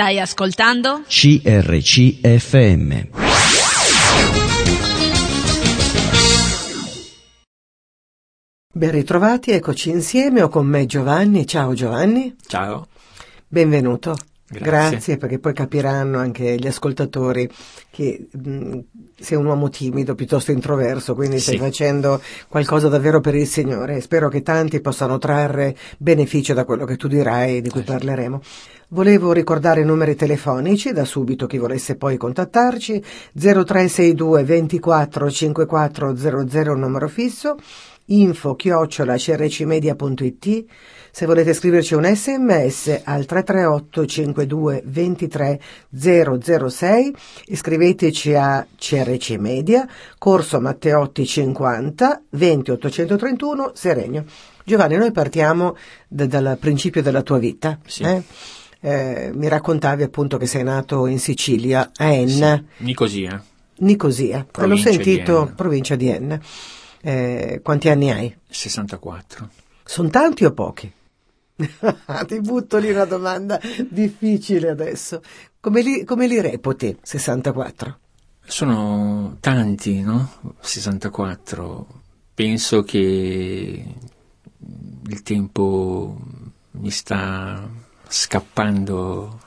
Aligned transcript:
Stai 0.00 0.18
ascoltando? 0.18 1.02
CRCFM. 1.06 2.88
Ben 8.72 8.90
ritrovati, 8.92 9.50
eccoci 9.50 9.90
insieme, 9.90 10.40
ho 10.40 10.48
con 10.48 10.64
me 10.64 10.86
Giovanni. 10.86 11.46
Ciao 11.46 11.74
Giovanni. 11.74 12.34
Ciao. 12.46 12.86
Benvenuto. 13.46 14.16
Grazie. 14.58 15.16
perché 15.16 15.38
poi 15.38 15.52
capiranno 15.54 16.18
anche 16.18 16.56
gli 16.56 16.66
ascoltatori 16.66 17.48
che 17.90 18.26
mh, 18.32 18.78
sei 19.18 19.38
un 19.38 19.46
uomo 19.46 19.68
timido, 19.68 20.14
piuttosto 20.14 20.50
introverso, 20.50 21.14
quindi 21.14 21.36
Sì. 21.38 21.42
stai 21.54 21.58
facendo 21.58 22.20
qualcosa 22.48 22.88
davvero 22.88 23.20
per 23.20 23.34
il 23.36 23.46
Signore. 23.46 24.00
Spero 24.00 24.28
che 24.28 24.42
tanti 24.42 24.80
possano 24.80 25.18
trarre 25.18 25.76
beneficio 25.98 26.52
da 26.54 26.64
quello 26.64 26.84
che 26.84 26.96
tu 26.96 27.06
dirai 27.06 27.58
e 27.58 27.60
di 27.60 27.70
cui 27.70 27.82
parleremo. 27.82 28.40
Volevo 28.88 29.30
ricordare 29.32 29.82
i 29.82 29.84
numeri 29.84 30.16
telefonici, 30.16 30.90
da 30.92 31.04
subito 31.04 31.46
chi 31.46 31.58
volesse 31.58 31.94
poi 31.94 32.16
contattarci, 32.16 33.00
0362 33.34 34.42
24 34.42 35.30
5400 35.30 36.74
numero 36.74 37.06
fisso, 37.06 37.54
info 38.10 38.54
chiocciola 38.54 39.16
crcmedia.it 39.16 40.64
se 41.12 41.26
volete 41.26 41.52
scriverci 41.54 41.94
un 41.94 42.04
sms 42.04 43.02
al 43.04 43.24
338 43.26 44.06
52 44.06 44.82
23 44.86 45.60
006 45.90 47.14
iscriveteci 47.46 48.34
a 48.34 48.64
CRC 48.76 49.30
Media, 49.30 49.88
Corso 50.18 50.60
Matteotti 50.60 51.26
50 51.26 52.22
20 52.30 52.70
831 52.70 53.72
Seregno. 53.74 54.24
Giovanni, 54.64 54.96
noi 54.96 55.10
partiamo 55.10 55.76
da- 56.06 56.26
dal 56.26 56.56
principio 56.60 57.02
della 57.02 57.22
tua 57.22 57.38
vita. 57.38 57.80
Sì. 57.84 58.04
eh? 58.04 58.22
Eh, 58.82 59.30
mi 59.34 59.48
raccontavi 59.48 60.04
appunto 60.04 60.36
che 60.38 60.46
sei 60.46 60.62
nato 60.62 61.06
in 61.06 61.18
Sicilia, 61.18 61.90
a 61.96 62.12
Enna. 62.12 62.62
Nicosia, 62.78 63.42
Nicosia, 63.78 64.46
l'ho 64.56 64.74
di 64.74 64.80
sentito, 64.80 65.42
Enna. 65.42 65.52
provincia 65.56 65.96
di 65.96 66.08
Enna. 66.08 66.40
Eh, 67.02 67.60
quanti 67.62 67.88
anni 67.88 68.10
hai? 68.10 68.36
64. 68.48 69.48
Sono 69.84 70.08
tanti 70.08 70.44
o 70.44 70.52
pochi? 70.52 70.92
Ti 72.26 72.40
butto 72.40 72.78
lì 72.78 72.90
una 72.90 73.04
domanda 73.04 73.60
difficile 73.88 74.70
adesso. 74.70 75.22
Come 75.60 75.82
li, 75.82 76.04
come 76.04 76.26
li 76.26 76.40
reputi 76.40 76.96
64? 77.00 77.98
Sono 78.44 79.36
tanti, 79.40 80.00
no? 80.00 80.56
64. 80.60 81.86
Penso 82.34 82.82
che 82.82 83.84
il 85.06 85.22
tempo 85.22 86.16
mi 86.72 86.90
sta 86.90 87.68
scappando 88.08 89.40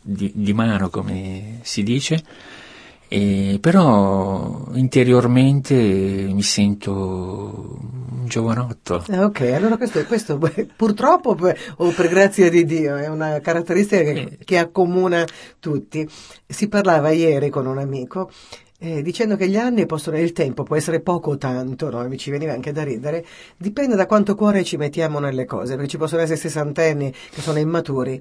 di, 0.00 0.30
di 0.34 0.52
mano, 0.52 0.90
come 0.90 1.60
si 1.62 1.82
dice, 1.82 2.22
e 3.08 3.58
però 3.60 4.64
interiormente 4.72 5.74
mi 5.74 6.42
sento 6.42 6.92
un 6.92 8.26
giovanotto. 8.26 9.04
Ah, 9.10 9.24
Ok, 9.24 9.40
allora 9.42 9.76
questo, 9.76 10.04
questo 10.06 10.38
purtroppo 10.76 11.36
o 11.76 11.90
per 11.92 12.08
grazia 12.08 12.48
di 12.50 12.64
Dio 12.64 12.96
è 12.96 13.08
una 13.08 13.40
caratteristica 13.40 14.02
che, 14.02 14.10
Eh. 14.12 14.38
che 14.44 14.58
accomuna 14.58 15.24
tutti. 15.60 16.08
Si 16.46 16.68
parlava 16.68 17.10
ieri 17.10 17.50
con 17.50 17.66
un 17.66 17.78
amico 17.78 18.30
eh, 18.78 19.02
dicendo 19.02 19.36
che 19.36 19.48
gli 19.48 19.56
anni 19.56 19.86
possono, 19.86 20.18
il 20.18 20.32
tempo 20.32 20.62
può 20.62 20.76
essere 20.76 21.00
poco 21.00 21.30
o 21.30 21.36
tanto, 21.38 21.90
no? 21.90 22.06
mi 22.08 22.18
ci 22.18 22.30
veniva 22.30 22.52
anche 22.52 22.72
da 22.72 22.82
ridere, 22.82 23.24
dipende 23.56 23.94
da 23.96 24.06
quanto 24.06 24.34
cuore 24.34 24.64
ci 24.64 24.76
mettiamo 24.76 25.20
nelle 25.20 25.44
cose, 25.46 25.74
perché 25.74 25.88
ci 25.88 25.96
possono 25.96 26.20
essere 26.22 26.38
sessantenni 26.38 27.10
che 27.30 27.40
sono 27.40 27.58
immaturi 27.58 28.20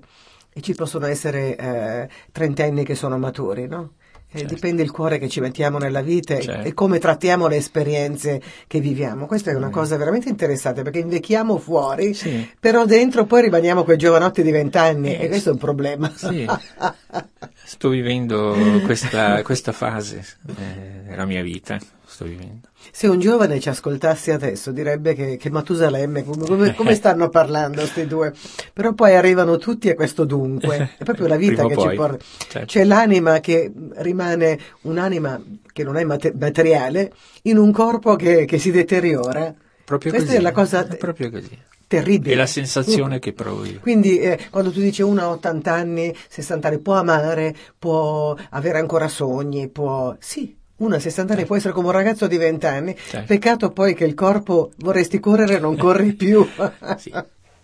e 0.53 0.61
ci 0.61 0.73
possono 0.73 1.05
essere 1.07 1.55
eh, 1.57 2.09
trentenni 2.31 2.85
che 2.85 2.95
sono 2.95 3.17
maturi, 3.17 3.67
no? 3.67 3.93
Eh, 4.35 4.39
Certo. 4.39 4.53
Dipende 4.55 4.81
il 4.81 4.89
cuore 4.89 5.19
che 5.19 5.29
ci 5.29 5.39
mettiamo 5.41 5.77
nella 5.77 6.01
vita 6.01 6.33
e- 6.35 6.41
Certo. 6.41 6.67
e 6.67 6.73
come 6.73 6.97
trattiamo 6.97 7.47
le 7.47 7.57
esperienze 7.57 8.41
che 8.65 8.79
viviamo. 8.79 9.27
Questa 9.27 9.51
è 9.51 9.53
una 9.55 9.67
Mm. 9.67 9.71
cosa 9.71 9.95
veramente 9.95 10.27
interessante 10.27 10.81
perché 10.81 10.97
invecchiamo 10.99 11.57
fuori, 11.59 12.15
Sì. 12.15 12.49
però 12.59 12.85
dentro 12.85 13.25
poi 13.25 13.43
rimaniamo 13.43 13.83
quei 13.83 13.97
giovanotti 13.97 14.41
di 14.41 14.49
vent'anni 14.51 15.15
Eh, 15.15 15.25
e 15.25 15.27
questo 15.27 15.49
è 15.49 15.51
un 15.53 15.59
problema. 15.59 16.11
Sì. 16.15 16.45
Sto 17.65 17.89
vivendo 17.89 18.55
questa, 18.83 19.41
questa 19.43 19.71
fase 19.71 20.25
eh, 20.47 21.09
della 21.09 21.25
mia 21.25 21.41
vita, 21.43 21.77
sto 22.13 22.25
vivendo. 22.25 22.69
Se 22.91 23.07
un 23.07 23.19
giovane 23.19 23.59
ci 23.59 23.69
ascoltasse 23.69 24.31
adesso 24.31 24.71
direbbe 24.71 25.13
che, 25.15 25.35
che 25.37 25.49
Matusalemme, 25.49 26.23
come, 26.23 26.73
come- 26.75 26.95
stanno 26.95 27.29
parlando 27.29 27.81
questi 27.81 28.05
due? 28.07 28.33
Però 28.71 28.93
poi 28.93 29.15
arrivano 29.15 29.57
tutti 29.57 29.89
a 29.89 29.95
questo 29.95 30.23
dunque, 30.25 30.91
è 30.97 31.03
proprio 31.03 31.27
la 31.27 31.35
vita 31.35 31.65
che 31.65 31.75
ci 31.75 31.85
poi, 31.85 31.95
porta. 31.95 32.23
certo. 32.47 32.67
C'è 32.67 32.83
l'anima 32.83 33.39
che 33.39 33.71
rimane 33.95 34.59
un'anima 34.81 35.41
che 35.73 35.83
non 35.83 35.97
è 35.97 36.03
mate- 36.03 36.33
materiale 36.39 37.11
in 37.43 37.57
un 37.57 37.71
corpo 37.71 38.15
che, 38.15 38.45
che 38.45 38.57
si 38.59 38.71
deteriora. 38.71 39.53
Proprio 39.83 40.11
Questa 40.11 40.29
così. 40.29 40.39
è 40.39 40.41
la 40.41 40.51
cosa 40.53 40.87
È 40.87 40.95
proprio 40.95 41.29
così. 41.29 41.57
terribile. 41.87 42.33
È 42.33 42.37
la 42.37 42.45
sensazione 42.45 43.19
che 43.19 43.33
provo 43.33 43.65
io. 43.65 43.79
Quindi 43.81 44.17
eh, 44.19 44.39
quando 44.49 44.71
tu 44.71 44.79
dici 44.79 45.01
uno 45.01 45.21
a 45.21 45.29
80 45.31 45.73
anni, 45.73 46.15
60 46.29 46.67
anni, 46.69 46.79
può 46.79 46.93
amare, 46.93 47.53
può 47.77 48.35
avere 48.51 48.77
ancora 48.79 49.07
sogni, 49.09 49.67
può... 49.67 50.15
Sì, 50.19 50.55
uno 50.77 50.95
a 50.95 50.99
60 50.99 51.33
anni 51.33 51.45
può 51.45 51.55
essere 51.55 51.73
come 51.73 51.87
un 51.87 51.93
ragazzo 51.93 52.27
di 52.27 52.37
20 52.37 52.65
anni, 52.65 52.95
Certo. 52.97 53.25
peccato 53.27 53.69
poi 53.71 53.93
che 53.93 54.05
il 54.05 54.13
corpo 54.15 54.71
vorresti 54.77 55.19
correre 55.19 55.55
e 55.55 55.59
non 55.59 55.77
corri 55.77 56.13
più. 56.13 56.45
Sì. 56.97 57.13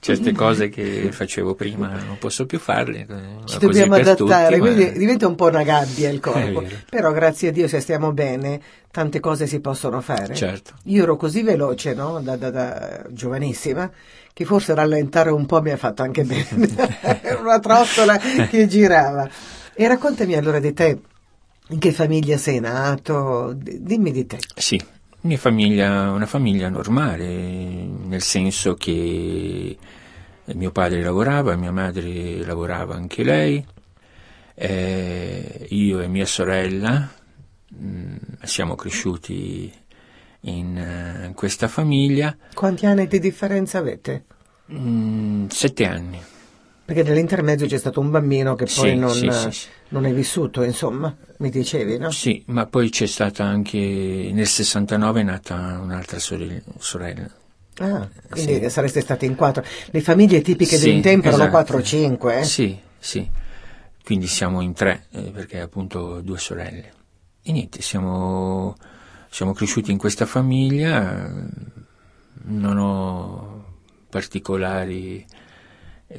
Certe 0.01 0.31
cose 0.31 0.69
che 0.69 1.09
facevo 1.11 1.55
prima 1.55 1.89
non 1.89 2.17
posso 2.17 2.45
più 2.45 2.57
farle. 2.57 2.99
eh, 2.99 3.45
Ci 3.47 3.57
dobbiamo 3.57 3.95
adattare, 3.95 4.55
tutti, 4.55 4.69
ma- 4.69 4.73
quindi 4.73 4.97
diventa 4.97 5.27
un 5.27 5.35
po' 5.35 5.47
una 5.47 5.63
gabbia 5.63 6.09
il 6.09 6.21
corpo. 6.23 6.63
Però 6.89 7.11
grazie 7.11 7.49
a 7.49 7.51
Dio 7.51 7.67
se 7.67 7.81
stiamo 7.81 8.13
bene, 8.13 8.61
tante 8.91 9.19
cose 9.19 9.45
si 9.45 9.59
possono 9.59 9.99
fare. 9.99 10.33
Certo. 10.33 10.75
Io 10.85 11.03
ero 11.03 11.17
così 11.17 11.43
veloce, 11.43 11.93
no? 11.93 12.21
Da, 12.21 12.37
da- 12.37 12.49
da 12.49 13.01
giovanissima, 13.09 13.91
che 14.31 14.45
forse 14.45 14.73
rallentare 14.73 15.31
un 15.31 15.45
po' 15.45 15.61
mi 15.61 15.71
ha 15.71 15.77
fatto 15.77 16.01
anche 16.01 16.23
bene. 16.23 16.69
Era 17.21 17.39
una 17.43 17.59
trottola 17.59 18.17
che 18.49 18.67
girava. 18.67 19.29
E 19.73 19.85
raccontami 19.85 20.33
allora 20.35 20.59
di 20.59 20.71
te, 20.73 20.97
in 21.69 21.79
che 21.79 21.91
famiglia 21.91 22.37
sei 22.37 22.59
nato? 22.59 23.53
Dimmi 23.53 24.11
di 24.11 24.25
te. 24.25 24.39
Sì, 24.55 24.79
mia 25.21 25.37
famiglia, 25.37 26.11
una 26.11 26.25
famiglia 26.25 26.69
normale, 26.69 27.27
nel 27.27 28.21
senso 28.21 28.73
che 28.75 29.77
mio 30.45 30.71
padre 30.71 31.01
lavorava, 31.03 31.55
mia 31.55 31.71
madre 31.71 32.43
lavorava 32.43 32.95
anche 32.95 33.23
lei, 33.23 33.63
eh, 34.55 35.67
io 35.69 35.99
e 36.01 36.07
mia 36.07 36.25
sorella 36.25 37.09
mh, 37.67 38.15
siamo 38.43 38.75
cresciuti 38.75 39.71
in, 40.41 40.77
eh, 40.77 41.25
in 41.27 41.33
questa 41.33 41.67
famiglia 41.67 42.35
Quanti 42.53 42.85
anni 42.85 43.07
di 43.07 43.19
differenza 43.19 43.77
avete? 43.77 44.25
mh, 44.65 45.47
sette 45.47 45.85
anni. 45.85 46.19
Perché 46.89 47.03
nell'intermezzo 47.03 47.67
c'è 47.67 47.77
stato 47.77 47.99
un 47.99 48.09
bambino 48.09 48.55
che 48.55 48.65
poi 48.65 48.89
Sì, 48.89 48.95
non, 48.95 49.11
sì, 49.11 49.29
sì, 49.51 49.67
non 49.89 50.07
è 50.07 50.11
vissuto, 50.11 50.63
insomma, 50.63 51.15
mi 51.37 51.51
dicevi, 51.51 51.99
no? 51.99 52.09
Sì, 52.09 52.43
ma 52.47 52.65
poi 52.65 52.89
c'è 52.89 53.05
stata 53.05 53.43
anche 53.43 53.77
nel 54.33 54.47
69 54.47 55.21
è 55.21 55.23
nata 55.23 55.79
un'altra 55.79 56.17
sorella. 56.17 57.29
Ah, 57.77 58.09
quindi 58.27 58.67
sareste 58.71 59.01
stati 59.01 59.27
in 59.27 59.35
quattro. 59.35 59.63
Le 59.91 60.01
famiglie 60.01 60.41
tipiche 60.41 60.79
di 60.79 60.89
un 60.89 61.01
tempo 61.01 61.27
erano 61.27 61.43
esatto. 61.43 61.57
4 61.57 61.77
o 61.77 61.81
5, 61.83 62.39
eh? 62.39 62.43
Sì, 62.43 62.79
sì. 62.97 63.29
Quindi 64.03 64.25
siamo 64.25 64.61
in 64.61 64.73
tre, 64.73 65.05
eh, 65.11 65.29
perché 65.29 65.59
appunto 65.59 66.21
due 66.21 66.39
sorelle. 66.39 66.91
E 67.43 67.51
niente, 67.51 67.83
siamo, 67.83 68.75
siamo 69.29 69.53
cresciuti 69.53 69.91
in 69.91 69.99
questa 69.99 70.25
famiglia, 70.25 71.31
non 72.45 72.77
ho 72.79 73.65
particolari, 74.09 75.23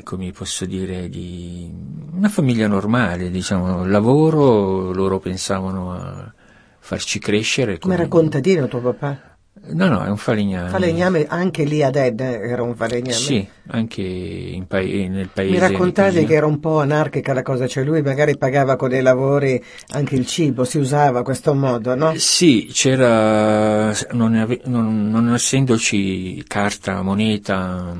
come 0.04 0.30
posso 0.30 0.66
dire, 0.66 1.08
di 1.08 1.70
una 2.12 2.28
famiglia 2.28 2.68
normale, 2.68 3.30
diciamo, 3.30 3.84
lavoro, 3.84 4.92
loro 4.92 5.18
pensavano 5.18 5.92
a 5.92 6.32
farci 6.78 7.18
crescere. 7.18 7.78
Come 7.78 7.94
era 7.94 8.06
contadino 8.08 8.68
tuo 8.68 8.80
papà? 8.80 9.30
No, 9.72 9.88
no, 9.88 10.02
è 10.04 10.08
un 10.08 10.16
falegname. 10.16 10.70
Falegname, 10.70 11.26
anche 11.28 11.64
lì 11.64 11.82
ad 11.82 11.96
Ed 11.96 12.20
era 12.20 12.62
un 12.62 12.74
falegname. 12.74 13.12
Sì, 13.12 13.46
anche 13.66 14.00
in 14.00 14.66
pa- 14.66 14.80
nel 14.80 15.28
paese. 15.32 15.50
Mi 15.50 15.58
raccontavi 15.58 16.24
che 16.24 16.34
era 16.34 16.46
un 16.46 16.60
po' 16.60 16.80
anarchica 16.80 17.34
la 17.34 17.42
cosa, 17.42 17.66
cioè 17.66 17.84
lui 17.84 18.00
magari 18.00 18.38
pagava 18.38 18.76
con 18.76 18.88
dei 18.88 19.02
lavori 19.02 19.62
anche 19.90 20.14
il 20.14 20.26
cibo, 20.26 20.64
si 20.64 20.78
usava 20.78 21.22
questo 21.22 21.52
modo, 21.52 21.94
no? 21.94 22.14
Sì, 22.16 22.70
c'era, 22.72 23.92
non, 24.12 24.34
ave- 24.34 24.62
non- 24.64 25.10
non 25.10 25.34
essendoci 25.34 26.42
carta, 26.46 27.02
moneta, 27.02 27.94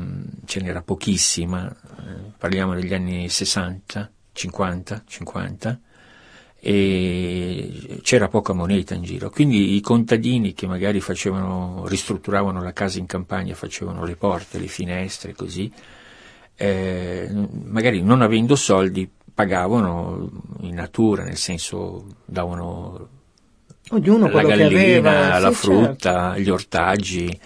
ce 0.47 0.61
n'era 0.61 0.83
pochissima, 0.83 1.71
parliamo 2.41 2.75
degli 2.75 2.95
anni 2.95 3.29
60, 3.29 4.11
50, 4.33 5.03
50, 5.07 5.81
e 6.59 8.01
c'era 8.03 8.29
poca 8.29 8.55
moneta 8.55 8.95
in 8.95 9.03
giro, 9.03 9.29
quindi 9.29 9.77
i 9.77 9.81
contadini 9.83 10.55
che 10.55 10.67
magari 10.67 11.01
facevano, 11.01 11.85
ristrutturavano 11.87 12.63
la 12.63 12.73
casa 12.73 12.99
in 12.99 13.05
campagna, 13.05 13.55
facevano 13.55 14.07
le 14.07 14.17
porte, 14.17 14.59
le 14.59 14.69
finestre, 14.69 15.35
così, 15.35 15.71
eh, 16.57 17.31
magari 17.65 18.03
non 18.03 18.23
avendo 18.23 18.57
soldi 18.57 19.09
pagavano 19.35 20.31
in 20.61 20.75
natura, 20.75 21.25
nel 21.25 21.37
senso 21.37 22.07
davano 22.25 23.09
Ognuno 23.91 24.29
la 24.31 24.43
gallina, 24.43 24.69
aveva, 24.71 25.39
la 25.41 25.51
sì, 25.51 25.57
frutta, 25.57 26.13
certo. 26.13 26.41
gli 26.41 26.49
ortaggi. 26.49 27.41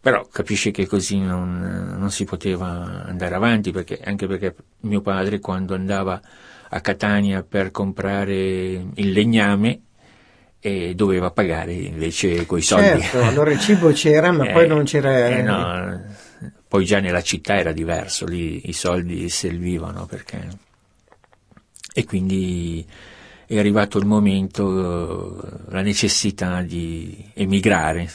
Però 0.00 0.26
capisci 0.26 0.70
che 0.70 0.86
così 0.86 1.18
non, 1.18 1.96
non 1.98 2.10
si 2.10 2.24
poteva 2.24 3.04
andare 3.06 3.34
avanti, 3.34 3.72
perché, 3.72 4.00
anche 4.02 4.26
perché 4.26 4.54
mio 4.80 5.00
padre 5.00 5.40
quando 5.40 5.74
andava 5.74 6.20
a 6.70 6.80
Catania 6.80 7.42
per 7.42 7.70
comprare 7.70 8.34
il 8.34 9.10
legname 9.10 9.80
eh, 10.60 10.94
doveva 10.94 11.30
pagare 11.30 11.72
invece 11.72 12.46
coi 12.46 12.62
soldi. 12.62 13.00
Certo, 13.00 13.22
allora 13.22 13.50
il 13.50 13.60
cibo 13.60 13.90
c'era, 13.92 14.32
ma 14.32 14.44
Eh, 14.48 14.52
poi 14.52 14.66
non 14.66 14.84
c'era... 14.84 15.28
eh, 15.28 15.42
no, 15.42 16.02
poi 16.66 16.84
già 16.84 17.00
nella 17.00 17.22
città 17.22 17.56
era 17.56 17.72
diverso, 17.72 18.26
lì 18.26 18.68
i 18.68 18.72
soldi 18.72 19.28
servivano 19.28 20.06
perché... 20.06 20.66
E 21.94 22.04
quindi 22.04 22.86
è 23.46 23.58
arrivato 23.58 23.98
il 23.98 24.04
momento, 24.06 25.42
eh, 25.42 25.70
la 25.70 25.80
necessità 25.80 26.60
di 26.62 27.30
emigrare. 27.34 28.08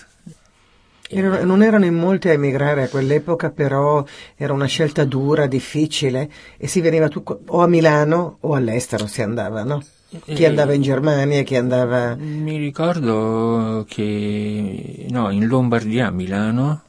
Erano- 1.15 1.43
non 1.43 1.61
erano 1.63 1.85
in 1.85 1.93
molti 1.95 2.29
a 2.29 2.33
emigrare 2.33 2.83
a 2.83 2.87
quell'epoca, 2.89 3.51
però 3.51 4.03
era 4.35 4.53
una 4.53 4.65
scelta 4.65 5.03
dura, 5.05 5.47
difficile 5.47 6.29
e 6.57 6.67
si 6.67 6.81
veniva 6.81 7.07
tu- 7.07 7.23
o 7.47 7.61
a 7.61 7.67
Milano 7.67 8.37
o 8.41 8.53
all'estero 8.55 9.07
si 9.07 9.21
andava, 9.21 9.63
no? 9.63 9.83
Chi 10.09 10.43
Eh, 10.43 10.45
andava 10.45 10.73
in 10.73 10.81
Germania, 10.81 11.41
chi 11.43 11.55
andava... 11.55 12.15
Mi 12.15 12.57
ricordo 12.57 13.83
che 13.87 15.07
no, 15.09 15.31
in 15.31 15.47
Lombardia, 15.47 16.07
a 16.07 16.11
Milano 16.11 16.81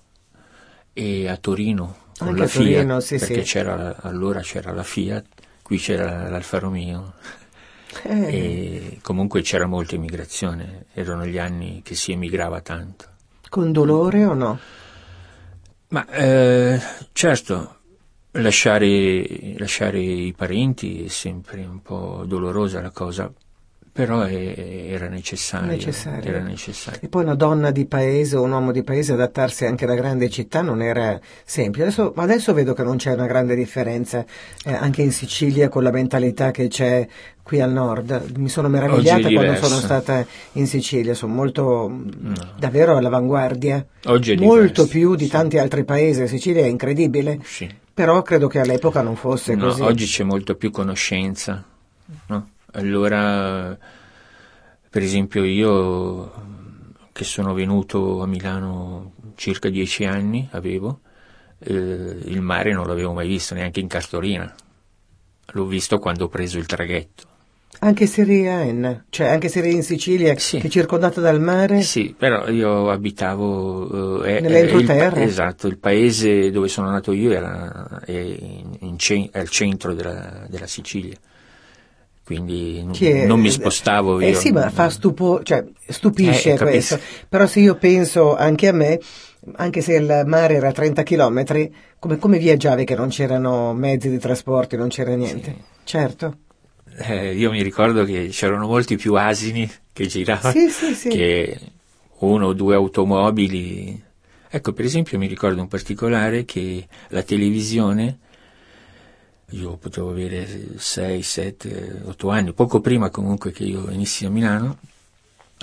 e 0.93 1.29
a 1.29 1.37
Torino 1.37 1.97
con 2.19 2.29
Anche 2.29 2.38
la 2.41 2.44
a 2.44 2.49
Torino, 2.49 3.00
Fiat, 3.00 3.00
sì, 3.00 3.19
perché 3.19 3.43
sì. 3.43 3.50
c'era, 3.53 3.97
allora 4.03 4.41
c'era 4.41 4.73
la 4.73 4.82
Fiat, 4.82 5.27
qui 5.62 5.79
c'era 5.79 6.29
l'Alfa 6.29 6.59
Romeo 6.59 7.15
Eh, 8.05 8.31
e 8.31 8.99
comunque 9.03 9.43
c'era 9.43 9.67
molta 9.67 9.94
emigrazione, 9.94 10.87
erano 10.93 11.27
gli 11.27 11.38
anni 11.38 11.81
che 11.82 11.94
si 11.94 12.12
emigrava 12.12 12.61
tanto. 12.61 13.06
Con 13.55 13.71
dolore 13.71 14.25
o 14.25 14.35
no? 14.35 14.59
Ma 15.91 16.05
eh, 16.09 16.81
certo, 17.12 17.77
lasciare, 18.33 19.55
lasciare 19.59 20.01
i 20.01 20.35
parenti 20.37 21.05
è 21.05 21.09
sempre 21.09 21.65
un 21.65 21.81
po' 21.81 22.25
dolorosa 22.27 22.81
la 22.81 22.91
cosa, 22.91 23.33
però 23.94 24.23
è- 24.23 24.87
era 24.91 25.06
necessario. 25.08 25.69
Necessario. 25.70 26.29
Era 26.29 26.41
necessario. 26.43 26.99
E 27.00 27.08
poi 27.08 27.23
una 27.23 27.37
donna 27.37 27.70
di 27.70 27.87
paese 27.87 28.35
o 28.37 28.43
un 28.43 28.50
uomo 28.50 28.73
di 28.73 28.82
paese 28.82 29.12
adattarsi 29.12 29.64
anche 29.67 29.85
alla 29.85 29.94
grande 29.94 30.29
città 30.29 30.62
non 30.62 30.82
era 30.82 31.20
semplice. 31.44 31.85
Adesso, 31.87 32.12
ma 32.17 32.25
adesso 32.25 32.52
vedo 32.52 32.75
che 32.75 32.82
non 32.82 32.96
c'è 32.96 33.12
una 33.12 33.26
grande 33.26 33.55
differenza 33.55 34.25
eh, 34.64 34.73
anche 34.73 35.02
in 35.02 35.12
Sicilia 35.12 35.69
con 35.69 35.85
la 35.85 35.93
mentalità 35.93 36.50
che 36.50 36.67
c'è 36.67 37.06
qui 37.41 37.61
al 37.61 37.70
nord. 37.70 38.32
Mi 38.37 38.49
sono 38.49 38.69
meravigliata 38.69 39.29
quando 39.31 39.55
sono 39.55 39.79
stata 39.79 40.26
in 40.55 40.67
Sicilia, 40.67 41.14
sono 41.14 41.32
molto 41.32 41.87
No. 41.88 42.32
davvero 42.58 42.96
all'avanguardia. 42.96 43.87
Oggi 44.06 44.32
è 44.32 44.37
Molto 44.37 44.61
diverso, 44.82 44.88
più 44.88 45.14
di 45.14 45.29
tanti 45.29 45.56
altri 45.58 45.85
paesi. 45.85 46.19
La 46.20 46.26
Sicilia 46.26 46.62
è 46.62 46.67
incredibile, 46.69 47.38
Sì. 47.44 47.73
però 47.94 48.23
credo 48.23 48.49
che 48.49 48.58
all'epoca 48.58 49.02
non 49.02 49.14
fosse 49.14 49.55
No, 49.55 49.67
così. 49.69 49.82
oggi 49.82 50.05
c'è 50.06 50.25
molto 50.25 50.56
più 50.56 50.73
conoscenza. 50.73 51.62
no? 52.26 52.49
Allora, 52.75 53.76
per 54.91 55.03
esempio, 55.03 55.44
io 55.44 56.32
che 57.12 57.25
sono 57.25 57.55
venuto 57.55 58.23
a 58.23 58.26
Milano 58.26 59.12
circa 59.37 59.69
dieci 59.69 60.05
anni, 60.05 60.49
avevo, 60.53 61.00
eh, 61.59 61.73
il 61.73 62.41
mare 62.41 62.73
non 62.73 62.87
l'avevo 62.87 63.12
mai 63.12 63.29
visto 63.29 63.55
neanche 63.55 63.81
in 63.81 63.87
cartolina. 63.88 64.53
L'ho 65.53 65.67
visto 65.67 65.99
quando 65.99 66.25
ho 66.25 66.29
preso 66.29 66.59
il 66.59 66.67
traghetto. 66.67 67.32
Anche 67.81 68.06
se 68.06 68.23
eri 68.23 68.47
a 68.49 68.61
Enna, 68.62 69.05
cioè 69.11 69.29
anche 69.29 69.49
se 69.49 69.59
eri 69.59 69.73
in 69.75 69.82
Sicilia, 69.82 70.37
Sì. 70.38 70.59
che 70.59 70.69
è 70.69 70.70
circondata 70.70 71.20
dal 71.20 71.41
mare. 71.41 71.82
Sì, 71.82 72.15
però 72.17 72.49
io 72.49 72.91
abitavo... 72.91 74.23
eh, 74.25 74.41
Nell'entroterra? 74.41 75.11
pa- 75.11 75.23
esatto, 75.23 75.67
il 75.67 75.79
paese 75.79 76.50
dove 76.50 76.69
sono 76.69 76.91
nato 76.91 77.12
io 77.12 77.31
era 77.32 78.00
è 78.05 78.12
in- 78.12 78.77
in 78.81 78.97
è 79.31 79.38
al 79.38 79.49
centro 79.49 79.93
della, 79.93 80.47
della 80.49 80.67
Sicilia, 80.67 81.17
quindi 82.25 82.87
Che 82.93 83.23
è- 83.23 83.26
non 83.26 83.41
mi 83.41 83.50
spostavo 83.50 84.21
io. 84.21 84.29
Eh 84.29 84.35
sì, 84.35 84.50
ma 84.53 84.71
fa 84.71 84.88
stupo, 84.91 85.43
cioè, 85.43 85.65
stupisce 85.88 86.55
Eh, 86.55 86.56
questo. 86.59 86.99
Però 87.29 87.47
se 87.47 87.61
io 87.61 87.76
penso 87.76 88.35
anche 88.35 88.69
a 88.69 88.73
me, 88.73 88.99
anche 89.56 89.81
se 89.82 89.94
il 89.94 90.23
mare 90.26 90.55
era 90.55 90.69
a 90.69 90.73
30 90.73 91.03
km, 91.03 91.69
come, 91.99 92.17
come 92.19 92.38
viaggiavi 92.38 92.85
che 92.85 92.94
non 92.94 93.09
c'erano 93.09 93.73
mezzi 93.75 94.09
di 94.09 94.19
trasporto, 94.19 94.76
non 94.76 94.88
c'era 94.88 95.15
niente? 95.15 95.50
Sì. 95.50 95.62
Certo. 95.85 96.37
Eh, 96.97 97.35
io 97.35 97.50
mi 97.50 97.62
ricordo 97.62 98.05
che 98.05 98.29
c'erano 98.31 98.67
molti 98.67 98.97
più 98.97 99.15
asini 99.15 99.69
che 99.93 100.06
giravano 100.06 100.55
Sì, 100.55 100.69
sì, 100.70 100.94
sì. 100.94 101.09
che 101.09 101.59
uno 102.20 102.47
o 102.47 102.53
due 102.53 102.75
automobili. 102.77 104.03
Ecco, 104.49 104.73
per 104.73 104.85
esempio 104.85 105.19
mi 105.19 105.27
ricordo 105.27 105.61
in 105.61 105.67
particolare 105.69 106.44
che 106.44 106.87
la 107.09 107.23
televisione, 107.23 108.19
io 109.50 109.76
potevo 109.76 110.11
avere 110.11 110.76
6, 110.76 111.23
7, 111.23 112.02
8 112.06 112.29
anni, 112.31 112.52
poco 112.52 112.81
prima 112.81 113.11
comunque 113.11 113.52
che 113.52 113.64
io 113.64 113.91
inizi 113.91 114.25
a 114.25 114.31
Milano, 114.31 114.79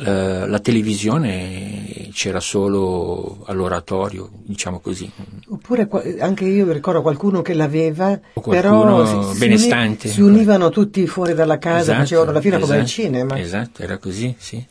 eh, 0.03 0.47
la 0.47 0.59
televisione 0.59 2.09
c'era 2.13 2.39
solo 2.39 3.43
all'oratorio, 3.45 4.29
diciamo 4.31 4.79
così. 4.79 5.11
Oppure 5.49 5.87
anche 6.19 6.45
io 6.45 6.71
ricordo 6.71 7.01
qualcuno 7.01 7.41
che 7.41 7.53
l'aveva, 7.53 8.19
però 8.33 8.81
qualcuno 8.81 9.05
si, 9.05 9.33
si 9.33 9.39
benestante. 9.39 10.07
si 10.07 10.21
univano 10.21 10.69
tutti 10.69 11.05
fuori 11.07 11.33
dalla 11.33 11.57
casa, 11.57 11.81
Esatto, 11.81 11.99
facevano 11.99 12.31
la 12.31 12.41
fine 12.41 12.59
come 12.59 12.73
al 12.73 12.81
esatto, 12.83 13.01
cinema. 13.01 13.39
Esatto, 13.39 13.83
era 13.83 13.97
così, 13.97 14.35
sì. 14.37 14.65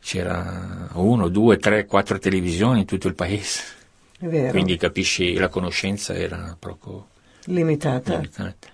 C'era 0.00 0.90
uno, 0.92 1.28
due, 1.28 1.56
tre, 1.56 1.86
quattro 1.86 2.18
televisioni 2.18 2.80
in 2.80 2.86
tutto 2.86 3.08
il 3.08 3.14
paese. 3.14 3.62
Quindi 4.18 4.76
capisci, 4.76 5.34
la 5.34 5.48
conoscenza 5.48 6.14
era 6.14 6.56
proprio 6.58 7.06
limitata. 7.46 8.14
limitata. 8.14 8.68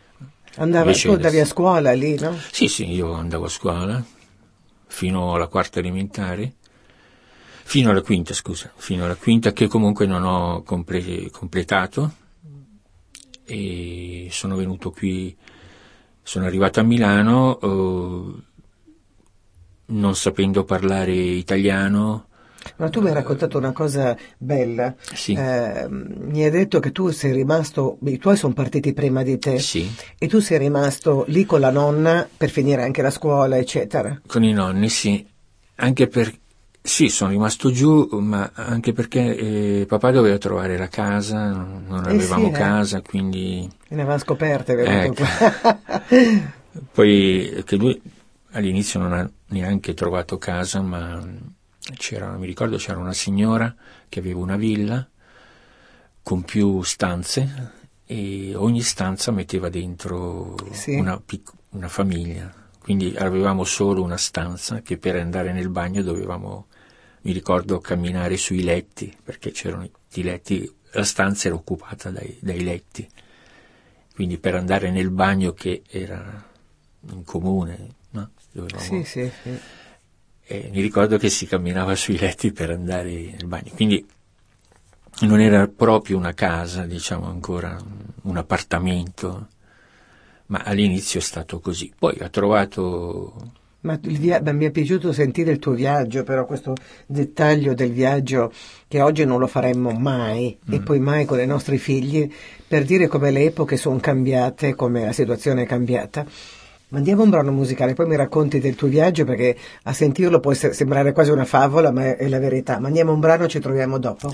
Andava, 0.57 0.85
Invece 0.87 1.09
tu 1.09 1.15
andavi 1.15 1.39
a 1.41 1.47
scuola 1.47 1.93
lì, 1.93 2.19
no? 2.19 2.37
Sì, 2.51 2.69
sì, 2.69 2.91
io 2.93 3.13
andavo 3.15 3.47
a 3.47 3.49
scuola 3.49 4.05
fino 4.87 5.35
alla 5.35 5.47
quarta 5.47 5.79
elementare, 5.79 6.57
fino 7.63 7.91
alla 7.91 8.03
quinta, 8.03 8.35
scusa, 8.35 8.71
fino 8.77 9.05
alla 9.05 9.17
quinta 9.17 9.53
che 9.53 9.67
comunque 9.67 10.05
non 10.05 10.25
ho 10.25 10.63
comple- 10.63 11.31
completato 11.31 12.13
e 13.45 14.29
sono 14.31 14.57
venuto 14.57 14.91
qui, 14.91 15.35
sono 16.23 16.45
arrivato 16.45 16.81
a 16.81 16.83
Milano 16.83 17.59
eh, 17.61 18.43
non 19.87 20.15
sapendo 20.15 20.65
parlare 20.65 21.13
italiano, 21.13 22.27
Ma 22.77 22.89
tu 22.89 23.01
mi 23.01 23.09
hai 23.09 23.15
raccontato 23.15 23.59
una 23.59 23.73
cosa 23.73 24.17
bella. 24.39 24.95
sì, 25.13 25.33
Eh, 25.37 25.87
mi 25.89 26.45
hai 26.45 26.51
detto 26.51 26.81
che 26.81 26.93
tu 26.93 27.11
sei 27.11 27.33
rimasto, 27.33 27.99
i 28.05 28.19
tuoi 28.19 28.37
sono 28.37 28.53
partiti 28.55 28.93
prima 28.93 29.23
di 29.23 29.39
te 29.39 29.59
sì, 29.59 29.91
e 30.19 30.27
tu 30.29 30.41
sei 30.41 30.59
rimasto 30.59 31.25
lì 31.29 31.45
con 31.45 31.61
la 31.61 31.71
nonna 31.71 32.29
per 32.37 32.51
finire 32.51 32.83
anche 32.83 33.03
la 33.03 33.11
scuola, 33.11 33.57
eccetera. 33.57 34.21
con 34.27 34.43
i 34.45 34.53
nonni, 34.53 34.89
sì, 34.89 35.25
anche 35.77 36.07
per 36.09 36.33
sì, 36.85 37.09
sono 37.09 37.31
rimasto 37.31 37.71
giù, 37.71 38.09
ma 38.19 38.51
anche 38.55 38.93
perché 38.93 39.81
eh, 39.83 39.87
papà 39.87 40.11
doveva 40.11 40.37
trovare 40.39 40.77
la 40.77 40.89
casa, 40.89 41.51
non 41.53 42.05
Eh 42.05 42.11
avevamo 42.11 42.47
sì, 42.47 42.49
eh. 42.49 42.51
casa, 42.51 43.01
quindi 43.03 43.71
E 43.89 43.95
ne 43.95 44.03
aveva 44.03 44.19
scoperte, 44.19 44.73
Ecco. 44.73 45.23
poi 46.93 47.63
che 47.65 47.77
lui 47.77 48.01
all'inizio 48.53 49.01
non 49.01 49.13
ha 49.13 49.31
neanche 49.49 49.95
trovato 49.95 50.39
casa, 50.39 50.81
ma 50.81 51.23
c'era, 51.97 52.37
mi 52.37 52.47
ricordo 52.47 52.77
c'era 52.77 52.99
una 52.99 53.13
signora 53.13 53.75
che 54.09 54.21
aveva 54.21 54.39
una 54.41 54.57
villa 54.57 55.07
con 56.23 56.43
più 56.43 56.83
stanze 56.83 57.73
e 58.07 58.55
ogni 58.55 58.83
stanza 58.83 59.31
metteva 59.33 59.69
dentro 59.69 60.57
Sì. 60.73 60.95
una, 60.97 61.19
pic- 61.21 61.53
una 61.71 61.89
famiglia. 61.89 62.53
Quindi 62.79 63.15
avevamo 63.17 63.65
solo 63.65 64.03
una 64.03 64.17
stanza 64.17 64.83
che 64.83 64.99
per 64.99 65.17
andare 65.17 65.53
nel 65.53 65.69
bagno 65.69 66.03
dovevamo, 66.03 66.67
mi 67.23 67.33
ricordo, 67.33 67.79
camminare 67.81 68.37
sui 68.37 68.63
letti, 68.63 69.17
perché 69.23 69.51
c'erano 69.53 69.89
i 70.15 70.23
letti, 70.23 70.73
la 70.93 71.05
stanza 71.05 71.47
era 71.49 71.57
occupata 71.57 72.11
dai, 72.11 72.37
dai 72.41 72.63
letti. 72.63 73.09
Quindi 74.15 74.39
per 74.39 74.57
andare 74.57 74.91
nel 74.91 75.11
bagno 75.11 75.53
che 75.53 75.83
era 75.89 76.45
in 77.11 77.25
comune, 77.25 77.95
no? 78.11 78.31
Dovevamo- 78.51 78.83
sì, 78.83 79.05
sì, 79.05 79.31
sì. 79.43 79.59
E 80.53 80.69
mi 80.71 80.83
ricordo 80.83 81.17
che 81.17 81.31
si 81.31 81.47
camminava 81.47 81.95
sui 81.95 82.19
letti 82.19 82.53
per 82.53 82.69
andare 82.69 83.11
nel 83.11 83.47
bagno. 83.47 83.71
Quindi 83.75 84.05
non 85.21 85.41
era 85.41 85.67
proprio 85.67 86.19
una 86.19 86.35
casa, 86.35 86.85
diciamo 86.85 87.27
ancora 87.27 87.79
un 88.23 88.37
appartamento, 88.37 89.49
ma 90.47 90.61
all'inizio 90.63 91.21
è 91.21 91.23
stato 91.23 91.59
così. 91.61 91.91
Poi 91.99 92.19
ha 92.21 92.29
trovato 92.29 93.53
Ma 93.81 93.99
via- 94.03 94.43
mi 94.53 94.67
è 94.67 94.71
piaciuto 94.71 95.11
sentire 95.15 95.53
il 95.53 95.59
tuo 95.59 95.73
viaggio, 95.73 96.23
però 96.23 96.45
questo 96.45 96.75
dettaglio 97.07 97.73
del 97.73 97.93
viaggio 97.93 98.53
che 98.89 99.01
oggi 99.01 99.25
non 99.25 99.39
lo 99.39 99.47
faremmo 99.47 99.91
mai 99.93 100.59
mm. 100.69 100.73
e 100.75 100.81
poi 100.81 101.01
mai 101.01 101.25
con 101.25 101.41
i 101.41 101.47
nostri 101.47 101.79
figli, 101.79 102.31
per 102.69 102.85
dire 102.85 103.07
come 103.07 103.31
le 103.31 103.45
epoche 103.45 103.79
sono 103.79 103.99
cambiate, 104.01 104.75
come 104.75 105.07
la 105.07 105.13
situazione 105.13 105.63
è 105.63 105.67
cambiata. 105.67 106.27
Mandiamo 106.93 107.23
un 107.23 107.31
brano 107.31 107.53
musicale, 107.53 107.95
poi 107.95 108.07
mi 108.07 108.17
racconti 108.17 108.59
del 108.61 108.75
tuo 108.75 108.87
viaggio 108.87 109.25
perché 109.25 109.57
a 109.85 109.95
sentirlo 109.95 110.41
può 110.41 110.53
essere, 110.53 110.75
sembrare 110.75 111.13
quasi 111.13 111.31
una 111.31 111.47
favola, 111.47 111.91
ma 111.91 112.17
è 112.17 112.29
la 112.29 112.39
verità. 112.39 112.79
Mandiamo 112.81 113.15
un 113.15 113.21
brano, 113.21 113.49
ci 113.49 113.61
troviamo 113.61 113.99
dopo. 113.99 114.31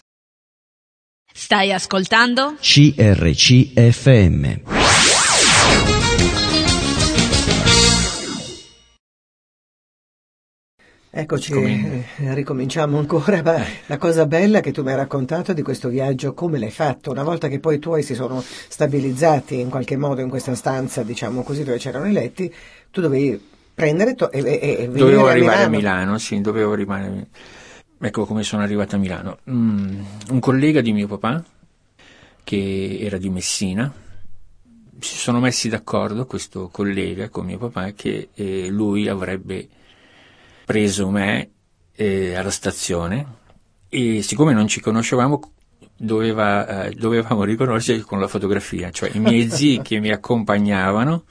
Stai 1.33 1.73
ascoltando? 1.73 2.57
CRCFM. 2.61 3.77
Eccoci, 11.11 11.55
eh, 11.55 12.35
ricominciamo 12.35 12.99
ancora. 12.99 13.43
Ma 13.43 13.65
la 13.87 13.97
cosa 13.97 14.27
bella 14.27 14.61
che 14.61 14.73
tu 14.73 14.83
mi 14.83 14.91
hai 14.91 14.97
raccontato 14.97 15.55
di 15.55 15.63
questo 15.63 15.89
viaggio, 15.89 16.35
come 16.35 16.59
l'hai 16.59 16.71
fatto? 16.71 17.11
Una 17.11 17.23
volta 17.23 17.49
che 17.49 17.61
poi 17.61 17.77
i 17.77 17.79
tuoi 17.79 18.03
si 18.03 18.15
sono 18.15 18.43
stabilizzati 18.43 19.59
in 19.59 19.71
qualche 19.71 19.97
modo 19.97 20.21
in 20.21 20.29
questa 20.29 20.55
stanza, 20.55 21.03
diciamo 21.03 21.43
così, 21.43 21.65
dove 21.65 21.79
c'erano 21.79 22.07
i 22.07 22.13
letti, 22.13 22.53
tu 22.91 23.01
dovevi 23.01 23.41
prendere 23.75 24.15
to- 24.15 24.31
e, 24.31 24.41
e, 24.41 24.77
e 24.81 24.89
Dovevo 24.89 25.29
a 25.29 25.31
arrivare 25.31 25.63
a 25.63 25.69
Milano, 25.69 26.19
sì, 26.19 26.41
dovevo 26.43 26.73
arrivare. 26.73 27.29
Ecco 28.01 28.27
come 28.27 28.43
sono 28.43 28.63
arrivato 28.63 28.97
a 28.97 28.99
Milano. 28.99 29.39
Mm, 29.51 30.01
un 30.31 30.41
collega 30.41 30.83
di 30.83 30.93
mio 30.93 31.07
papà, 31.07 31.43
che 32.45 32.99
era 33.01 33.17
di 33.17 33.31
Messina, 33.31 33.91
si 35.01 35.17
sono 35.17 35.41
messi 35.41 35.71
d'accordo, 35.71 36.27
questo 36.27 36.69
collega 36.69 37.31
con 37.31 37.47
mio 37.47 37.59
papà, 37.59 37.93
che 37.93 38.29
eh, 38.35 38.69
lui 38.69 39.09
avrebbe 39.09 39.69
preso 40.69 41.09
me 41.09 41.51
eh, 41.97 42.35
alla 42.35 42.51
stazione 42.51 43.37
e 43.89 44.21
siccome 44.21 44.53
non 44.53 44.69
ci 44.69 44.81
conoscevamo 44.81 45.41
doveva, 45.97 46.85
eh, 46.85 46.91
dovevamo 46.91 47.45
riconoscerci 47.45 48.03
con 48.03 48.21
la 48.21 48.29
fotografia, 48.29 48.91
cioè 48.91 49.11
i 49.15 49.19
miei 49.19 49.49
zii 49.49 49.81
che 49.83 49.99
mi 49.99 50.11
accompagnavano 50.11 51.25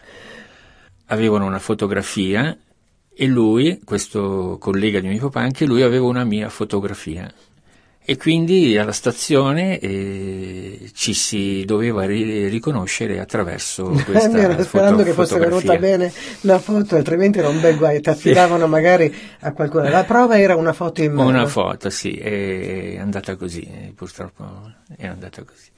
avevano 1.06 1.46
una 1.46 1.60
fotografia 1.60 2.58
e 3.14 3.28
lui, 3.28 3.80
questo 3.86 4.58
collega 4.60 5.00
di 5.00 5.08
mio 5.08 5.20
papà, 5.20 5.42
anche 5.42 5.68
lui 5.68 5.84
aveva 5.84 6.08
una 6.08 6.24
mia 6.24 6.50
fotografia. 6.50 7.32
E 8.10 8.16
quindi 8.16 8.78
alla 8.78 8.94
stazione 8.94 9.80
eh, 9.80 10.92
ci 10.94 11.14
si 11.14 11.66
doveva 11.66 12.06
ri- 12.06 12.48
riconoscere 12.48 13.20
attraverso 13.20 13.84
questa 14.08 14.30
Mi 14.30 14.40
ero 14.40 14.64
sperando 14.64 15.00
foto- 15.00 15.04
che 15.04 15.12
fosse 15.12 15.38
venuta 15.38 15.76
bene 15.76 16.14
la 16.42 16.58
foto, 16.58 16.96
altrimenti 16.96 17.40
era 17.40 17.50
un 17.50 17.60
bel 17.60 17.76
guai, 17.76 18.00
ti 18.00 18.08
affidavano 18.08 18.66
magari 18.66 19.14
a 19.42 19.52
qualcuno. 19.52 19.90
La 19.90 20.06
prova 20.06 20.40
era 20.40 20.56
una 20.56 20.72
foto 20.72 21.04
in 21.04 21.12
mano. 21.12 21.28
Una 21.28 21.48
foto, 21.48 21.90
sì, 21.90 22.14
è 22.14 22.98
andata 22.98 23.36
così, 23.36 23.60
eh, 23.64 23.92
purtroppo 23.94 24.46
è 24.96 25.06
andata 25.06 25.44
così. 25.44 25.70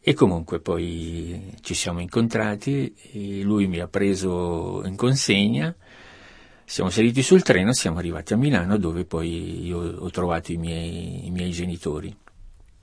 E 0.00 0.14
comunque 0.14 0.60
poi 0.60 1.56
ci 1.60 1.74
siamo 1.74 2.00
incontrati, 2.00 2.94
e 3.12 3.42
lui 3.42 3.66
mi 3.66 3.80
ha 3.80 3.86
preso 3.86 4.82
in 4.86 4.96
consegna, 4.96 5.74
siamo 6.70 6.88
saliti 6.90 7.20
sul 7.22 7.42
treno, 7.42 7.72
siamo 7.72 7.98
arrivati 7.98 8.32
a 8.32 8.36
Milano 8.36 8.76
dove 8.78 9.04
poi 9.04 9.66
io 9.66 9.78
ho 9.98 10.10
trovato 10.10 10.52
i 10.52 10.56
miei, 10.56 11.26
i 11.26 11.30
miei 11.30 11.50
genitori. 11.50 12.16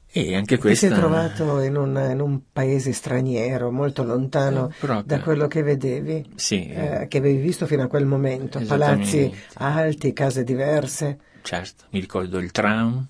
E 0.09 0.35
anche 0.35 0.55
Ti 0.55 0.61
questa... 0.61 0.87
sei 0.87 0.97
trovato 0.97 1.59
in 1.61 1.75
un, 1.77 2.09
in 2.11 2.19
un 2.19 2.39
paese 2.51 2.91
straniero, 2.91 3.71
molto 3.71 4.03
lontano 4.03 4.69
Eh, 4.69 4.73
proprio. 4.77 5.03
da 5.05 5.19
quello 5.21 5.47
che 5.47 5.61
vedevi, 5.63 6.31
Sì, 6.35 6.67
eh, 6.67 7.05
che 7.07 7.17
avevi 7.19 7.37
visto 7.39 7.65
fino 7.65 7.83
a 7.83 7.87
quel 7.87 8.05
momento. 8.05 8.59
Palazzi 8.65 9.31
alti, 9.55 10.11
case 10.13 10.43
diverse. 10.43 11.19
certo, 11.43 11.85
mi 11.91 11.99
ricordo 11.99 12.39
il 12.39 12.51
tram, 12.51 13.05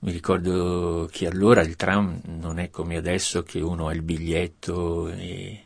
mi 0.00 0.12
ricordo 0.12 1.08
che 1.10 1.26
allora 1.26 1.60
il 1.62 1.76
tram 1.76 2.20
non 2.24 2.58
è 2.58 2.70
come 2.70 2.96
adesso 2.96 3.42
che 3.42 3.60
uno 3.60 3.88
ha 3.88 3.92
il 3.94 4.02
biglietto 4.02 5.08
e, 5.08 5.60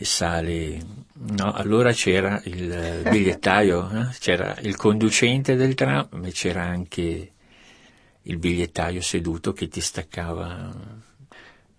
e 0.00 0.06
sale, 0.06 0.78
no, 1.12 1.52
allora 1.52 1.92
c'era 1.92 2.40
il 2.44 3.02
bigliettaio, 3.10 3.90
eh, 4.08 4.08
c'era 4.18 4.56
il 4.60 4.74
conducente 4.74 5.56
del 5.56 5.74
tram, 5.74 6.08
ma 6.12 6.28
c'era 6.30 6.62
anche 6.62 7.32
il 8.22 8.38
bigliettaio 8.38 9.02
seduto 9.02 9.52
che 9.52 9.68
ti 9.68 9.82
staccava. 9.82 10.74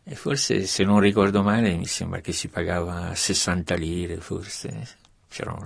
E 0.04 0.14
forse, 0.14 0.68
se 0.68 0.84
non 0.84 1.00
ricordo 1.00 1.42
male, 1.42 1.74
mi 1.74 1.88
sembra 1.88 2.22
che 2.22 2.32
si 2.32 2.48
pagava 2.48 3.16
60 3.16 3.74
lire, 3.74 4.18
forse. 4.18 4.88
C'erano 5.28 5.66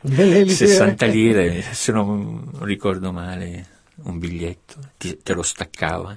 Delle 0.00 0.42
lire. 0.44 0.54
60 0.54 1.06
lire, 1.06 1.60
se 1.60 1.90
non 1.90 2.50
ricordo 2.60 3.10
male, 3.10 3.66
un 4.04 4.20
biglietto, 4.20 4.76
ti- 4.96 5.18
te 5.24 5.32
lo 5.32 5.42
staccava. 5.42 6.16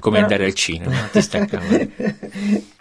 Come 0.00 0.16
Però- 0.16 0.26
andare 0.28 0.44
al 0.46 0.54
cinema, 0.54 0.96
ti 1.12 1.20
staccava. 1.22 1.64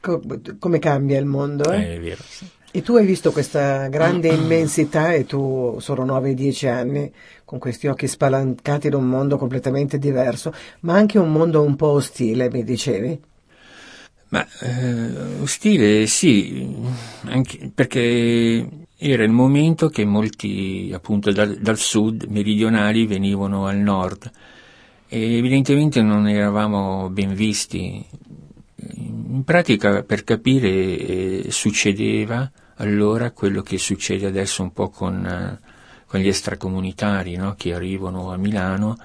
Co- 0.02 0.22
Come 0.58 0.80
cambia 0.80 1.20
il 1.20 1.26
mondo, 1.26 1.72
eh? 1.72 1.78
Eh, 1.82 1.96
è 1.96 2.00
vero. 2.00 2.24
sì. 2.28 2.46
E 2.72 2.82
tu 2.84 2.96
hai 2.96 3.06
visto 3.06 3.32
questa 3.32 3.88
grande 3.88 4.28
immensità 4.28 5.12
e 5.14 5.26
tu 5.26 5.78
sono 5.80 6.06
9-10 6.06 6.68
anni 6.68 7.12
con 7.44 7.58
questi 7.58 7.88
occhi 7.88 8.08
spalancati 8.08 8.86
in 8.88 8.94
un 8.94 9.06
mondo 9.08 9.38
completamente 9.38 9.98
diverso, 9.98 10.54
ma 10.82 10.94
anche 10.94 11.18
un 11.18 11.32
mondo 11.32 11.64
un 11.64 11.76
po' 11.76 11.88
ostile, 11.88 12.48
mi 12.52 12.64
dicevi? 12.64 13.20
Ma 14.30 14.46
eh, 14.62 15.42
ostile 15.42 16.06
sì, 16.06 16.72
anche 17.26 17.72
perché 17.74 18.68
era 18.98 19.24
il 19.24 19.32
momento 19.32 19.90
che 19.90 20.06
molti 20.06 20.92
appunto 20.94 21.32
dal, 21.32 21.58
dal 21.58 21.78
sud 21.80 22.26
meridionali 22.30 23.08
venivano 23.08 23.66
al 23.66 23.78
nord 23.78 24.30
e 25.10 25.38
evidentemente 25.38 26.04
non 26.04 26.28
eravamo 26.28 27.10
ben 27.10 27.34
visti. 27.34 28.06
In 28.76 29.44
pratica 29.44 30.04
per 30.04 30.24
capire 30.24 30.70
eh, 30.70 31.46
succedeva 31.50 32.50
allora 32.76 33.32
quello 33.32 33.62
che 33.62 33.78
succede 33.80 34.28
adesso 34.28 34.62
un 34.62 34.72
po' 34.72 34.90
con, 34.90 35.26
eh, 35.26 35.60
con 36.06 36.20
gli 36.20 36.28
extracomunitari 36.28 37.36
no? 37.36 37.56
che 37.58 37.74
arrivano 37.74 38.32
a 38.32 38.38
Milano 38.38 38.98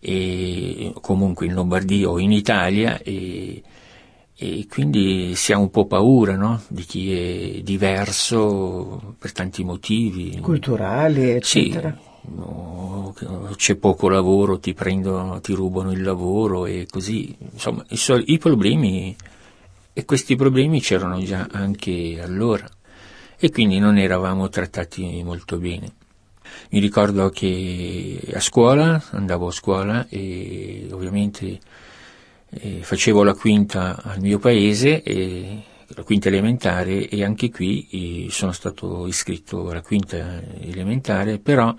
e 0.00 0.92
comunque 1.02 1.46
in 1.46 1.52
Lombardia 1.52 2.08
o 2.08 2.18
in 2.18 2.32
Italia 2.32 2.98
e, 2.98 3.62
e 4.34 4.66
quindi 4.68 5.34
si 5.36 5.52
ha 5.52 5.58
un 5.58 5.70
po' 5.70 5.84
paura 5.84 6.34
no? 6.34 6.62
di 6.68 6.82
chi 6.84 7.12
è 7.12 7.60
diverso 7.60 9.14
per 9.18 9.32
tanti 9.32 9.62
motivi. 9.64 10.38
Culturali, 10.40 11.38
Sì, 11.42 11.66
eccetera. 11.66 12.08
No, 12.22 13.14
c'è 13.56 13.76
poco 13.76 14.08
lavoro, 14.08 14.58
ti 14.58 14.74
prendono, 14.74 15.40
ti 15.40 15.52
rubano 15.52 15.92
il 15.92 16.02
lavoro 16.02 16.66
e 16.66 16.86
così. 16.90 17.36
Insomma, 17.52 17.84
i, 17.88 17.96
sol- 17.96 18.24
i 18.26 18.38
problemi, 18.38 19.16
e 19.92 20.04
questi 20.04 20.36
problemi 20.36 20.80
c'erano 20.80 21.20
già 21.22 21.48
anche 21.50 22.20
allora 22.22 22.68
e 23.38 23.50
quindi 23.50 23.78
non 23.78 23.96
eravamo 23.98 24.48
trattati 24.48 25.22
molto 25.24 25.58
bene. 25.58 25.92
Mi 26.70 26.78
ricordo 26.78 27.30
che 27.30 28.20
a 28.34 28.40
scuola, 28.40 29.02
andavo 29.10 29.48
a 29.48 29.52
scuola 29.52 30.06
e 30.08 30.88
ovviamente 30.90 31.58
eh, 32.50 32.82
facevo 32.82 33.22
la 33.22 33.34
quinta 33.34 34.00
al 34.02 34.20
mio 34.20 34.38
paese, 34.38 35.02
e, 35.02 35.62
la 35.86 36.02
quinta 36.02 36.28
elementare 36.28 37.08
e 37.08 37.24
anche 37.24 37.50
qui 37.50 38.26
eh, 38.26 38.30
sono 38.30 38.52
stato 38.52 39.06
iscritto 39.06 39.70
alla 39.70 39.82
quinta 39.82 40.42
elementare, 40.60 41.38
però 41.38 41.74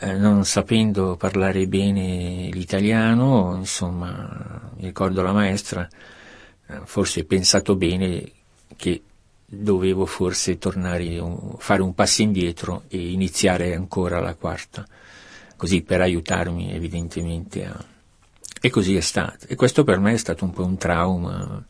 non 0.00 0.44
sapendo 0.44 1.16
parlare 1.16 1.66
bene 1.66 2.48
l'italiano, 2.50 3.54
insomma, 3.56 4.70
mi 4.76 4.84
ricordo 4.86 5.22
la 5.22 5.32
maestra, 5.32 5.88
eh, 6.66 6.80
forse 6.84 7.24
pensato 7.24 7.76
bene 7.76 8.30
che 8.76 9.02
dovevo 9.46 10.06
forse 10.06 10.58
tornare, 10.58 11.22
fare 11.58 11.82
un 11.82 11.94
passo 11.94 12.22
indietro 12.22 12.84
e 12.88 13.10
iniziare 13.12 13.74
ancora 13.74 14.20
la 14.20 14.34
quarta, 14.34 14.86
così 15.56 15.82
per 15.82 16.00
aiutarmi 16.00 16.72
evidentemente 16.72 17.64
a... 17.64 17.84
E 18.60 18.70
così 18.70 18.96
è 18.96 19.00
stato. 19.00 19.46
E 19.46 19.56
questo 19.56 19.84
per 19.84 19.98
me 19.98 20.14
è 20.14 20.16
stato 20.16 20.44
un 20.44 20.52
po' 20.52 20.64
un 20.64 20.78
trauma, 20.78 21.64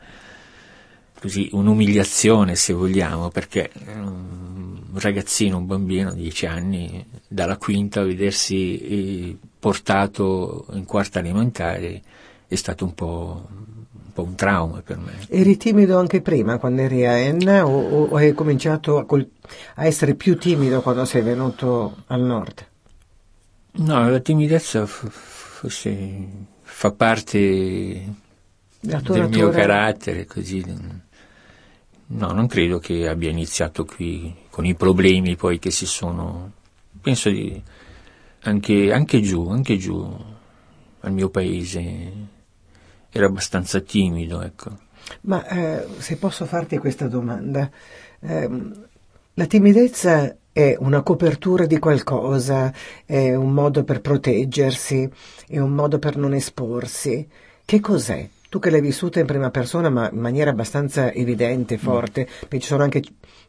così 1.24 1.48
un'umiliazione 1.52 2.54
se 2.54 2.74
vogliamo, 2.74 3.30
perché 3.30 3.70
eh, 3.72 3.94
un 3.94 4.90
ragazzino, 4.92 5.56
un 5.56 5.64
bambino 5.64 6.12
di 6.12 6.20
10 6.20 6.44
anni, 6.44 7.06
dalla 7.26 7.56
quinta 7.56 8.00
a 8.00 8.04
vedersi 8.04 8.78
eh, 8.78 9.36
portato 9.58 10.66
in 10.74 10.84
quarta 10.84 11.20
elementare 11.20 12.02
è 12.46 12.54
stato 12.56 12.84
un 12.84 12.92
po', 12.92 13.48
un 13.50 14.12
po' 14.12 14.22
un 14.22 14.34
trauma 14.34 14.82
per 14.82 14.98
me. 14.98 15.12
Eri 15.28 15.56
timido 15.56 15.98
anche 15.98 16.20
prima 16.20 16.58
quando 16.58 16.82
eri 16.82 17.06
a 17.06 17.12
Enna 17.16 17.66
o, 17.66 18.04
o- 18.10 18.16
hai 18.16 18.34
cominciato 18.34 18.98
a, 18.98 19.06
col- 19.06 19.26
a 19.76 19.86
essere 19.86 20.16
più 20.16 20.36
timido 20.36 20.82
quando 20.82 21.06
sei 21.06 21.22
venuto 21.22 22.02
al 22.08 22.20
nord? 22.20 22.66
No, 23.76 24.10
la 24.10 24.20
timidezza 24.20 24.84
forse 24.84 26.28
fa 26.60 26.92
parte 26.92 28.14
del 28.82 29.28
mio 29.30 29.48
carattere, 29.48 30.26
così. 30.26 30.62
No, 32.06 32.32
non 32.32 32.46
credo 32.46 32.78
che 32.78 33.08
abbia 33.08 33.30
iniziato 33.30 33.84
qui 33.84 34.34
con 34.50 34.66
i 34.66 34.74
problemi 34.74 35.36
poi 35.36 35.58
che 35.58 35.70
si 35.70 35.86
sono, 35.86 36.52
penso 37.00 37.30
di, 37.30 37.60
anche, 38.42 38.92
anche 38.92 39.20
giù, 39.20 39.48
anche 39.48 39.76
giù, 39.78 40.16
al 41.00 41.12
mio 41.12 41.28
paese, 41.28 42.12
era 43.10 43.26
abbastanza 43.26 43.80
timido, 43.80 44.42
ecco. 44.42 44.78
Ma 45.22 45.46
eh, 45.46 45.86
se 45.98 46.16
posso 46.16 46.44
farti 46.46 46.78
questa 46.78 47.08
domanda, 47.08 47.70
eh, 48.20 48.50
la 49.34 49.46
timidezza 49.46 50.36
è 50.52 50.76
una 50.78 51.02
copertura 51.02 51.66
di 51.66 51.78
qualcosa, 51.78 52.72
è 53.04 53.34
un 53.34 53.52
modo 53.52 53.82
per 53.82 54.00
proteggersi, 54.00 55.10
è 55.48 55.58
un 55.58 55.72
modo 55.72 55.98
per 55.98 56.16
non 56.16 56.32
esporsi. 56.32 57.26
Che 57.64 57.80
cos'è? 57.80 58.28
Tu 58.54 58.60
che 58.60 58.70
l'hai 58.70 58.80
vissuta 58.80 59.18
in 59.18 59.26
prima 59.26 59.50
persona 59.50 59.90
ma 59.90 60.08
in 60.12 60.20
maniera 60.20 60.50
abbastanza 60.50 61.12
evidente, 61.12 61.76
forte, 61.76 62.28
mm. 62.44 62.58
ci 62.60 62.68
sono 62.68 62.84
anche 62.84 63.02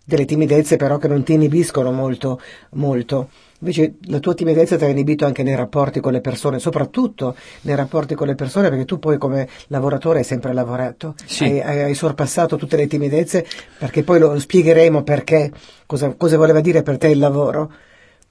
delle 0.03 0.25
timidezze 0.25 0.77
però 0.77 0.97
che 0.97 1.07
non 1.07 1.21
ti 1.21 1.33
inibiscono 1.33 1.91
molto, 1.91 2.41
molto. 2.71 3.29
Invece 3.59 3.97
la 4.07 4.17
tua 4.17 4.33
timidezza 4.33 4.77
ti 4.77 4.83
ha 4.83 4.87
inibito 4.87 5.27
anche 5.27 5.43
nei 5.43 5.53
rapporti 5.53 5.99
con 5.99 6.11
le 6.11 6.21
persone, 6.21 6.57
soprattutto 6.57 7.35
nei 7.61 7.75
rapporti 7.75 8.15
con 8.15 8.25
le 8.25 8.33
persone, 8.33 8.69
perché 8.69 8.85
tu 8.85 8.97
poi 8.97 9.19
come 9.19 9.47
lavoratore 9.67 10.17
hai 10.17 10.25
sempre 10.25 10.53
lavorato, 10.53 11.13
sì. 11.23 11.43
hai, 11.43 11.83
hai, 11.83 11.93
sorpassato 11.93 12.55
tutte 12.55 12.75
le 12.75 12.87
timidezze, 12.87 13.45
perché 13.77 14.01
poi 14.01 14.17
lo 14.17 14.39
spiegheremo 14.39 15.03
perché, 15.03 15.51
cosa, 15.85 16.15
cosa 16.15 16.35
voleva 16.35 16.61
dire 16.61 16.81
per 16.81 16.97
te 16.97 17.09
il 17.09 17.19
lavoro. 17.19 17.71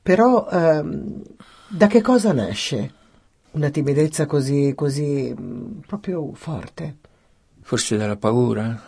Però 0.02 0.48
ehm, 0.50 1.22
da 1.68 1.86
che 1.86 2.02
cosa 2.02 2.32
nasce 2.32 3.02
una 3.54 3.70
timidezza 3.70 4.26
così, 4.26 4.72
così 4.76 5.34
proprio 5.86 6.32
forte? 6.34 6.96
Forse 7.60 7.96
dalla 7.96 8.16
paura, 8.16 8.80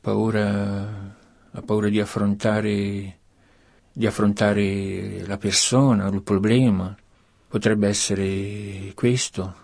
paura, 0.00 1.14
la 1.50 1.62
paura 1.62 1.88
di 1.88 2.00
affrontare 2.00 3.18
di 3.92 4.06
affrontare 4.06 5.26
la 5.26 5.36
persona, 5.36 6.08
il 6.08 6.22
problema. 6.22 6.96
Potrebbe 7.48 7.88
essere 7.88 8.92
questo 8.94 9.54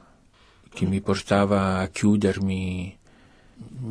che 0.69 0.85
mi 0.85 1.01
portava 1.01 1.79
a 1.79 1.87
chiudermi. 1.87 2.99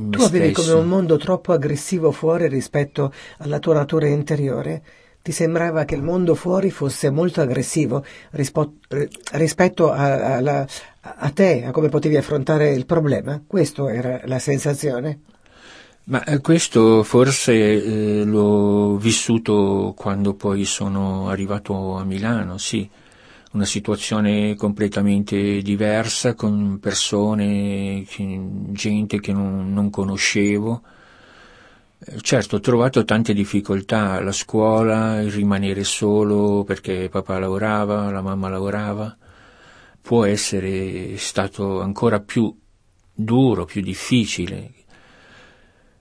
Tu 0.09 0.21
avevi 0.21 0.51
come 0.53 0.73
un 0.73 0.87
mondo 0.87 1.17
troppo 1.17 1.53
aggressivo 1.53 2.11
fuori 2.11 2.47
rispetto 2.47 3.11
alla 3.39 3.59
tua 3.59 3.73
natura 3.73 4.07
interiore. 4.07 4.83
Ti 5.25 5.31
sembrava 5.31 5.85
che 5.85 5.95
il 5.95 6.03
mondo 6.03 6.35
fuori 6.35 6.69
fosse 6.69 7.09
molto 7.09 7.41
aggressivo 7.41 8.05
rispo- 8.33 8.75
rispetto 9.31 9.91
a, 9.91 10.35
a, 10.35 10.67
a 11.01 11.29
te, 11.31 11.63
a 11.65 11.71
come 11.71 11.89
potevi 11.89 12.15
affrontare 12.15 12.69
il 12.73 12.85
problema. 12.85 13.41
Questa 13.47 13.91
era 13.91 14.21
la 14.25 14.37
sensazione. 14.37 15.21
Ma 16.03 16.23
eh, 16.25 16.41
questo 16.41 17.01
forse 17.01 17.53
eh, 17.53 18.23
l'ho 18.23 18.97
vissuto 18.97 19.95
quando 19.97 20.35
poi 20.35 20.63
sono 20.63 21.27
arrivato 21.27 21.95
a 21.95 22.03
Milano, 22.03 22.59
sì, 22.59 22.87
una 23.53 23.65
situazione 23.65 24.53
completamente 24.53 25.63
diversa 25.63 26.35
con 26.35 26.77
persone, 26.79 28.05
gente 28.73 29.19
che 29.19 29.33
non, 29.33 29.73
non 29.73 29.89
conoscevo. 29.89 30.83
Eh, 31.99 32.21
certo, 32.21 32.57
ho 32.57 32.59
trovato 32.59 33.03
tante 33.05 33.33
difficoltà 33.33 34.11
alla 34.13 34.31
scuola, 34.31 35.21
il 35.21 35.31
rimanere 35.31 35.83
solo 35.83 36.63
perché 36.63 37.09
papà 37.09 37.39
lavorava, 37.39 38.11
la 38.11 38.21
mamma 38.21 38.49
lavorava. 38.49 39.15
Può 40.01 40.25
essere 40.25 41.17
stato 41.17 41.81
ancora 41.81 42.19
più 42.19 42.55
duro, 43.13 43.65
più 43.65 43.81
difficile 43.81 44.75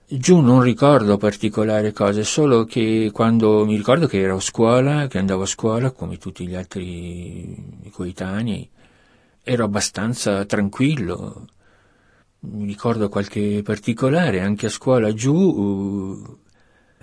Giù 0.07 0.39
non 0.39 0.61
ricordo 0.61 1.17
particolari 1.17 1.91
cose, 1.91 2.23
solo 2.23 2.63
che 2.63 3.09
quando 3.11 3.65
mi 3.65 3.75
ricordo 3.75 4.05
che 4.05 4.19
ero 4.21 4.35
a 4.35 4.39
scuola, 4.39 5.07
che 5.07 5.17
andavo 5.17 5.41
a 5.41 5.47
scuola 5.47 5.89
come 5.89 6.17
tutti 6.19 6.45
gli 6.47 6.53
altri 6.53 7.89
coetanei, 7.91 8.69
ero 9.41 9.63
abbastanza 9.63 10.45
tranquillo. 10.45 11.47
Mi 12.51 12.65
ricordo 12.65 13.09
qualche 13.09 13.61
particolare, 13.63 14.39
anche 14.39 14.67
a 14.67 14.69
scuola 14.69 15.13
giù, 15.13 15.33
uh, 15.33 16.37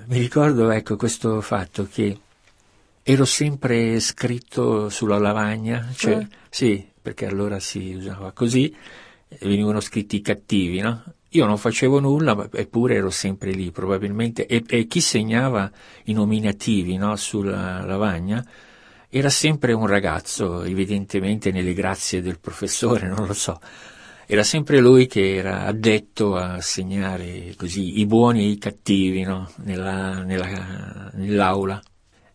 mi 0.07 0.19
ricordo 0.19 0.71
ecco 0.71 0.97
questo 0.97 1.41
fatto 1.41 1.87
che 1.91 2.19
ero 3.03 3.25
sempre 3.25 3.99
scritto 4.01 4.89
sulla 4.89 5.19
lavagna, 5.19 5.91
cioè, 5.95 6.19
eh. 6.19 6.29
sì, 6.49 6.87
perché 7.01 7.27
allora 7.27 7.59
si 7.59 7.95
usava 7.95 8.33
così, 8.33 8.75
venivano 9.41 9.81
scritti 9.81 10.17
i 10.17 10.21
cattivi, 10.21 10.81
no? 10.81 11.03
Io 11.31 11.47
non 11.47 11.59
facevo 11.59 11.99
nulla, 11.99 12.49
eppure 12.53 12.97
ero 12.97 13.11
sempre 13.11 13.51
lì, 13.51 13.71
probabilmente, 13.71 14.47
e, 14.47 14.63
e 14.67 14.87
chi 14.87 15.01
segnava 15.01 15.71
i 16.05 16.13
nominativi 16.13 16.97
no, 16.97 17.17
sulla 17.17 17.85
lavagna 17.85 18.45
era 19.15 19.31
sempre 19.31 19.73
un 19.73 19.87
ragazzo, 19.87 20.63
evidentemente 20.63 21.51
nelle 21.51 21.75
grazie 21.75 22.23
del 22.23 22.39
professore, 22.39 23.09
non 23.13 23.27
lo 23.27 23.35
so. 23.35 23.61
Era 24.33 24.45
sempre 24.45 24.79
lui 24.79 25.07
che 25.07 25.35
era 25.35 25.67
addetto 25.67 26.37
a 26.37 26.59
segnare 26.63 27.55
così 27.55 27.99
i 27.99 28.07
buoni 28.07 28.45
e 28.45 28.49
i 28.49 28.57
cattivi 28.57 29.25
no, 29.25 29.53
nella, 29.57 30.23
nella, 30.23 31.11
nell'aula. 31.13 31.83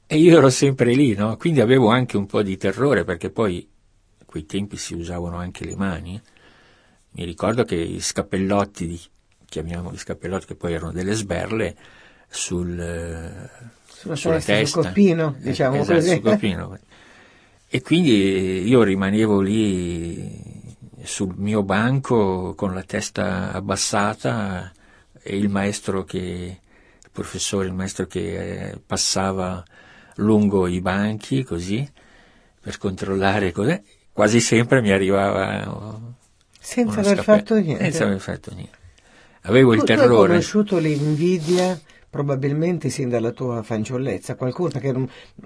E 0.05 0.17
io 0.17 0.38
ero 0.38 0.51
sempre 0.51 0.93
lì, 0.93 1.15
no? 1.15 1.36
quindi 1.38 1.60
avevo 1.60 1.88
anche 1.89 2.15
un 2.15 2.27
po' 2.27 2.43
di 2.43 2.55
terrore, 2.55 3.03
perché 3.03 3.31
poi 3.31 3.67
a 4.19 4.25
quei 4.25 4.45
tempi 4.45 4.77
si 4.77 4.93
usavano 4.93 5.38
anche 5.38 5.65
le 5.65 5.75
mani 5.75 6.21
mi 7.13 7.23
ricordo 7.25 7.63
che 7.63 7.73
i 7.73 7.99
scappellotti, 7.99 9.01
chiamiamo 9.47 9.91
gli 9.91 9.97
scappellotti 9.97 10.45
che 10.45 10.55
poi 10.55 10.73
erano 10.73 10.91
delle 10.91 11.13
sberle, 11.13 11.75
sul, 12.27 13.49
sulla, 13.88 14.15
sulla 14.15 14.39
testa, 14.39 14.65
sul 14.65 14.83
coppino, 14.83 15.36
eh, 15.39 15.49
diciamo 15.49 15.77
esatto, 15.77 15.93
così. 15.95 16.10
Sul 16.10 16.21
coppino. 16.21 16.79
E 17.67 17.81
quindi 17.81 18.67
io 18.67 18.83
rimanevo 18.83 19.41
lì 19.41 20.57
sul 21.08 21.34
mio 21.38 21.63
banco 21.63 22.54
con 22.54 22.74
la 22.74 22.84
testa 22.84 23.54
abbassata 23.54 24.72
e 25.22 25.38
il 25.38 25.50
maestro 25.50 26.04
che, 26.04 26.60
il 27.02 27.10
professore, 27.12 27.67
il 27.67 27.74
maestro 27.74 28.06
che 28.06 28.72
eh, 28.72 28.80
passava 28.86 29.63
lungo 30.15 30.67
i 30.67 30.82
banchi 30.82 31.43
così 31.43 31.89
per 32.60 32.78
controllare 32.78 33.52
cos'è, 33.52 33.82
quasi 34.12 34.41
sempre 34.41 34.82
mi 34.82 34.91
arrivava 34.91 36.15
senza 36.60 37.00
aver 37.00 37.24
fatto 37.24 37.56
niente. 37.56 37.84
Senza 37.84 38.04
aver 38.04 38.20
fatto 38.20 38.54
niente. 38.54 38.78
Avevo 39.43 39.72
tu, 39.72 39.78
il 39.78 39.84
terrore. 39.84 40.08
Tu 40.08 40.13
hai 40.13 40.28
conosciuto 40.28 40.78
l'invidia 40.78 41.80
probabilmente 42.10 42.89
sin 42.89 43.08
dalla 43.08 43.32
tua 43.32 43.63
fanciullezza. 43.63 44.36
Qualcuno, 44.36 44.70
perché 44.70 44.93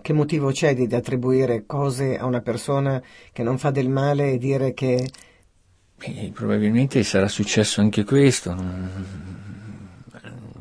che 0.02 0.14
motivo 0.14 0.50
c'è 0.52 0.74
di 0.74 0.94
attribuire 0.96 1.66
cose 1.68 2.18
a 2.18 2.26
una 2.26 2.42
persona 2.42 3.00
che 3.32 3.44
non 3.44 3.60
fa 3.60 3.70
del 3.70 3.90
male 3.90 4.32
e 4.32 4.38
dire 4.40 4.74
che... 4.74 5.08
Beh, 6.02 6.32
probabilmente 6.34 7.04
sarà 7.04 7.28
successo 7.28 7.80
anche 7.80 8.04
questo, 8.04 8.50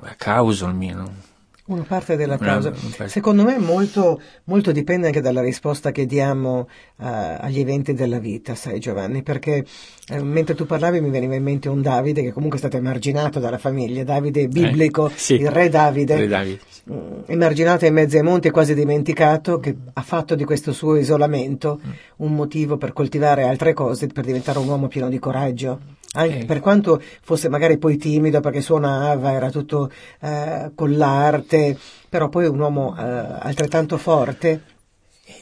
a 0.02 0.14
causa 0.14 0.66
almeno. 0.66 1.29
Una 1.70 1.84
parte 1.86 2.16
della 2.16 2.36
causa. 2.36 2.72
Secondo 3.06 3.44
me 3.44 3.56
molto, 3.56 4.20
molto, 4.46 4.72
dipende 4.72 5.06
anche 5.06 5.20
dalla 5.20 5.40
risposta 5.40 5.92
che 5.92 6.04
diamo 6.04 6.66
uh, 6.96 7.04
agli 7.38 7.60
eventi 7.60 7.94
della 7.94 8.18
vita, 8.18 8.56
sai 8.56 8.80
Giovanni, 8.80 9.22
perché 9.22 9.64
eh, 10.08 10.20
mentre 10.20 10.56
tu 10.56 10.66
parlavi 10.66 11.00
mi 11.00 11.10
veniva 11.10 11.36
in 11.36 11.44
mente 11.44 11.68
un 11.68 11.80
Davide 11.80 12.22
che 12.22 12.32
comunque 12.32 12.58
è 12.58 12.60
stato 12.60 12.76
emarginato 12.76 13.38
dalla 13.38 13.58
famiglia, 13.58 14.02
Davide 14.02 14.48
biblico, 14.48 15.06
eh, 15.06 15.12
sì. 15.14 15.34
il 15.34 15.48
re 15.48 15.68
Davide, 15.68 16.16
re 16.16 16.26
Davide. 16.26 16.58
Mm, 16.90 17.20
emarginato 17.26 17.86
in 17.86 17.94
mezzo 17.94 18.16
ai 18.16 18.24
monti 18.24 18.48
e 18.48 18.50
quasi 18.50 18.74
dimenticato, 18.74 19.60
che 19.60 19.76
ha 19.92 20.02
fatto 20.02 20.34
di 20.34 20.42
questo 20.42 20.72
suo 20.72 20.96
isolamento 20.96 21.78
mm. 21.86 21.90
un 22.16 22.34
motivo 22.34 22.78
per 22.78 22.92
coltivare 22.92 23.44
altre 23.44 23.74
cose, 23.74 24.08
per 24.08 24.24
diventare 24.24 24.58
un 24.58 24.66
uomo 24.66 24.88
pieno 24.88 25.08
di 25.08 25.20
coraggio. 25.20 25.98
Anche 26.12 26.40
eh. 26.40 26.44
per 26.44 26.58
quanto 26.60 27.00
fosse 27.22 27.48
magari 27.48 27.78
poi 27.78 27.96
timido 27.96 28.40
perché 28.40 28.60
suonava, 28.60 29.32
era 29.32 29.50
tutto 29.50 29.90
eh, 30.20 30.72
con 30.74 30.96
l'arte, 30.96 31.78
però 32.08 32.28
poi 32.28 32.46
un 32.46 32.58
uomo 32.58 32.96
eh, 32.98 33.02
altrettanto 33.02 33.96
forte. 33.96 34.62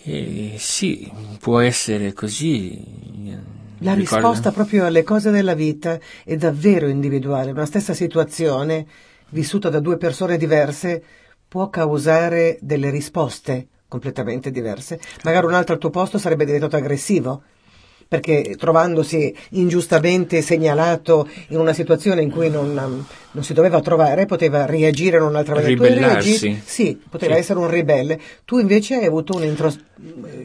Eh, 0.05 0.57
sì, 0.59 1.11
può 1.41 1.61
essere 1.61 2.13
così. 2.13 3.27
La 3.79 3.95
Ricordo... 3.95 4.27
risposta 4.29 4.51
proprio 4.51 4.85
alle 4.85 5.05
cose 5.05 5.31
della 5.31 5.55
vita 5.55 5.99
è 6.25 6.37
davvero 6.37 6.89
individuale. 6.89 7.53
Una 7.53 7.65
stessa 7.65 7.95
situazione, 7.95 8.87
vissuta 9.31 9.71
da 9.71 9.81
due 9.81 9.97
persone 9.97 10.37
diverse, 10.37 11.03
può 11.47 11.71
causare 11.71 12.59
delle 12.61 12.91
risposte 12.91 13.69
completamente 13.89 14.51
diverse. 14.51 15.01
Magari 15.25 15.47
un 15.47 15.55
altro 15.55 15.75
al 15.75 15.81
tuo 15.81 15.91
posto 15.91 16.19
sarebbe 16.19 16.45
diventato 16.45 16.77
aggressivo 16.77 17.43
perché 18.09 18.55
trovandosi 18.59 19.35
ingiustamente 19.51 20.41
segnalato 20.41 21.29
in 21.49 21.59
una 21.59 21.75
situazione 21.75 22.23
in 22.23 22.31
cui 22.31 22.49
non, 22.49 22.73
non 22.73 23.45
si 23.45 23.53
doveva 23.53 23.81
trovare, 23.83 24.25
poteva 24.25 24.65
reagire 24.65 25.19
in 25.19 25.25
un'altra 25.25 25.57
maniera. 25.57 25.85
Ribellarsi. 25.85 26.61
Sì, 26.65 26.99
poteva 27.09 27.35
sì. 27.35 27.41
essere 27.41 27.59
un 27.59 27.69
ribelle. 27.71 28.19
Tu 28.47 28.59
invece 28.59 28.95
hai 28.97 29.05
avuto 29.05 29.37
un'intros... 29.37 29.79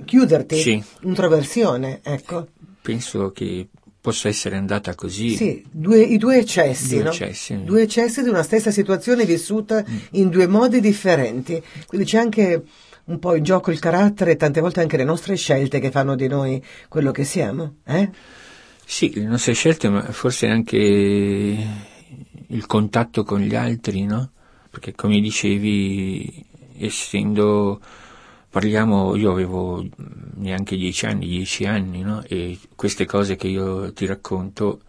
chiuderti, 0.04 0.56
sì. 0.58 0.84
introversione, 1.04 2.02
ecco. 2.04 2.48
Penso 2.82 3.32
che 3.32 3.68
possa 4.02 4.28
essere 4.28 4.58
andata 4.58 4.94
così. 4.96 5.36
Sì, 5.38 5.64
due, 5.72 6.02
i 6.02 6.18
due 6.18 6.40
eccessi, 6.40 6.96
Due 6.96 7.04
no? 7.04 7.10
eccessi. 7.12 7.64
Due 7.64 7.82
eccessi 7.84 8.22
di 8.22 8.28
una 8.28 8.44
stessa 8.44 8.72
situazione 8.72 9.24
vissuta 9.24 9.82
Mm. 9.82 9.98
in 10.12 10.30
due 10.30 10.48
modi 10.48 10.82
differenti. 10.82 11.64
Quindi 11.88 12.06
c'è 12.06 12.18
anche 12.18 12.64
un 13.06 13.20
po' 13.20 13.36
in 13.36 13.44
gioco 13.44 13.72
il 13.72 13.80
carattere 13.80 14.32
e 14.32 14.36
tante 14.36 14.62
volte 14.62 14.82
anche 14.82 14.98
le 14.98 15.04
nostre 15.04 15.36
scelte 15.36 15.80
che 15.80 15.92
fanno 15.92 16.16
di 16.16 16.28
noi 16.28 16.64
quello 16.88 17.12
che 17.12 17.24
siamo, 17.24 17.76
eh? 17.86 18.10
Sì, 18.86 19.14
le 19.14 19.26
nostre 19.26 19.54
scelte, 19.54 19.90
ma 19.90 20.04
forse 20.12 20.48
anche 20.48 20.78
il 22.48 22.66
contatto 22.66 23.24
con 23.24 23.40
gli 23.40 23.56
altri, 23.56 24.06
no? 24.06 24.32
Perché 24.70 24.94
come 24.94 25.20
dicevi, 25.20 26.46
essendo, 26.78 27.80
parliamo, 28.50 29.16
io 29.16 29.32
avevo 29.32 29.86
neanche 30.36 30.76
dieci 30.76 31.06
anni, 31.06 31.28
dieci 31.28 31.66
anni, 31.66 32.02
no? 32.02 32.24
E 32.28 32.60
queste 32.76 33.06
cose 33.06 33.36
che 33.36 33.48
io 33.48 33.92
ti 33.94 34.06
racconto 34.06 34.82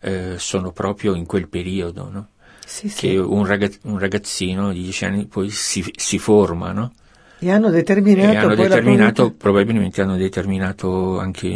eh, 0.00 0.34
sono 0.38 0.72
proprio 0.72 1.14
in 1.14 1.26
quel 1.26 1.48
periodo, 1.48 2.10
no? 2.10 2.28
Sì, 2.66 2.88
sì. 2.88 3.08
Che 3.08 3.18
un, 3.18 3.46
ragaz- 3.46 3.80
un 3.84 3.98
ragazzino 3.98 4.72
di 4.72 4.82
dieci 4.82 5.04
anni 5.04 5.26
poi 5.26 5.48
si, 5.50 5.84
si 5.96 6.18
forma, 6.18 6.72
no? 6.72 6.92
E 7.40 7.52
hanno 7.52 7.70
determinato 7.70 8.32
E 8.32 8.36
hanno 8.36 8.54
determinato, 8.54 9.32
probabilmente 9.32 10.02
hanno 10.02 10.16
determinato 10.16 11.18
anche 11.18 11.46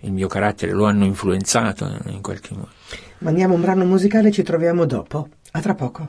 il 0.00 0.12
mio 0.12 0.28
carattere, 0.28 0.72
lo 0.72 0.84
hanno 0.84 1.04
influenzato 1.04 1.84
in 2.06 2.22
qualche 2.22 2.54
modo. 2.54 2.70
Mandiamo 3.18 3.54
un 3.54 3.60
brano 3.60 3.84
musicale, 3.84 4.30
ci 4.30 4.42
troviamo 4.42 4.86
dopo. 4.86 5.28
A 5.52 5.60
tra 5.60 5.74
poco. 5.74 6.06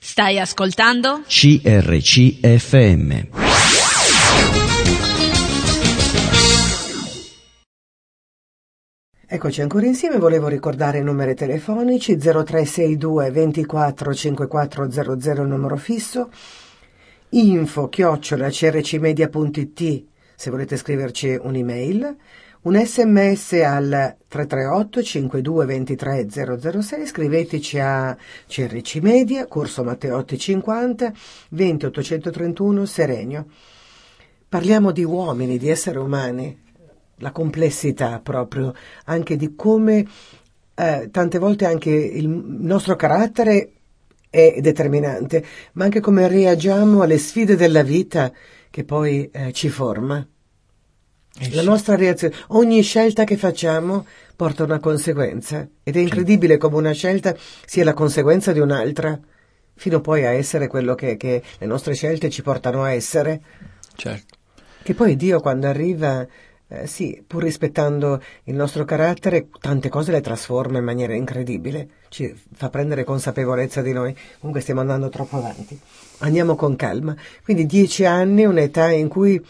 Stai 0.00 0.38
ascoltando? 0.38 1.22
CRCFM. 1.26 3.26
Eccoci 9.30 9.60
ancora 9.60 9.84
insieme, 9.84 10.16
volevo 10.16 10.48
ricordare 10.48 10.98
i 10.98 11.02
numeri 11.02 11.34
telefonici 11.34 12.16
0362 12.16 13.30
24 13.30 14.14
5400 14.14 15.44
numero 15.44 15.76
fisso, 15.76 16.30
info 17.30 17.88
chiocciola 17.88 18.48
crcmedia.it 18.48 20.06
se 20.38 20.50
volete 20.50 20.76
scriverci 20.76 21.36
un'email, 21.42 22.16
un 22.62 22.80
sms 22.80 23.54
al 23.54 24.16
338 24.28 25.02
52 25.02 25.64
23 25.66 26.28
006, 26.30 27.06
scriveteci 27.06 27.80
a 27.80 28.16
CRC 28.46 28.98
Media, 29.02 29.48
Corso 29.48 29.82
Matteotti 29.82 30.38
50, 30.38 31.12
20 31.50 31.86
831 31.86 32.84
Serenio. 32.84 33.46
Parliamo 34.48 34.92
di 34.92 35.02
uomini, 35.02 35.58
di 35.58 35.68
esseri 35.70 35.98
umani, 35.98 36.56
la 37.16 37.32
complessità 37.32 38.20
proprio, 38.20 38.72
anche 39.06 39.34
di 39.34 39.56
come 39.56 40.06
eh, 40.76 41.08
tante 41.10 41.38
volte 41.40 41.66
anche 41.66 41.90
il 41.90 42.28
nostro 42.28 42.94
carattere 42.94 43.72
è 44.30 44.58
determinante, 44.60 45.44
ma 45.72 45.84
anche 45.84 46.00
come 46.00 46.28
reagiamo 46.28 47.02
alle 47.02 47.18
sfide 47.18 47.56
della 47.56 47.82
vita 47.82 48.32
che 48.70 48.84
poi 48.84 49.28
eh, 49.32 49.52
ci 49.52 49.68
forma. 49.68 50.26
Eh 51.40 51.54
La 51.54 51.62
nostra 51.62 51.94
reazione, 51.94 52.34
ogni 52.48 52.82
scelta 52.82 53.24
che 53.24 53.36
facciamo 53.36 54.06
porta 54.34 54.64
una 54.64 54.80
conseguenza 54.80 55.66
ed 55.82 55.96
è 55.96 56.00
incredibile 56.00 56.58
come 56.58 56.76
una 56.76 56.92
scelta 56.92 57.34
sia 57.64 57.84
la 57.84 57.94
conseguenza 57.94 58.52
di 58.52 58.60
un'altra, 58.60 59.18
fino 59.74 60.00
poi 60.00 60.24
a 60.24 60.30
essere 60.30 60.66
quello 60.66 60.94
che, 60.94 61.16
che 61.16 61.42
le 61.58 61.66
nostre 61.66 61.94
scelte 61.94 62.30
ci 62.30 62.42
portano 62.42 62.82
a 62.82 62.92
essere. 62.92 63.40
Certo. 63.94 64.36
Che 64.82 64.94
poi 64.94 65.16
Dio 65.16 65.40
quando 65.40 65.66
arriva, 65.66 66.26
eh, 66.68 66.86
sì, 66.86 67.22
pur 67.26 67.42
rispettando 67.42 68.22
il 68.44 68.54
nostro 68.54 68.84
carattere, 68.84 69.48
tante 69.60 69.88
cose 69.88 70.12
le 70.12 70.20
trasforma 70.20 70.78
in 70.78 70.84
maniera 70.84 71.14
incredibile, 71.14 71.88
ci 72.08 72.34
fa 72.54 72.68
prendere 72.68 73.04
consapevolezza 73.04 73.80
di 73.80 73.92
noi. 73.92 74.14
Comunque 74.38 74.60
stiamo 74.60 74.80
andando 74.80 75.08
troppo 75.08 75.38
avanti. 75.38 75.78
Andiamo 76.18 76.56
con 76.56 76.76
calma. 76.76 77.16
Quindi 77.42 77.64
dieci 77.64 78.04
anni, 78.04 78.44
un'età 78.44 78.90
in 78.90 79.08
cui 79.08 79.42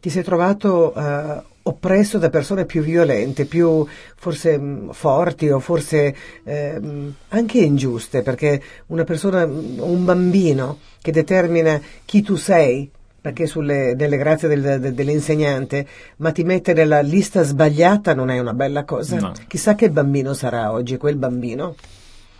ti 0.00 0.10
sei 0.10 0.24
trovato 0.24 0.92
eh, 0.92 1.42
oppresso 1.62 2.18
da 2.18 2.30
persone 2.30 2.64
più 2.64 2.82
violente, 2.82 3.44
più 3.44 3.86
forse 4.16 4.58
mh, 4.58 4.92
forti 4.92 5.48
o 5.50 5.60
forse 5.60 6.16
ehm, 6.42 7.14
anche 7.28 7.58
ingiuste, 7.58 8.22
perché 8.22 8.60
una 8.86 9.04
persona, 9.04 9.44
un 9.44 10.04
bambino 10.04 10.78
che 11.00 11.12
determina 11.12 11.80
chi 12.04 12.22
tu 12.22 12.34
sei, 12.34 12.90
perché 13.20 13.46
sulle, 13.46 13.94
nelle 13.94 14.16
grazie 14.16 14.48
del- 14.48 14.80
del- 14.80 14.94
dell'insegnante, 14.94 15.86
ma 16.16 16.32
ti 16.32 16.42
mette 16.42 16.72
nella 16.72 17.00
lista 17.00 17.42
sbagliata 17.42 18.14
non 18.14 18.30
è 18.30 18.38
una 18.38 18.54
bella 18.54 18.84
cosa. 18.84 19.16
No. 19.18 19.32
Chissà 19.46 19.74
che 19.74 19.90
bambino 19.90 20.32
sarà 20.34 20.72
oggi, 20.72 20.96
quel 20.96 21.16
bambino, 21.16 21.74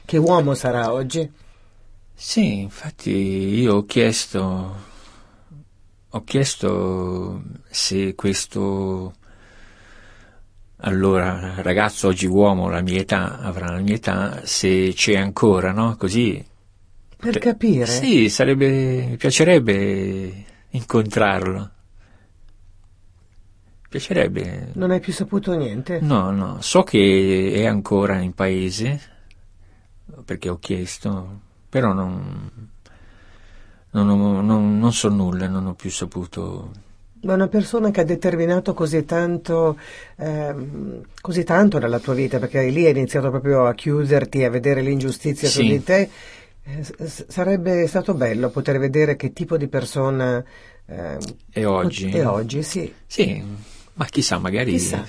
che 0.05 0.17
uomo 0.17 0.55
sarà 0.55 0.93
oggi. 0.93 1.31
Sì, 2.15 2.61
infatti 2.61 3.11
io 3.11 3.77
ho 3.77 3.85
chiesto, 3.87 4.77
ho 6.11 6.25
chiesto 6.25 7.43
se 7.71 8.15
questo 8.15 9.15
allora 10.83 11.55
ragazzo 11.59 12.09
oggi 12.09 12.27
uomo, 12.27 12.69
la 12.71 12.81
mia 12.81 13.01
età, 13.01 13.39
avrà 13.41 13.71
la 13.71 13.81
mia 13.81 13.95
età, 13.95 14.41
se 14.45 14.93
c'è 14.95 15.17
ancora, 15.17 15.73
no? 15.73 15.97
Così. 15.97 16.43
Per 17.17 17.39
capire. 17.39 17.85
Sì, 17.87 18.31
sarebbe, 18.31 19.07
mi 19.11 19.17
piacerebbe 19.19 20.45
incontrarlo. 20.71 21.71
Piacerebbe. 23.89 24.71
Non 24.75 24.93
hai 24.93 25.01
più 25.01 25.13
saputo 25.13 25.53
niente? 25.57 25.99
No, 26.01 26.31
no, 26.31 26.61
so 26.61 26.85
che 26.85 27.53
è 27.57 27.67
ancora 27.67 28.21
in 28.21 28.35
paese, 28.35 29.01
perché 30.25 30.49
ho 30.49 30.59
chiesto, 30.61 31.41
però 31.69 31.93
non, 31.93 32.69
non, 33.91 34.09
ho- 34.09 34.41
non- 34.43 34.79
non 34.79 34.93
so 34.93 35.09
nulla, 35.09 35.49
non 35.49 35.67
ho 35.67 35.75
più 35.75 35.91
saputo. 35.91 36.71
Ma 37.23 37.35
una 37.35 37.49
persona 37.49 37.91
che 37.91 38.01
ha 38.01 38.05
determinato 38.05 38.73
così 38.75 39.05
tanto, 39.05 39.77
ehm, 40.17 41.03
così 41.21 41.43
tanto 41.43 41.79
nella 41.81 41.99
tua 41.99 42.15
vita, 42.15 42.39
perché 42.39 42.63
lì 42.69 42.85
hai 42.87 42.93
iniziato 42.93 43.29
proprio 43.29 43.67
a 43.67 43.75
chiuderti, 43.75 44.45
a 44.45 44.51
vedere 44.51 44.81
l'ingiustizia 44.83 45.49
su 45.49 45.61
Sì. 45.63 45.67
di 45.69 45.83
te, 45.83 46.01
eh, 46.03 46.11
s- 46.81 46.95
s- 47.05 47.27
sarebbe 47.29 47.87
stato 47.87 48.15
bello 48.15 48.51
poter 48.51 48.79
vedere 48.79 49.17
che 49.17 49.33
tipo 49.33 49.57
di 49.57 49.69
persona 49.69 50.43
ehm, 50.87 51.19
E 51.53 51.65
oggi? 51.65 52.09
è 52.11 52.25
oggi, 52.27 52.63
sì. 52.63 52.93
Sì, 53.07 53.43
ma 53.95 54.05
chissà, 54.07 54.39
magari... 54.39 54.73
Chissà, 54.73 55.07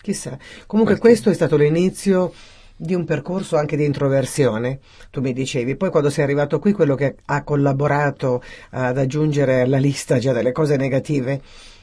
chissà. 0.00 0.30
Comunque 0.66 0.96
Qualche- 0.96 1.00
questo 1.00 1.30
è 1.30 1.34
stato 1.34 1.56
l'inizio 1.56 2.32
di 2.78 2.94
un 2.94 3.04
percorso 3.04 3.56
anche 3.56 3.76
di 3.76 3.84
introversione, 3.84 4.80
tu 5.10 5.20
mi 5.20 5.32
dicevi. 5.32 5.76
Poi 5.76 5.90
quando 5.90 6.10
sei 6.10 6.24
arrivato 6.24 6.58
qui, 6.58 6.72
quello 6.72 6.94
che 6.94 7.16
ha 7.26 7.42
collaborato 7.42 8.42
ad 8.70 8.98
aggiungere 8.98 9.62
alla 9.62 9.78
lista 9.78 10.18
già 10.18 10.32
delle 10.32 10.52
cose 10.52 10.76
negative 10.76 11.40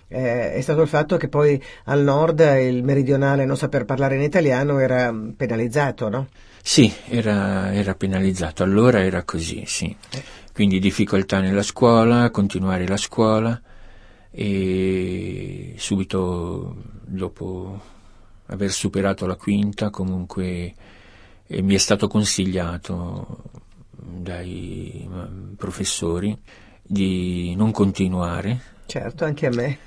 eh, 0.08 0.54
è 0.54 0.62
stato 0.62 0.82
il 0.82 0.88
fatto 0.88 1.17
che 1.17 1.28
poi 1.30 1.62
al 1.86 2.02
nord 2.04 2.39
il 2.62 2.84
meridionale 2.84 3.45
non 3.45 3.58
saper 3.58 3.86
parlare 3.86 4.15
in 4.15 4.21
italiano 4.21 4.78
era 4.80 5.12
mm, 5.12 5.30
penalizzato, 5.32 6.10
no? 6.10 6.28
Sì, 6.65 6.91
era, 7.10 7.73
era 7.73 7.93
penalizzato, 7.93 8.63
allora 8.63 9.04
era 9.04 9.23
così, 9.23 9.63
sì. 9.65 9.95
Quindi 10.54 10.80
difficoltà 10.80 11.41
nella 11.41 11.62
scuola, 11.62 12.30
continuare 12.32 12.88
la 12.88 12.95
scuola 12.97 13.62
e 14.32 15.76
subito 15.78 16.76
dopo 17.06 17.82
aver 18.47 18.71
superato 18.71 19.26
la 19.26 19.36
quinta 19.36 19.89
comunque 19.89 20.73
mi 21.47 21.76
è 21.76 21.78
stato 21.78 22.08
consigliato 22.08 23.43
dai 23.91 25.08
professori 25.58 26.36
di 26.82 27.54
non 27.56 27.71
continuare 27.71 28.71
Certo, 28.86 29.26
anche 29.26 29.47
a 29.47 29.49
me. 29.49 29.80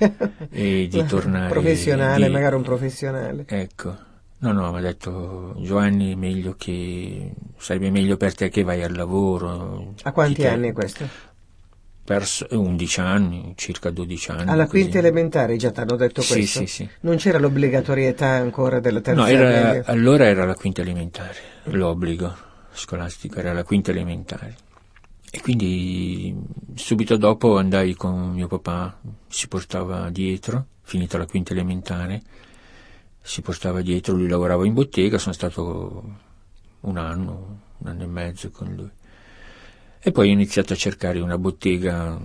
e 0.50 0.88
di 0.88 1.04
tornare 1.06 1.48
professionale, 1.52 2.26
di- 2.26 2.32
magari 2.32 2.54
un 2.56 2.62
professionale. 2.62 3.44
Ecco, 3.46 3.96
no, 4.38 4.52
no, 4.52 4.70
mi 4.72 4.78
ha 4.78 4.80
detto 4.80 5.54
Giovanni, 5.58 6.14
meglio 6.14 6.54
che 6.56 7.32
sarebbe 7.56 7.90
meglio 7.90 8.16
per 8.16 8.34
te 8.34 8.48
che 8.48 8.62
vai 8.62 8.82
al 8.82 8.94
lavoro. 8.94 9.94
A 10.02 10.12
quanti 10.12 10.34
Ti 10.36 10.42
te- 10.42 10.48
anni 10.48 10.72
questo? 10.72 11.08
Per 12.04 12.24
11 12.50 13.00
anni, 13.00 13.52
circa 13.56 13.90
12 13.90 14.30
anni. 14.30 14.48
Alla 14.50 14.66
così. 14.66 14.82
quinta 14.82 14.98
elementare 14.98 15.56
già 15.56 15.72
ti 15.72 15.80
hanno 15.80 15.96
detto 15.96 16.20
Sì, 16.22 16.34
questo? 16.34 16.58
sì, 16.60 16.66
sì. 16.66 16.88
Non 17.00 17.16
c'era 17.16 17.38
l'obbligatorietà 17.38 18.28
ancora 18.28 18.78
della 18.78 19.00
terza 19.00 19.20
No, 19.22 19.26
era, 19.26 19.82
allora 19.86 20.26
era 20.26 20.44
la 20.44 20.54
quinta 20.54 20.82
elementare, 20.82 21.34
l'obbligo 21.64 22.32
scolastico 22.72 23.40
era 23.40 23.52
la 23.52 23.64
quinta 23.64 23.90
elementare. 23.90 24.54
E 25.32 25.40
quindi 25.40 26.34
subito 26.74 27.16
dopo 27.16 27.58
andai 27.58 27.94
con 27.94 28.30
mio 28.32 28.46
papà, 28.46 29.00
si 29.26 29.48
portava 29.48 30.08
dietro, 30.10 30.66
finita 30.82 31.18
la 31.18 31.26
quinta 31.26 31.52
elementare, 31.54 32.22
si 33.26 33.42
portava 33.42 33.82
dietro, 33.82 34.14
lui 34.14 34.28
lavorava 34.28 34.64
in 34.64 34.72
bottega, 34.72 35.18
sono 35.18 35.34
stato 35.34 36.14
un 36.80 36.96
anno, 36.96 37.60
un 37.78 37.88
anno 37.88 38.02
e 38.04 38.06
mezzo 38.06 38.50
con 38.50 38.72
lui. 38.72 38.90
E 39.98 40.12
poi 40.12 40.28
ho 40.28 40.32
iniziato 40.32 40.72
a 40.74 40.76
cercare 40.76 41.18
una 41.18 41.36
bottega, 41.36 42.16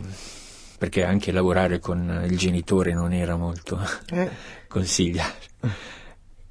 perché 0.78 1.04
anche 1.04 1.32
lavorare 1.32 1.80
con 1.80 2.24
il 2.30 2.38
genitore 2.38 2.94
non 2.94 3.14
era 3.14 3.36
molto 3.36 3.80
Eh, 4.12 4.30
consigliato. 4.70 5.48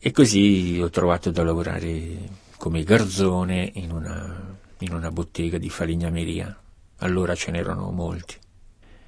E 0.01 0.11
così 0.11 0.81
ho 0.83 0.91
trovato 0.91 1.31
da 1.31 1.45
lavorare 1.45 2.19
come 2.57 2.83
garzone 2.83 3.71
in 3.75 3.93
una, 3.93 4.57
in 4.79 4.93
una 4.93 5.13
bottega 5.13 5.59
di 5.59 5.71
falegnameria. 5.71 6.59
Allora 6.99 7.37
ce 7.37 7.53
n'erano 7.53 7.93
molti. 7.93 8.35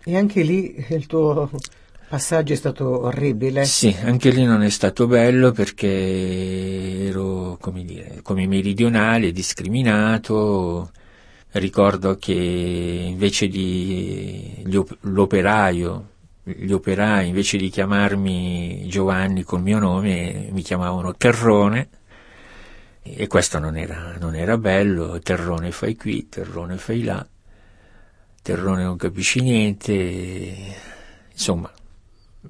E 0.04 0.16
anche 0.16 0.42
lì 0.42 0.86
il 0.90 1.06
tuo 1.06 1.50
passaggio 2.12 2.52
è 2.52 2.56
stato 2.56 3.04
orribile? 3.04 3.64
Sì, 3.64 3.96
anche 4.02 4.28
lì 4.28 4.44
non 4.44 4.62
è 4.62 4.68
stato 4.68 5.06
bello 5.06 5.50
perché 5.50 7.06
ero, 7.06 7.56
come 7.58 7.86
dire, 7.86 8.20
come 8.22 8.46
meridionale, 8.46 9.32
discriminato. 9.32 10.90
Ricordo 11.52 12.18
che 12.18 12.34
invece 12.34 13.48
di 13.48 14.62
l'operaio, 15.00 16.08
gli 16.42 16.70
operai 16.72 17.28
invece 17.28 17.56
di 17.56 17.70
chiamarmi 17.70 18.86
Giovanni 18.88 19.42
col 19.42 19.62
mio 19.62 19.78
nome 19.78 20.48
mi 20.50 20.60
chiamavano 20.60 21.14
Terrone 21.16 21.88
e 23.02 23.26
questo 23.26 23.58
non 23.58 23.78
era, 23.78 24.18
non 24.20 24.34
era 24.34 24.58
bello, 24.58 25.18
Terrone 25.18 25.70
fai 25.70 25.96
qui, 25.96 26.28
Terrone 26.28 26.76
fai 26.76 27.04
là, 27.04 27.26
Terrone 28.42 28.82
non 28.82 28.96
capisci 28.98 29.40
niente, 29.40 30.54
insomma, 31.32 31.72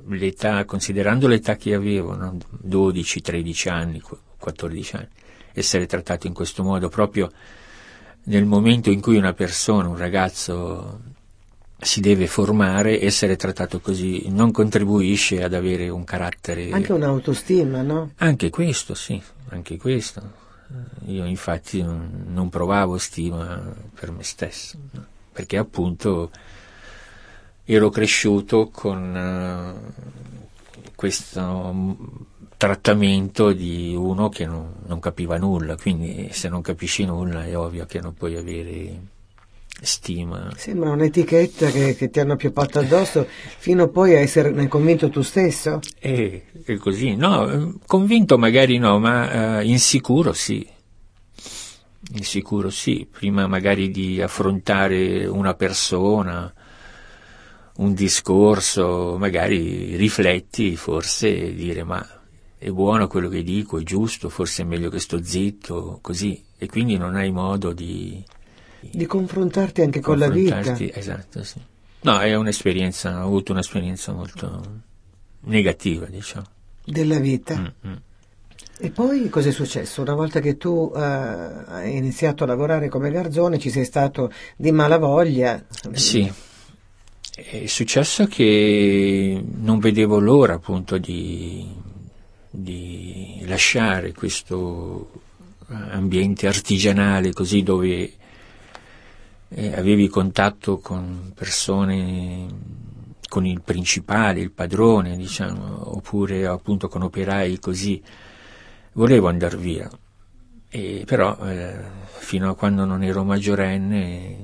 l'età, 0.09 0.65
considerando 0.65 1.27
l'età 1.27 1.57
che 1.57 1.75
avevo, 1.75 2.15
no? 2.15 2.39
12, 2.51 3.21
13 3.21 3.69
anni, 3.69 4.03
14 4.39 4.97
anni, 4.97 5.09
essere 5.53 5.87
trattato 5.87 6.27
in 6.27 6.33
questo 6.33 6.63
modo 6.63 6.89
proprio 6.89 7.31
nel 8.25 8.45
momento 8.45 8.91
in 8.91 9.01
cui 9.01 9.17
una 9.17 9.33
persona, 9.33 9.89
un 9.89 9.97
ragazzo 9.97 11.01
si 11.79 12.01
deve 12.01 12.29
formare, 12.29 13.01
essere 13.01 13.35
trattato 13.37 13.81
così 13.81 14.29
non 14.29 14.53
contribuisce 14.53 15.43
ad 15.43 15.53
avere 15.53 15.89
un 15.89 16.05
carattere. 16.05 16.71
Anche 16.71 16.93
un'autostima, 16.93 17.83
no? 17.83 18.13
Anche 18.19 18.51
questo, 18.51 18.95
sì, 18.95 19.21
anche 19.49 19.77
questo. 19.79 20.41
Io 21.07 21.25
infatti 21.25 21.83
non, 21.83 22.27
non 22.29 22.49
provavo 22.49 22.97
stima 22.99 23.61
per 23.99 24.13
me 24.13 24.23
stesso, 24.23 24.79
no? 24.93 25.05
perché 25.33 25.57
appunto 25.57 26.31
ero 27.65 27.91
cresciuto 27.91 28.69
con 28.71 29.75
uh, 29.75 30.93
questo 30.95 31.97
trattamento 32.57 33.53
di 33.53 33.95
uno 33.97 34.29
che 34.29 34.47
non, 34.47 34.75
non 34.87 35.01
capiva 35.01 35.37
nulla, 35.37 35.77
quindi 35.77 36.29
se 36.31 36.49
non 36.49 36.61
capisci 36.61 37.05
nulla 37.05 37.45
è 37.45 37.57
ovvio 37.57 37.87
che 37.87 38.01
non 38.01 38.15
puoi 38.15 38.37
avere 38.37 39.01
stima. 39.81 40.53
Sembra 40.55 40.91
un'etichetta 40.91 41.71
che, 41.71 41.97
che 41.97 42.11
ti 42.11 42.21
hanno 42.21 42.37
pioppato 42.37 42.79
addosso 42.79 43.27
fino 43.27 43.89
poi 43.89 44.15
a 44.15 44.21
esserne 44.21 44.69
convinto 44.69 45.09
tu 45.09 45.23
stesso. 45.23 45.81
È, 45.99 46.43
è 46.65 46.77
così, 46.77 47.17
no, 47.17 47.79
convinto 47.87 48.39
magari 48.39 48.79
no, 48.79 48.99
ma 49.01 49.59
uh, 49.59 49.65
insicuro 49.65 50.33
sì. 50.33 50.65
Insicuro 52.15 52.71
sì, 52.71 53.09
prima 53.11 53.47
magari 53.47 53.91
di 53.91 54.21
affrontare 54.21 55.25
una 55.27 55.55
persona, 55.55 56.53
un 57.77 57.95
discorso, 57.95 59.17
magari 59.19 59.97
rifletti 59.97 60.77
forse 60.77 61.49
e 61.49 61.55
dire 61.55 61.85
ma 61.85 62.07
è 62.59 62.71
buono 62.71 63.09
quello 63.09 63.29
che 63.29 63.43
dico, 63.43 63.79
è 63.79 63.83
giusto, 63.83 64.29
forse 64.29 64.63
è 64.63 64.65
meglio 64.65 64.89
che 64.89 65.01
sto 65.01 65.23
zitto, 65.23 65.99
così, 66.01 66.43
e 66.57 66.69
quindi 66.69 66.97
non 66.97 67.17
hai 67.17 67.33
modo 67.33 67.73
di 67.73 68.25
di 68.91 69.07
confrontarti 69.07 69.81
anche 69.81 70.01
con 70.01 70.19
la 70.19 70.29
vita. 70.29 70.61
Esatto, 70.77 71.45
sì. 71.45 71.61
No, 72.03 72.19
è 72.19 72.35
un'esperienza, 72.35 73.23
ho 73.23 73.27
avuto 73.27 73.53
un'esperienza 73.53 74.13
molto 74.13 74.83
negativa, 75.43 76.07
diciamo. 76.07 76.47
Della 76.85 77.19
vita. 77.19 77.57
Mm-hmm. 77.57 77.97
E 78.79 78.91
poi 78.91 79.29
cosa 79.29 79.51
è 79.51 79.53
successo? 79.53 80.03
Una 80.03 80.15
volta 80.15 80.41
che 80.41 80.57
tu 80.57 80.91
uh, 80.93 80.97
hai 80.97 81.97
iniziato 81.97 82.43
a 82.43 82.49
lavorare 82.49 82.89
come 82.89 83.13
garzone, 83.13 83.61
ci 83.61 83.71
sei 83.71 83.85
stato 83.85 84.33
di 84.57 84.73
malavoglia? 84.73 85.65
Sì, 85.93 86.33
è 87.35 87.67
successo 87.67 88.27
che 88.27 89.43
non 89.43 89.79
vedevo 89.79 90.19
l'ora 90.19 90.55
appunto 90.55 90.99
di, 90.99 91.67
di 92.51 93.43
lasciare 93.47 94.13
questo 94.13 95.11
ambiente 95.69 96.47
artigianale 96.47 97.33
così 97.33 97.63
dove 97.63 98.13
eh, 99.49 99.75
avevi 99.75 100.09
contatto 100.09 100.79
con 100.79 101.33
persone, 101.35 102.47
con 103.29 103.47
il 103.47 103.63
principale, 103.63 104.41
il 104.41 104.51
padrone, 104.51 105.17
diciamo, 105.17 105.95
oppure 105.97 106.47
appunto 106.47 106.89
con 106.89 107.03
operai 107.03 107.59
così, 107.59 108.03
volevo 108.93 109.29
andare 109.29 109.57
via. 109.57 109.91
E 110.69 111.05
però 111.07 111.37
eh, 111.47 111.77
fino 112.19 112.51
a 112.51 112.55
quando 112.55 112.85
non 112.85 113.03
ero 113.03 113.25
maggiorenne 113.25 114.37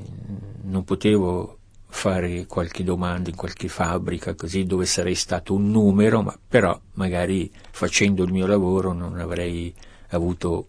non 0.62 0.84
potevo 0.84 1.57
fare 1.90 2.46
qualche 2.46 2.84
domanda 2.84 3.30
in 3.30 3.36
qualche 3.36 3.68
fabbrica 3.68 4.34
così 4.34 4.64
dove 4.64 4.84
sarei 4.84 5.14
stato 5.14 5.54
un 5.54 5.70
numero, 5.70 6.22
ma 6.22 6.38
però 6.48 6.78
magari 6.94 7.50
facendo 7.70 8.24
il 8.24 8.32
mio 8.32 8.46
lavoro 8.46 8.92
non 8.92 9.18
avrei 9.18 9.74
avuto 10.10 10.66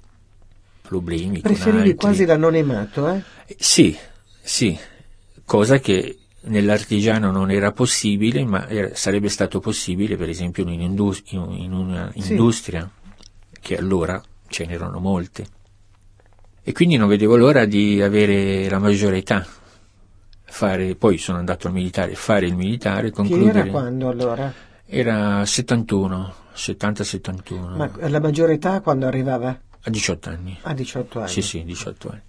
problemi. 0.81 1.41
Preferivi 1.41 1.95
quasi 1.95 2.25
l'anonimato, 2.25 3.09
eh? 3.09 3.21
Sì, 3.57 3.95
sì, 4.41 4.77
cosa 5.45 5.79
che 5.79 6.17
nell'artigiano 6.41 7.31
non 7.31 7.51
era 7.51 7.71
possibile, 7.71 8.43
ma 8.45 8.67
era, 8.67 8.95
sarebbe 8.95 9.29
stato 9.29 9.59
possibile 9.59 10.15
per 10.15 10.29
esempio 10.29 10.63
in, 10.63 10.69
un'indust- 10.69 11.31
in 11.31 11.73
una 11.73 12.11
sì. 12.17 12.85
che 13.59 13.77
allora 13.77 14.21
ce 14.47 14.65
n'erano 14.65 14.99
molte. 14.99 15.45
E 16.63 16.71
quindi 16.71 16.97
non 16.97 17.07
vedevo 17.07 17.35
l'ora 17.35 17.65
di 17.65 18.01
avere 18.01 18.69
la 18.69 18.79
maggiore 18.79 19.17
età. 19.17 19.45
Fare, 20.51 20.95
poi 20.95 21.17
sono 21.17 21.37
andato 21.37 21.67
al 21.67 21.73
militare, 21.73 22.15
fare 22.15 22.45
il 22.45 22.55
militare, 22.55 23.11
concludere. 23.11 23.51
Che 23.51 23.59
era 23.59 23.69
quando 23.69 24.09
allora? 24.09 24.53
Era 24.85 25.45
71, 25.45 26.33
70-71. 26.55 27.75
Ma 27.75 27.91
la 28.07 28.19
maggiore 28.19 28.53
età 28.53 28.81
quando 28.81 29.05
arrivava? 29.05 29.57
A 29.81 29.89
18 29.89 30.29
anni. 30.29 30.57
A 30.63 30.73
18 30.73 31.19
anni? 31.19 31.29
Sì, 31.29 31.41
sì, 31.41 31.63
18 31.63 32.09
anni. 32.09 32.21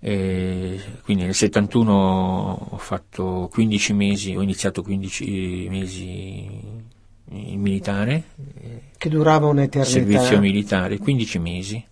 E 0.00 0.80
quindi 1.02 1.24
nel 1.24 1.34
71 1.34 1.92
ho 1.92 2.76
fatto 2.78 3.48
15 3.52 3.92
mesi, 3.92 4.34
ho 4.34 4.42
iniziato 4.42 4.82
15 4.82 5.66
mesi 5.68 6.48
in 7.30 7.60
militare. 7.60 8.24
Che 8.96 9.08
durava 9.08 9.46
un'eternità. 9.46 9.92
Servizio 9.92 10.40
militare, 10.40 10.98
15 10.98 11.38
mesi. 11.38 11.84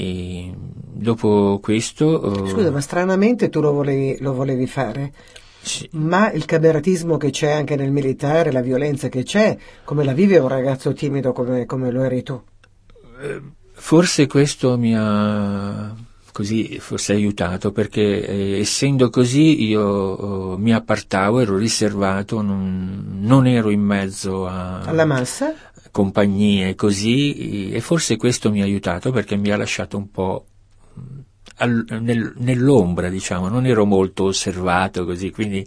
E 0.00 0.54
dopo 0.56 1.58
questo... 1.62 2.44
Eh, 2.44 2.48
Scusa, 2.48 2.70
ma 2.70 2.80
stranamente 2.80 3.50
tu 3.50 3.60
lo 3.60 3.72
volevi, 3.72 4.16
lo 4.20 4.32
volevi 4.32 4.66
fare? 4.66 5.12
Sì. 5.60 5.86
Ma 5.92 6.32
il 6.32 6.46
cameratismo 6.46 7.18
che 7.18 7.28
c'è 7.28 7.50
anche 7.50 7.76
nel 7.76 7.90
militare, 7.90 8.50
la 8.50 8.62
violenza 8.62 9.10
che 9.10 9.24
c'è, 9.24 9.54
come 9.84 10.04
la 10.04 10.14
vive 10.14 10.38
un 10.38 10.48
ragazzo 10.48 10.94
timido 10.94 11.32
come, 11.32 11.66
come 11.66 11.90
lo 11.90 12.02
eri 12.02 12.22
tu? 12.22 12.40
Eh, 13.20 13.42
forse 13.72 14.26
questo 14.26 14.78
mi 14.78 14.96
ha 14.96 15.94
così 16.32 16.78
fosse 16.78 17.12
aiutato 17.12 17.72
perché 17.72 18.26
eh, 18.26 18.60
essendo 18.60 19.10
così 19.10 19.64
io 19.64 19.82
oh, 19.82 20.56
mi 20.56 20.72
appartavo, 20.72 21.40
ero 21.40 21.56
riservato, 21.56 22.40
non, 22.40 23.18
non 23.20 23.46
ero 23.46 23.68
in 23.68 23.82
mezzo 23.82 24.46
a, 24.46 24.80
alla 24.80 25.04
massa, 25.04 25.52
compagnie 25.90 26.74
così 26.74 27.72
e 27.72 27.80
forse 27.80 28.16
questo 28.16 28.50
mi 28.50 28.60
ha 28.60 28.64
aiutato 28.64 29.10
perché 29.10 29.36
mi 29.36 29.50
ha 29.50 29.56
lasciato 29.56 29.96
un 29.96 30.10
po' 30.10 30.44
nell'ombra 31.66 33.08
diciamo, 33.08 33.48
non 33.48 33.66
ero 33.66 33.84
molto 33.84 34.24
osservato 34.24 35.04
così, 35.04 35.30
quindi 35.30 35.66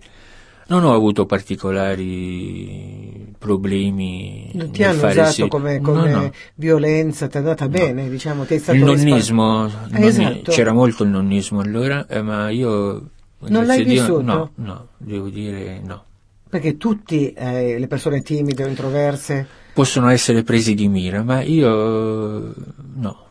non 0.68 0.86
ho 0.86 0.94
avuto 0.94 1.26
particolari 1.26 3.34
problemi. 3.38 4.50
Non 4.54 4.72
ti 4.72 4.84
hanno 4.84 5.08
usato 5.08 5.32
sì. 5.32 5.48
come, 5.48 5.82
come 5.82 6.10
no, 6.10 6.22
no. 6.22 6.32
violenza, 6.56 7.28
ti 7.28 7.36
è 7.36 7.40
andata 7.40 7.68
bene, 7.68 8.10
diciamo, 8.10 8.46
ti 8.46 8.56
è 8.56 8.58
stato 8.58 8.78
Il 8.78 8.86
nonnismo, 8.86 9.68
nonni, 9.68 10.08
esatto. 10.08 10.52
c'era 10.52 10.74
molto 10.74 11.04
il 11.04 11.10
nonnismo 11.10 11.60
allora, 11.60 12.08
eh, 12.08 12.22
ma 12.22 12.50
io... 12.50 13.10
Non 13.46 13.66
l'hai 13.66 13.84
vissuto? 13.84 14.22
Dio, 14.22 14.34
no, 14.34 14.52
no, 14.56 14.88
devo 14.98 15.28
dire 15.28 15.82
no. 15.84 16.06
Perché 16.48 16.78
tutte 16.78 17.34
eh, 17.34 17.78
le 17.78 17.88
persone 17.88 18.22
timide 18.22 18.64
o 18.64 18.68
introverse... 18.68 19.62
Possono 19.74 20.10
essere 20.10 20.44
presi 20.44 20.76
di 20.76 20.88
mira, 20.88 21.24
ma 21.24 21.42
io 21.42 22.54
no. 22.96 23.28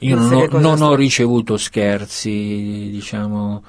Io 0.00 0.16
non, 0.16 0.32
ho, 0.32 0.58
non 0.58 0.82
ho 0.82 0.94
ricevuto 0.94 1.56
scherzi, 1.56 2.88
diciamo 2.90 3.62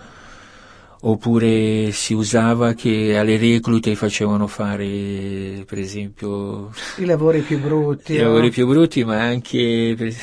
oppure 1.05 1.91
si 1.91 2.13
usava 2.13 2.73
che 2.73 3.17
alle 3.17 3.37
reclute 3.37 3.95
facevano 3.95 4.47
fare 4.47 5.63
per 5.65 5.77
esempio 5.77 6.71
i 6.97 7.05
lavori 7.05 7.41
più 7.41 7.59
brutti 7.59 8.13
i 8.13 8.17
no? 8.17 8.23
lavori 8.23 8.49
più 8.49 8.65
brutti 8.67 9.03
ma 9.03 9.19
anche 9.19 9.95
per, 9.97 10.13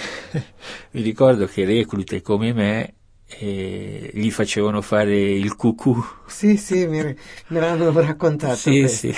mi 0.93 1.03
ricordo 1.03 1.45
che 1.47 1.67
reclute 1.67 2.23
come 2.23 2.55
me 2.55 2.95
eh, 3.27 4.11
gli 4.15 4.31
facevano 4.31 4.81
fare 4.81 5.21
il 5.21 5.55
cucù 5.55 6.03
sì 6.27 6.57
sì 6.57 6.87
mi, 6.87 7.03
me 7.03 7.61
l'hanno 7.61 7.93
raccontato 7.93 8.57
sì 8.57 8.89
sì 8.89 9.15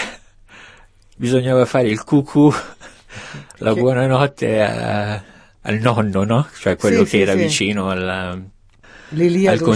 bisognava 1.22 1.64
fare 1.66 1.86
il 1.88 2.02
cucù 2.02 2.52
la 3.58 3.72
Che- 3.74 3.80
buonanotte 3.80 4.60
a- 4.60 5.22
al 5.60 5.78
nonno, 5.78 6.24
no? 6.24 6.48
Cioè 6.58 6.74
quello 6.76 6.98
Sì, 6.98 7.02
che 7.04 7.08
sì, 7.10 7.20
era 7.20 7.32
sì. 7.34 7.38
vicino 7.38 7.90
alla- 7.90 8.30
al 8.30 9.60
congedo, 9.60 9.68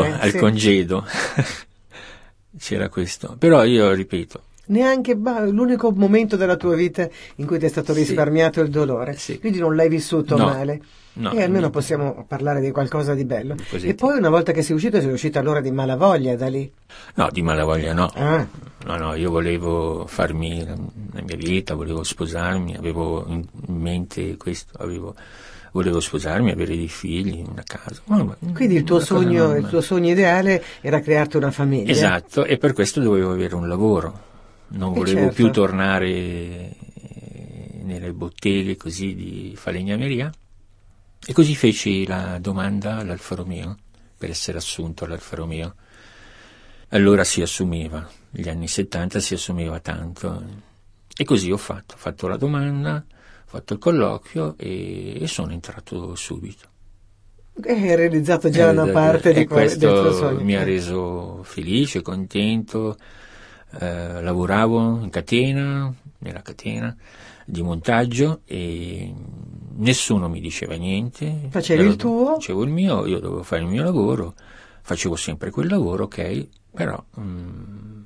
uscire, 0.00 0.18
al 0.18 0.32
congedo. 0.34 1.06
C'era 2.58 2.88
questo. 2.88 3.36
Però 3.38 3.62
io 3.62 3.92
ripeto, 3.92 4.42
Neanche 4.68 5.14
ma, 5.14 5.44
l'unico 5.44 5.90
momento 5.92 6.36
della 6.36 6.56
tua 6.56 6.74
vita 6.74 7.08
in 7.36 7.46
cui 7.46 7.58
ti 7.58 7.66
è 7.66 7.68
stato 7.68 7.92
Sì. 7.92 8.00
risparmiato 8.00 8.60
il 8.60 8.70
dolore. 8.70 9.16
Sì. 9.16 9.38
Quindi 9.38 9.58
non 9.58 9.74
l'hai 9.76 9.88
vissuto 9.88 10.36
No. 10.36 10.46
male. 10.46 10.80
No, 11.14 11.32
e 11.32 11.42
almeno 11.42 11.62
no. 11.66 11.70
possiamo 11.70 12.24
parlare 12.28 12.60
di 12.60 12.70
qualcosa 12.70 13.12
di 13.14 13.24
bello. 13.24 13.54
Positivo. 13.56 13.90
E 13.90 13.94
poi 13.96 14.18
una 14.18 14.28
volta 14.30 14.52
che 14.52 14.62
sei 14.62 14.76
uscito, 14.76 15.00
sei 15.00 15.10
uscito 15.10 15.38
allora 15.40 15.60
di 15.60 15.70
malavoglia 15.72 16.36
da 16.36 16.46
lì. 16.46 16.70
no, 17.14 17.28
di 17.32 17.42
malavoglia 17.42 17.92
no. 17.92 18.08
Ah, 18.14 18.46
No, 18.86 18.96
no, 18.96 19.14
io 19.14 19.28
volevo 19.30 20.06
farmi 20.06 20.64
la, 20.64 20.74
la 21.12 21.22
mia 21.22 21.36
vita, 21.36 21.74
volevo 21.74 22.04
sposarmi, 22.04 22.76
avevo 22.76 23.26
in 23.28 23.44
mente 23.66 24.36
questo, 24.36 24.78
avevo, 24.80 25.14
volevo 25.72 25.98
sposarmi, 25.98 26.52
avere 26.52 26.76
dei 26.76 26.88
figli, 26.88 27.44
una 27.46 27.64
casa. 27.66 28.00
Ma- 28.04 28.36
quindi 28.54 28.76
il 28.76 28.84
tuo 28.84 29.00
sogno, 29.00 29.56
il 29.56 29.66
tuo 29.66 29.80
sogno 29.80 30.10
ideale 30.10 30.62
era 30.80 31.00
crearti 31.00 31.36
una 31.36 31.50
famiglia. 31.50 31.90
Esatto, 31.90 32.44
e 32.44 32.56
per 32.56 32.72
questo 32.72 33.00
dovevo 33.00 33.32
avere 33.32 33.56
un 33.56 33.66
lavoro. 33.68 34.26
Non 34.70 34.92
Eh, 34.92 34.94
volevo 34.94 35.18
certo. 35.20 35.34
più 35.34 35.50
tornare 35.50 36.08
eh, 36.08 36.76
nelle 37.82 38.12
botteghe 38.12 38.76
così 38.76 39.14
di 39.14 39.52
falegnameria. 39.56 40.30
E 41.26 41.32
così 41.32 41.54
feci 41.54 42.06
la 42.06 42.38
domanda 42.38 42.96
all'Alfa 42.96 43.34
Romeo 43.34 43.76
per 44.16 44.30
essere 44.30 44.58
assunto 44.58 45.04
all'Alfa 45.04 45.36
Romeo. 45.36 45.74
Allora 46.90 47.24
si 47.24 47.42
assumeva, 47.42 48.08
negli 48.30 48.48
anni 48.48 48.68
70 48.68 49.20
si 49.20 49.34
assumeva 49.34 49.78
tanto. 49.80 50.42
E 51.16 51.24
così 51.24 51.50
ho 51.50 51.56
fatto, 51.56 51.94
ho 51.94 51.98
fatto 51.98 52.28
la 52.28 52.36
domanda, 52.36 53.04
ho 53.06 53.44
fatto 53.46 53.72
il 53.74 53.78
colloquio 53.78 54.54
e, 54.56 55.22
e 55.22 55.26
sono 55.26 55.52
entrato 55.52 56.14
subito. 56.14 56.66
E 57.60 57.72
hai 57.72 57.96
realizzato 57.96 58.48
già 58.50 58.68
Eh, 58.68 58.70
una 58.70 58.86
parte 58.86 59.32
e 59.32 59.34
di 59.34 59.44
quel, 59.46 59.76
del 59.76 59.92
tuo 59.92 60.02
questo 60.02 60.12
sogno. 60.12 60.44
mi 60.44 60.54
ha 60.56 60.60
Eh. 60.60 60.64
reso 60.64 61.42
felice, 61.42 62.00
contento. 62.02 62.96
Eh, 63.80 64.22
lavoravo 64.22 65.00
in 65.02 65.10
catena, 65.10 65.92
nella 66.18 66.40
catena 66.42 66.96
di 67.44 67.62
montaggio 67.62 68.40
e 68.46 69.12
nessuno 69.76 70.28
mi 70.28 70.40
diceva 70.40 70.74
niente. 70.74 71.48
Facevi 71.50 71.80
Ero- 71.82 71.90
il 71.90 71.96
tuo? 71.96 72.34
Facevo 72.34 72.62
il 72.64 72.70
mio, 72.70 73.06
io 73.06 73.18
dovevo 73.20 73.42
fare 73.42 73.62
il 73.62 73.68
mio 73.68 73.82
lavoro, 73.82 74.34
facevo 74.82 75.16
sempre 75.16 75.50
quel 75.50 75.68
lavoro, 75.68 76.04
ok, 76.04 76.46
però 76.74 77.02
mm, 77.20 78.00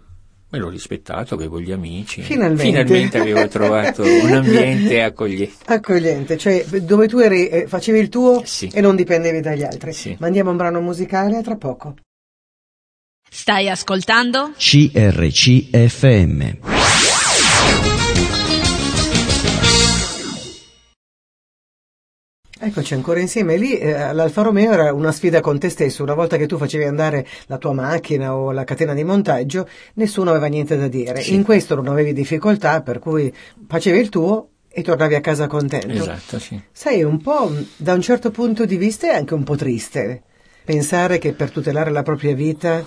me 0.51 0.59
l'ho 0.59 0.69
rispettato, 0.69 1.35
avevo 1.35 1.61
gli 1.61 1.71
amici. 1.73 2.23
Finalmente. 2.23 2.63
Finalmente 2.65 3.19
avevo 3.19 3.47
trovato 3.49 4.03
un 4.05 4.33
ambiente 4.33 5.01
accogliente. 5.03 5.65
Accogliente, 5.67 6.37
cioè 6.39 6.65
dove 6.83 7.07
tu 7.09 7.19
eri, 7.19 7.47
eh, 7.49 7.67
facevi 7.69 7.99
il 8.01 8.09
tuo 8.09 8.43
Sì. 8.45 8.69
e 8.73 8.81
non 8.81 8.97
dipendevi 8.97 9.41
dagli 9.41 9.63
altri. 9.63 9.93
Sì. 9.93 10.17
Mandiamo 10.19 10.51
un 10.51 10.57
brano 10.57 10.81
musicale 10.81 11.37
a 11.39 11.43
tra 11.43 11.57
poco. 11.57 11.95
Stai 13.35 13.71
ascoltando? 13.71 14.53
CRCFM. 14.59 16.43
Eccoci 22.61 22.93
ancora 22.93 23.21
insieme. 23.21 23.57
Lì 23.57 23.79
eh, 23.79 24.13
l'Alfa 24.13 24.43
Romeo 24.43 24.73
era 24.73 24.93
una 24.93 25.13
sfida 25.13 25.41
con 25.41 25.59
te 25.59 25.71
stesso. 25.71 26.03
Una 26.03 26.13
volta 26.13 26.37
che 26.37 26.45
tu 26.47 26.59
facevi 26.59 26.85
andare 26.85 27.27
la 27.47 27.57
tua 27.57 27.73
macchina 27.73 28.37
o 28.37 28.53
la 28.53 28.65
catena 28.65 28.93
di 28.93 29.03
montaggio, 29.03 29.67
nessuno 29.95 30.29
aveva 30.29 30.49
niente 30.49 30.77
da 30.77 30.89
dire. 30.89 31.23
Sì. 31.23 31.33
In 31.33 31.43
questo 31.43 31.75
non 31.75 31.89
avevi 31.89 32.13
difficoltà, 32.13 32.83
per 32.83 32.99
cui 32.99 33.33
facevi 33.67 33.99
il 33.99 34.11
tuo 34.11 34.51
e 34.69 34.83
tornavi 34.83 35.15
a 35.15 35.21
casa 35.23 35.47
contento. 35.47 35.89
Esatto, 35.89 36.39
sì. 36.39 36.61
Sai, 36.71 37.03
un 37.03 37.19
po' 37.23 37.51
da 37.79 37.95
un 37.95 38.03
certo 38.03 38.31
punto 38.31 38.67
di 38.67 38.77
vista 38.77 39.07
è 39.07 39.15
anche 39.17 39.33
un 39.33 39.43
po' 39.43 39.57
triste 39.57 40.25
pensare 40.65 41.19
che 41.19 41.33
per 41.33 41.51
tutelare 41.51 41.91
la 41.91 42.03
propria 42.03 42.35
vita 42.35 42.85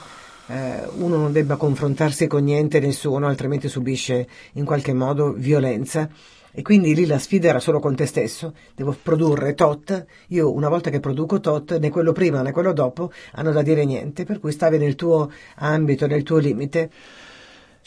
eh, 0.48 0.88
uno 0.98 1.18
non 1.18 1.32
debba 1.32 1.56
confrontarsi 1.56 2.28
con 2.28 2.44
niente 2.44 2.80
nessuno, 2.80 3.28
altrimenti 3.28 3.68
subisce 3.68 4.28
in 4.54 4.66
qualche 4.66 4.94
modo 4.94 5.34
violenza. 5.34 6.10
E 6.58 6.62
quindi 6.62 6.96
lì 6.96 7.06
la 7.06 7.20
sfida 7.20 7.50
era 7.50 7.60
solo 7.60 7.80
con 7.80 7.96
te 7.96 8.06
stesso, 8.06 8.54
devo 8.76 8.96
produrre 9.04 9.56
tot, 9.56 10.06
io 10.28 10.54
una 10.54 10.70
volta 10.70 10.90
che 10.90 11.02
produco 11.02 11.42
tot, 11.42 11.78
né 11.80 11.90
quello 11.90 12.14
prima 12.14 12.42
né 12.42 12.54
quello 12.54 12.72
dopo 12.72 13.12
hanno 13.34 13.52
da 13.52 13.62
dire 13.62 13.84
niente, 13.84 14.24
per 14.24 14.40
cui 14.40 14.54
stavi 14.54 14.78
nel 14.78 14.96
tuo 14.96 15.30
ambito, 15.56 16.08
nel 16.08 16.24
tuo 16.24 16.38
limite. 16.38 16.90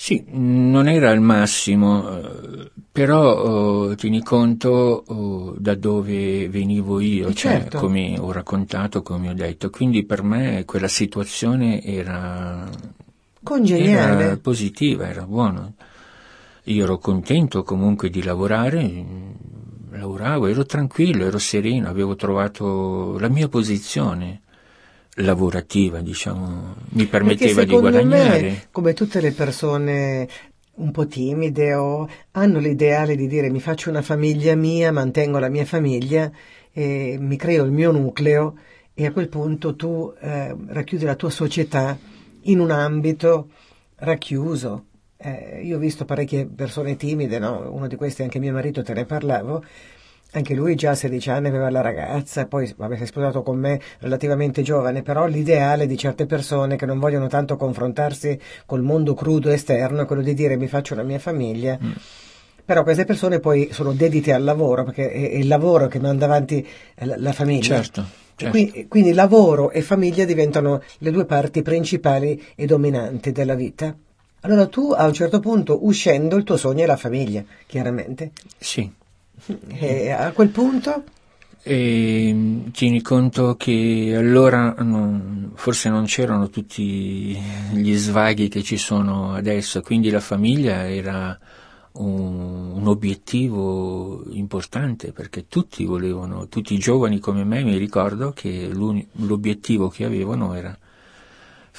Sì, 0.01 0.23
non 0.29 0.87
era 0.87 1.11
il 1.11 1.21
massimo, 1.21 2.09
eh, 2.09 2.71
però 2.93 3.91
eh, 3.91 3.97
tieni 3.97 4.23
conto 4.23 5.03
oh, 5.05 5.55
da 5.59 5.75
dove 5.75 6.49
venivo 6.49 7.01
io, 7.01 7.27
Eh, 7.31 7.35
cioè 7.35 7.63
certo. 7.63 7.79
come 7.79 8.17
ho 8.17 8.31
raccontato, 8.31 9.03
come 9.03 9.29
ho 9.29 9.35
detto, 9.35 9.71
quindi 9.71 10.05
per 10.05 10.23
me 10.23 10.65
quella 10.65 10.87
situazione 10.87 11.83
era, 11.83 12.71
Congeniale. 13.43 14.23
era 14.23 14.37
positiva, 14.37 15.09
era 15.09 15.27
buona. 15.27 15.69
Io 16.63 16.85
ero 16.85 16.99
contento 16.99 17.65
comunque 17.65 18.09
di 18.09 18.23
lavorare, 18.23 19.05
lavoravo, 19.91 20.47
ero 20.47 20.65
tranquillo, 20.65 21.25
ero 21.25 21.39
sereno, 21.39 21.89
avevo 21.89 22.15
trovato 22.15 23.19
la 23.19 23.29
mia 23.29 23.49
posizione 23.49 24.43
lavorativa, 25.19 26.01
diciamo, 26.01 26.75
mi 26.91 27.07
permetteva 27.07 27.65
di 27.65 27.77
guadagnare. 27.77 28.41
me, 28.41 28.67
come 28.71 28.93
tutte 28.93 29.21
le 29.21 29.33
persone 29.33 30.29
un 30.79 30.91
po' 30.93 31.07
timide 31.07 31.75
o 31.75 32.09
hanno 32.33 32.59
l'ideale 32.59 33.17
di 33.17 33.27
dire 33.27 33.51
mi 33.51 33.61
faccio 33.61 33.91
una 33.91 34.03
famiglia 34.03 34.55
mia, 34.55 34.93
mantengo 34.93 35.39
la 35.39 35.49
mia 35.49 35.65
famiglia 35.65 36.31
e 36.73 37.17
mi 37.19 37.37
creo 37.37 37.65
il 37.65 37.73
mio 37.73 37.91
nucleo 37.91 38.57
e 38.95 39.07
a 39.07 39.13
quel 39.13 39.29
punto 39.29 39.77
tu 39.77 40.13
eh, 40.21 40.55
racchiudi 40.69 41.05
la 41.05 41.15
tua 41.15 41.31
società 41.31 41.97
in 42.43 42.61
un 42.61 42.71
ambito 42.71 43.51
racchiuso. 43.97 44.85
Eh, 45.17 45.63
io 45.65 45.77
ho 45.77 45.81
visto 45.81 46.05
parecchie 46.05 46.47
persone 46.47 46.97
timide, 46.97 47.39
no? 47.39 47.69
uno 47.73 47.89
di 47.89 47.97
questi 47.97 48.23
anche 48.23 48.39
mio 48.39 48.53
marito, 48.53 48.83
te 48.83 48.95
ne 48.95 49.05
parlavo, 49.05 49.65
anche 50.33 50.55
lui 50.55 50.75
già 50.75 50.91
a 50.91 50.95
16 50.95 51.31
anni 51.31 51.49
aveva 51.49 51.71
la 51.71 51.81
ragazza, 51.81 52.47
poi 52.47 52.73
vabbè, 52.77 52.97
si 52.97 53.03
è 53.05 53.07
sposato 53.07 53.43
con 53.43 53.59
me 53.59 53.81
relativamente 54.01 54.63
giovane, 54.63 55.03
però 55.03 55.27
l'ideale 55.27 55.87
di 55.87 55.97
certe 55.97 56.27
persone 56.27 56.77
che 56.77 56.85
non 56.85 56.99
vogliono 56.99 57.29
tanto 57.29 57.57
confrontarsi 57.57 58.39
col 58.67 58.83
mondo 58.83 59.15
crudo 59.15 59.51
esterno 59.51 60.03
è 60.03 60.05
quello 60.05 60.23
di 60.23 60.35
dire 60.35 60.57
mi 60.57 60.69
faccio 60.69 60.95
una 60.95 61.03
mia 61.03 61.19
famiglia. 61.19 61.79
Mm. 61.83 61.93
Però 62.65 62.83
queste 62.83 63.07
persone 63.07 63.41
poi 63.41 63.71
sono 63.73 63.93
dedite 63.93 64.35
al 64.35 64.45
lavoro, 64.45 64.85
perché 64.85 65.11
è, 65.11 65.37
il 65.39 65.47
lavoro 65.47 65.87
che 65.87 65.99
manda 65.99 66.27
avanti 66.27 66.67
la, 66.97 67.15
la 67.17 67.33
famiglia. 67.33 67.77
Certo, 67.77 68.05
certo. 68.37 68.51
Quindi, 68.51 68.87
quindi 68.89 69.13
lavoro 69.15 69.71
e 69.71 69.81
famiglia 69.81 70.27
diventano 70.27 70.83
le 70.99 71.11
due 71.11 71.25
parti 71.25 71.63
principali 71.63 72.45
e 72.55 72.67
dominanti 72.67 73.33
della 73.33 73.55
vita. 73.55 73.97
Allora 74.41 74.67
tu 74.67 74.93
a 74.95 75.07
un 75.07 75.15
certo 75.15 75.41
punto, 75.41 75.87
uscendo, 75.87 76.37
il 76.37 76.45
tuo 76.45 76.59
sogno 76.59 76.83
è 76.83 76.87
la 76.87 76.99
famiglia, 76.99 77.43
chiaramente. 77.67 78.33
Sì. 78.59 78.98
E 79.69 80.11
a 80.11 80.33
quel 80.33 80.51
punto, 80.51 81.05
E 81.63 82.33
mh, 82.33 82.71
tieni 82.71 83.03
conto 83.03 83.57
che 83.57 84.15
allora 84.17 84.75
non- 84.79 85.53
forse 85.55 85.89
non 85.91 86.05
c'erano 86.07 86.49
tutti 86.49 87.37
gli 87.73 87.95
svaghi 87.97 88.49
che 88.49 88.63
ci 88.63 88.77
sono 88.79 89.35
adesso, 89.35 89.81
quindi 89.83 90.09
la 90.11 90.21
famiglia 90.21 90.89
era 90.89 91.39
un, 91.93 92.73
un 92.75 92.87
obiettivo 92.87 94.25
importante 94.33 95.13
perché 95.13 95.47
tutti 95.49 95.85
volevano, 95.85 96.49
tutti 96.49 96.75
i 96.75 96.79
giovani 96.79 97.19
come 97.19 97.45
me 97.45 97.63
mi 97.65 97.77
ricordo 97.77 98.33
che 98.33 98.69
l'obiettivo 98.73 99.89
che 99.89 100.05
avevano 100.05 100.55
era 100.55 100.77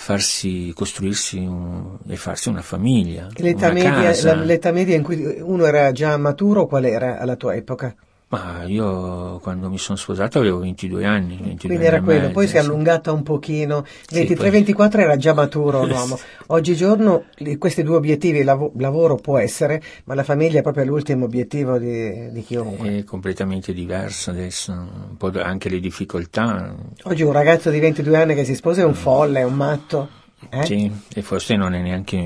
farsi 0.01 0.71
costruirsi 0.73 1.37
un- 1.39 1.97
e 2.07 2.15
farsi 2.15 2.47
una 2.47 2.61
famiglia, 2.61 3.27
l'età 3.35 3.65
una 3.65 3.73
media, 3.73 3.91
la- 4.33 4.43
l'età 4.45 4.71
media 4.71 4.95
in 4.95 5.03
cui 5.03 5.21
uno 5.41 5.65
era 5.65 5.91
già 5.91 6.15
maturo, 6.17 6.67
qual 6.67 6.85
era 6.85 7.19
alla 7.19 7.35
tua 7.35 7.53
epoca? 7.55 7.93
Ma 8.31 8.61
io 8.65 9.39
quando 9.39 9.69
mi 9.69 9.79
sono 9.79 9.97
sposato 9.97 10.37
avevo 10.37 10.59
22 10.59 11.03
anni, 11.03 11.35
22 11.41 11.57
Quindi 11.65 11.85
era 11.85 11.99
quello, 11.99 12.19
mezzo, 12.21 12.33
poi 12.33 12.47
si 12.47 12.57
è 12.57 12.59
sì. 12.59 12.65
allungata 12.67 13.11
un 13.11 13.23
pochino, 13.23 13.83
Sì, 14.05 14.21
23-24 14.21 14.99
era 14.99 15.17
già 15.17 15.33
maturo 15.33 15.83
l'uomo. 15.83 16.15
Oggigiorno 16.47 17.23
li- 17.37 17.57
questi 17.57 17.81
due 17.81 17.95
obiettivi, 17.95 18.43
lavo- 18.43 18.71
lavoro 18.77 19.15
può 19.15 19.39
essere, 19.39 19.81
ma 20.03 20.13
la 20.13 20.23
famiglia 20.23 20.59
è 20.59 20.61
proprio 20.61 20.85
l'ultimo 20.85 21.25
obiettivo 21.25 21.79
di, 21.79 22.31
di 22.31 22.43
chiunque. 22.43 22.97
È 22.99 23.03
completamente 23.03 23.73
diverso 23.73 24.29
adesso, 24.29 24.73
un 24.73 25.17
po' 25.17 25.31
anche 25.41 25.67
le 25.69 25.79
difficoltà. 25.79 26.75
Oggi 27.05 27.23
un 27.23 27.31
ragazzo 27.31 27.71
di 27.71 27.79
22 27.79 28.15
anni 28.15 28.35
che 28.35 28.45
si 28.45 28.53
sposa 28.53 28.81
è 28.81 28.85
un 28.85 28.93
folle, 28.93 29.39
è 29.39 29.43
un 29.43 29.55
matto. 29.55 30.07
eh? 30.51 30.65
Sì, 30.65 30.91
e 31.15 31.21
forse 31.23 31.55
non 31.55 31.73
è 31.73 31.81
neanche 31.81 32.17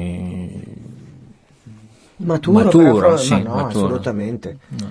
Maturo, 2.17 2.63
Maturo, 2.65 2.93
però, 2.99 3.17
sì, 3.17 3.31
ma 3.31 3.39
no, 3.39 3.53
maturo. 3.55 3.85
assolutamente. 3.85 4.57
no, 4.67 4.87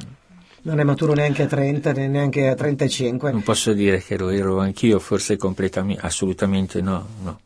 Non 0.65 0.79
è 0.79 0.85
maturo 0.85 1.13
neanche 1.13 1.43
a 1.43 1.47
30, 1.47 1.93
né 1.93 2.07
neanche 2.09 2.47
a 2.49 2.55
35. 2.55 3.33
non 3.33 3.43
posso 3.43 3.73
dire 3.73 4.01
che 4.03 4.17
lo 4.17 4.29
ero 4.31 4.59
anch'io, 4.61 4.99
forse 5.01 5.37
completamente, 5.37 6.01
assolutamente 6.07 6.81
no, 6.81 7.05
no. 7.25 7.41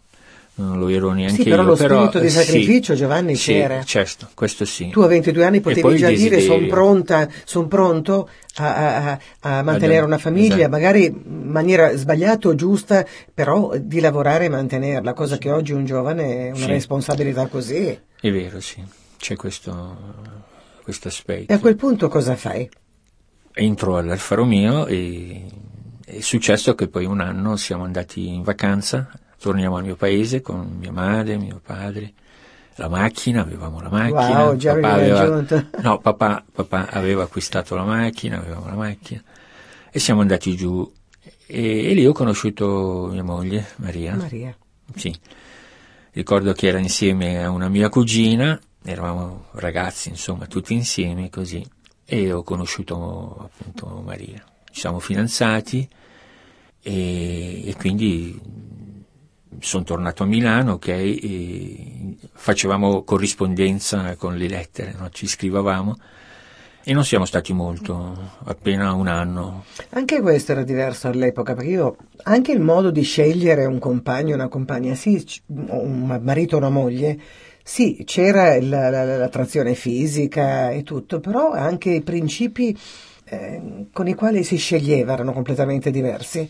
non 0.57 0.79
lo 0.79 0.89
ero 0.89 1.13
neanche 1.13 1.43
sì, 1.43 1.49
però 1.49 1.63
io. 1.63 1.69
lo 1.69 1.77
spirito 1.77 2.19
di 2.19 2.29
sì, 2.29 2.37
sacrificio, 2.37 2.95
Giovanni, 2.95 3.35
sì, 3.37 3.53
c'era. 3.53 3.83
certo, 3.85 4.29
questo 4.35 4.67
sì. 4.67 4.91
Tu 4.91 5.01
a 5.01 5.07
22 5.07 5.45
anni 5.45 5.61
potevi 5.61 5.97
già 5.97 6.09
dire 6.11 6.41
sono 6.41 6.67
pronta, 6.67 7.27
son 7.45 7.69
pronto 7.69 8.29
a, 8.57 8.75
a- 8.75 9.11
a- 9.41 9.59
a 9.59 9.63
mantenere 9.63 10.01
Ad- 10.01 10.07
una 10.07 10.19
famiglia, 10.19 10.55
esatto. 10.57 10.71
magari 10.71 11.05
in 11.07 11.49
maniera 11.49 11.97
sbagliata 11.97 12.49
o 12.49 12.55
giusta, 12.55 13.07
però 13.33 13.73
di 13.79 14.01
lavorare 14.01 14.45
e 14.45 14.49
mantenerla, 14.51 15.15
cosa 15.15 15.39
che 15.39 15.51
oggi 15.51 15.73
un 15.73 15.87
giovane 15.87 16.49
è 16.49 16.51
una 16.51 16.57
Sì. 16.65 16.67
responsabilità 16.67 17.47
così. 17.47 17.99
È 18.21 18.31
vero, 18.31 18.61
sì, 18.61 18.83
c'è 19.19 19.37
questo, 19.37 19.97
questo 20.83 21.09
aspetto. 21.09 21.51
E 21.51 21.55
a 21.55 21.59
quel 21.61 21.77
punto 21.77 22.09
cosa 22.09 22.37
fai? 22.37 22.69
Entro 23.59 23.97
all'Alfa 23.97 24.35
Romeo 24.35 24.87
e 24.87 25.47
è 26.05 26.21
successo 26.21 26.75
che 26.75 26.89
poi 26.89 27.07
un 27.07 27.21
anno 27.21 27.57
siamo 27.57 27.85
andati 27.85 28.29
in 28.29 28.43
vacanza, 28.43 29.09
torniamo 29.41 29.79
al 29.79 29.85
mio 29.85 29.97
paese 29.97 30.43
con 30.43 30.77
mia 30.79 30.93
madre, 30.93 31.39
mio 31.39 31.59
padre, 31.65 32.13
la 32.75 32.89
macchina, 32.89 33.41
avevamo 33.41 33.81
la 33.81 33.89
macchina. 33.89 34.45
Wow, 34.45 34.57
già 34.57 34.75
papà 34.75 34.93
aveva, 34.93 35.45
no, 35.83 35.99
papà, 36.01 36.45
papà 36.53 36.91
aveva 36.91 37.23
acquistato 37.23 37.75
la 37.75 37.85
macchina, 37.85 38.37
avevamo 38.37 38.67
la 38.67 38.75
macchina 38.75 39.23
e 39.91 39.99
siamo 39.99 40.21
andati 40.21 40.55
giù 40.55 40.93
e, 41.47 41.91
e 41.91 41.95
lì 41.95 42.07
ho 42.07 42.13
conosciuto 42.13 43.09
mia 43.11 43.23
moglie, 43.23 43.69
Maria. 43.77 44.17
Maria. 44.17 44.55
Sì. 44.95 45.19
Ricordo 46.13 46.53
che 46.53 46.67
era 46.67 46.79
insieme 46.79 47.43
a 47.43 47.49
una 47.49 47.71
mia 47.71 47.89
cugina, 47.89 48.61
eravamo 48.85 49.47
ragazzi, 49.53 50.11
insomma, 50.11 50.47
tutti 50.47 50.75
insieme 50.75 51.31
così, 51.31 51.67
e 52.07 52.33
ho 52.33 52.43
conosciuto 52.43 53.51
appunto 53.51 54.03
Maria. 54.05 54.43
Ci 54.71 54.81
siamo 54.81 55.01
fidanzati 55.01 55.87
e, 56.81 57.69
e 57.69 57.75
quindi 57.77 58.41
sono 59.61 59.85
tornato 59.85 60.23
a 60.23 60.27
Milano, 60.27 60.75
ok, 60.75 62.17
facevamo 62.33 63.03
corrispondenza 63.03 64.15
con 64.17 64.37
le 64.37 64.49
lettere, 64.49 64.95
no? 64.97 65.11
ci 65.11 65.27
scrivevamo 65.27 65.97
e 66.89 66.93
non 66.93 67.05
siamo 67.05 67.25
stati 67.25 67.53
molto, 67.53 68.17
appena 68.45 68.93
un 68.93 69.09
anno. 69.09 69.65
Anche 69.91 70.21
questo 70.21 70.53
era 70.53 70.63
diverso 70.63 71.09
all'epoca, 71.09 71.55
perché 71.55 71.71
io 71.71 71.97
anche 72.23 72.53
il 72.53 72.61
modo 72.61 72.93
di 72.93 73.03
scegliere 73.03 73.65
un 73.65 73.81
compagno, 73.81 74.35
una 74.37 74.47
compagna, 74.47 74.95
sì, 74.95 75.21
un 75.47 76.21
marito 76.23 76.55
o 76.55 76.59
una 76.59 76.69
moglie, 76.69 77.19
sì, 77.69 78.05
c'era 78.05 78.61
la- 78.63 78.91
la- 78.91 79.17
l'attrazione 79.17 79.75
fisica 79.75 80.71
e 80.71 80.85
tutto, 80.85 81.19
però 81.19 81.51
anche 81.51 81.91
i 81.91 82.01
principi 82.03 82.77
eh, 83.29 83.89
con 83.93 84.07
i 84.07 84.15
quali 84.15 84.45
si 84.45 84.57
sceglieva 84.57 85.15
erano 85.15 85.33
completamente 85.33 85.91
diversi. 85.91 86.49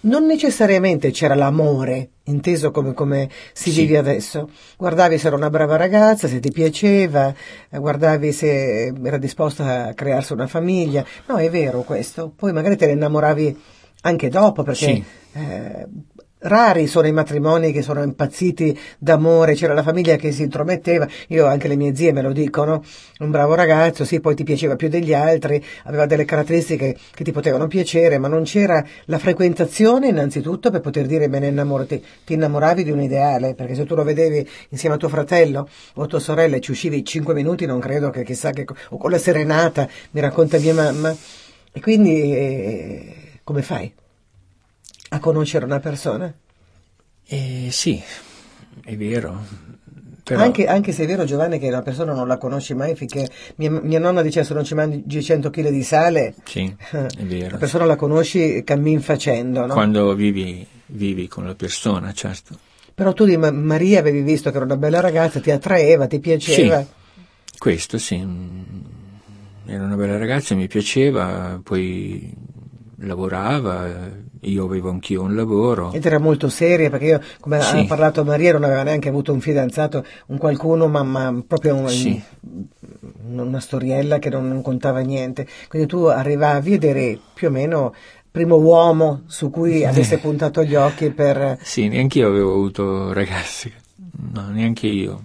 Non 0.00 0.24
necessariamente 0.24 1.10
c'era 1.10 1.34
l'amore, 1.34 2.08
inteso 2.24 2.70
come, 2.70 2.94
come 2.94 3.28
si 3.52 3.70
Sì. 3.70 3.82
vive 3.82 3.98
adesso. 3.98 4.48
Guardavi 4.78 5.18
se 5.18 5.26
era 5.26 5.36
una 5.36 5.50
brava 5.50 5.76
ragazza, 5.76 6.26
se 6.26 6.40
ti 6.40 6.50
piaceva, 6.50 7.34
eh, 7.68 7.78
guardavi 7.78 8.32
se 8.32 8.94
era 9.04 9.18
disposta 9.18 9.88
a 9.88 9.92
crearsi 9.94 10.32
una 10.32 10.46
famiglia. 10.46 11.04
No, 11.26 11.36
è 11.36 11.50
vero 11.50 11.82
questo. 11.82 12.32
Poi 12.34 12.52
magari 12.54 12.76
te 12.76 12.86
ne 12.86 12.92
innamoravi 12.92 13.60
anche 14.02 14.28
dopo, 14.30 14.62
perché 14.62 14.84
Sì. 14.86 15.04
eh, 15.32 15.86
rari 16.38 16.86
sono 16.86 17.06
i 17.06 17.12
matrimoni 17.12 17.72
che 17.72 17.82
sono 17.82 18.02
impazziti 18.02 18.78
d'amore, 18.98 19.54
c'era 19.54 19.74
la 19.74 19.82
famiglia 19.82 20.16
che 20.16 20.32
si 20.32 20.42
intrometteva, 20.42 21.06
io 21.28 21.46
anche 21.46 21.68
le 21.68 21.76
mie 21.76 21.94
zie 21.94 22.12
me 22.12 22.22
lo 22.22 22.32
dicono, 22.32 22.84
un 23.20 23.30
bravo 23.30 23.54
ragazzo, 23.54 24.04
sì, 24.04 24.20
poi 24.20 24.34
ti 24.34 24.44
piaceva 24.44 24.76
più 24.76 24.88
degli 24.88 25.14
altri, 25.14 25.62
aveva 25.84 26.06
delle 26.06 26.24
caratteristiche 26.24 26.96
che 27.12 27.24
ti 27.24 27.32
potevano 27.32 27.66
piacere, 27.66 28.18
ma 28.18 28.28
non 28.28 28.44
c'era 28.44 28.84
la 29.06 29.18
frequentazione 29.18 30.08
innanzitutto 30.08 30.70
per 30.70 30.80
poter 30.80 31.06
dire 31.06 31.28
me 31.28 31.38
ne 31.38 31.48
innamoro, 31.48 31.86
ti, 31.86 32.02
ti 32.24 32.34
innamoravi 32.34 32.84
di 32.84 32.90
un 32.90 33.00
ideale, 33.00 33.54
perché 33.54 33.74
se 33.74 33.84
tu 33.84 33.94
lo 33.94 34.04
vedevi 34.04 34.46
insieme 34.70 34.96
a 34.96 34.98
tuo 34.98 35.08
fratello 35.08 35.68
o 35.94 36.02
a 36.02 36.06
tua 36.06 36.20
sorella 36.20 36.56
e 36.56 36.60
ci 36.60 36.70
uscivi 36.70 37.04
cinque 37.04 37.34
minuti, 37.34 37.66
non 37.66 37.80
credo 37.80 38.10
che 38.10 38.24
chissà 38.24 38.50
che, 38.50 38.66
o 38.90 38.96
con 38.98 39.10
la 39.10 39.18
serenata, 39.18 39.88
mi 40.10 40.20
racconta 40.20 40.58
mia 40.58 40.74
mamma, 40.74 41.14
e 41.72 41.80
quindi 41.80 42.34
eh, 42.34 43.14
come 43.42 43.62
fai? 43.62 43.92
A 45.16 45.18
conoscere 45.18 45.64
una 45.64 45.80
persona? 45.80 46.30
E 47.26 47.68
sì, 47.70 48.02
è 48.84 48.94
vero. 48.96 49.42
Però, 50.22 50.42
Anche, 50.42 50.66
anche 50.66 50.92
se 50.92 51.04
è 51.04 51.06
vero 51.06 51.24
Giovanni 51.24 51.58
che 51.58 51.68
una 51.68 51.80
persona 51.82 52.12
non 52.12 52.26
la 52.28 52.36
conosci 52.36 52.74
mai 52.74 52.94
finché 52.96 53.26
mia, 53.56 53.70
mia 53.70 53.98
nonna 54.00 54.20
diceva 54.22 54.44
se 54.44 54.52
non 54.54 54.64
ci 54.64 54.74
mangi 54.74 55.22
100 55.22 55.50
kg 55.50 55.68
di 55.70 55.82
sale 55.84 56.34
Sì, 56.44 56.74
è 56.90 57.22
vero. 57.22 57.50
la 57.52 57.56
persona 57.58 57.84
la 57.84 57.94
conosci 57.96 58.62
cammin 58.64 59.00
facendo 59.00 59.64
no? 59.64 59.72
Quando 59.72 60.12
vivi, 60.14 60.66
vivi 60.86 61.28
con 61.28 61.46
la 61.46 61.54
persona, 61.54 62.12
certo. 62.12 62.58
però 62.92 63.12
tu 63.12 63.24
di 63.24 63.36
Ma- 63.36 63.52
Maria 63.52 64.00
avevi 64.00 64.20
visto 64.22 64.50
che 64.50 64.56
era 64.56 64.64
una 64.66 64.76
bella 64.76 64.98
ragazza 65.00 65.38
ti 65.40 65.52
attraeva, 65.52 66.08
ti 66.08 66.18
piaceva 66.18 66.84
Questo 67.56 67.96
sì, 67.96 68.18
mm, 68.18 68.62
era 69.66 69.84
una 69.84 69.94
bella 69.96 70.18
ragazza, 70.18 70.56
mi 70.56 70.66
piaceva, 70.66 71.60
poi 71.62 72.34
lavorava, 73.00 73.88
io 74.40 74.64
avevo 74.64 74.90
anch'io 74.90 75.22
un 75.22 75.34
lavoro. 75.34 75.92
ed 75.92 76.04
era 76.06 76.18
molto 76.18 76.48
seria 76.48 76.88
perché 76.90 77.04
io 77.06 77.20
come 77.40 77.60
Sì. 77.60 77.76
ha 77.78 77.84
parlato 77.84 78.24
Maria 78.24 78.52
non 78.52 78.64
aveva 78.64 78.82
neanche 78.82 79.08
avuto 79.08 79.32
un 79.32 79.40
fidanzato 79.40 80.04
un 80.26 80.38
qualcuno 80.38 80.88
ma, 80.88 81.02
ma 81.02 81.42
proprio 81.46 81.74
un- 81.74 81.88
Sì. 81.88 82.22
una 83.28 83.60
storiella 83.60 84.18
che 84.18 84.30
non, 84.30 84.48
non 84.48 84.62
contava 84.62 85.00
niente 85.00 85.46
quindi 85.68 85.88
tu 85.88 86.04
arrivavi 86.04 86.74
ed 86.74 86.84
eri 86.84 87.20
più 87.34 87.48
o 87.48 87.50
meno 87.50 87.94
primo 88.30 88.56
uomo 88.56 89.22
su 89.26 89.50
cui 89.50 89.84
avesse 89.86 90.18
puntato 90.18 90.62
gli 90.64 90.74
occhi 90.74 91.10
per 91.10 91.58
Sì, 91.62 91.88
neanche 91.88 92.18
io 92.20 92.28
avevo 92.28 92.52
avuto 92.52 93.12
ragazze, 93.12 93.72
no, 94.32 94.48
neanche 94.50 94.86
io. 94.86 95.24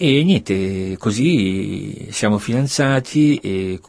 E 0.00 0.22
niente, 0.22 0.96
così 0.96 2.06
siamo 2.12 2.38
fidanzati 2.38 3.36
e 3.38 3.80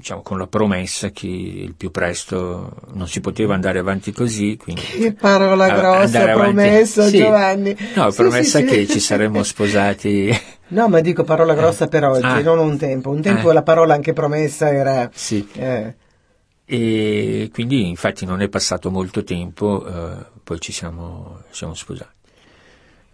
diciamo 0.00 0.22
con 0.22 0.38
la 0.38 0.46
promessa 0.46 1.10
che 1.10 1.26
il 1.26 1.74
più 1.76 1.90
presto 1.90 2.72
non 2.94 3.06
si 3.06 3.20
poteva 3.20 3.54
andare 3.54 3.78
avanti 3.78 4.12
così, 4.12 4.56
Che 4.56 5.12
parola 5.12 5.66
a- 5.66 5.78
grossa, 5.78 6.32
promesso 6.32 7.02
Sì. 7.06 7.18
Giovanni. 7.18 7.76
No, 7.94 8.10
Sì, 8.10 8.16
promessa 8.16 8.58
sì, 8.60 8.64
che 8.64 8.86
ci 8.88 8.98
saremmo 8.98 9.42
sposati. 9.42 10.30
No, 10.70 10.88
ma 10.88 11.00
dico 11.00 11.24
parola 11.24 11.52
grossa 11.54 11.88
per 11.88 12.04
oggi, 12.04 12.24
Ah. 12.24 12.40
non 12.42 12.58
un 12.60 12.78
tempo. 12.78 13.10
Un 13.10 13.20
tempo 13.20 13.50
Ah. 13.50 13.52
la 13.54 13.62
parola 13.62 13.92
anche 13.94 14.12
promessa 14.12 14.70
era... 14.72 15.10
Sì. 15.12 15.44
eh, 15.54 15.94
E 16.64 17.50
quindi 17.52 17.88
infatti 17.88 18.24
non 18.24 18.40
è 18.40 18.48
passato 18.48 18.88
molto 18.92 19.24
tempo, 19.24 19.84
eh, 19.84 20.24
poi 20.44 20.60
ci 20.60 20.70
siamo, 20.70 21.40
siamo 21.50 21.74
sposati. 21.74 22.14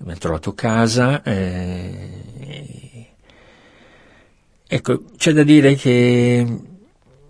Abbiamo 0.01 0.19
trovato 0.19 0.53
casa. 0.53 1.23
eh, 1.23 3.09
ecco, 4.69 5.03
c'è 5.17 5.33
da 5.33 5.43
dire 5.43 5.75
che 5.77 6.47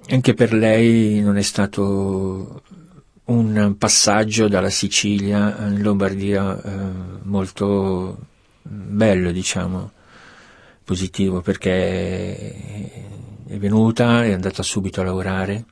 anche 0.09 0.35
per 0.35 0.53
lei 0.53 1.21
non 1.21 1.37
è 1.37 1.43
stato 1.43 2.63
un 3.25 3.75
passaggio 3.77 4.49
dalla 4.49 4.71
Sicilia 4.71 5.67
in 5.67 5.83
Lombardia 5.83 6.63
eh, 6.63 6.71
molto 7.23 8.19
bello, 8.63 9.33
diciamo, 9.33 9.91
positivo, 10.85 11.41
perché 11.41 12.91
è 13.47 13.57
venuta, 13.59 14.25
è 14.25 14.33
andata 14.33 14.63
subito 14.63 15.01
a 15.01 15.05
lavorare. 15.05 15.65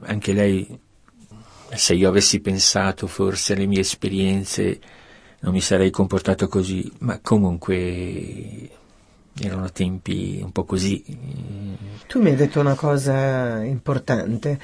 Anche 0.00 0.32
lei, 0.32 0.78
se 1.74 1.94
io 1.94 2.08
avessi 2.08 2.40
pensato 2.40 3.06
forse 3.06 3.54
alle 3.54 3.66
mie 3.66 3.80
esperienze, 3.80 4.80
non 5.40 5.52
mi 5.52 5.60
sarei 5.60 5.90
comportato 5.90 6.46
così, 6.46 6.90
ma 7.00 7.18
comunque 7.22 8.70
erano 9.40 9.70
tempi 9.72 10.40
un 10.42 10.52
po' 10.52 10.64
così. 10.64 11.02
tu 12.06 12.20
mi 12.20 12.30
hai 12.30 12.36
detto 12.36 12.60
una 12.60 12.74
cosa 12.74 13.62
importante. 13.64 14.58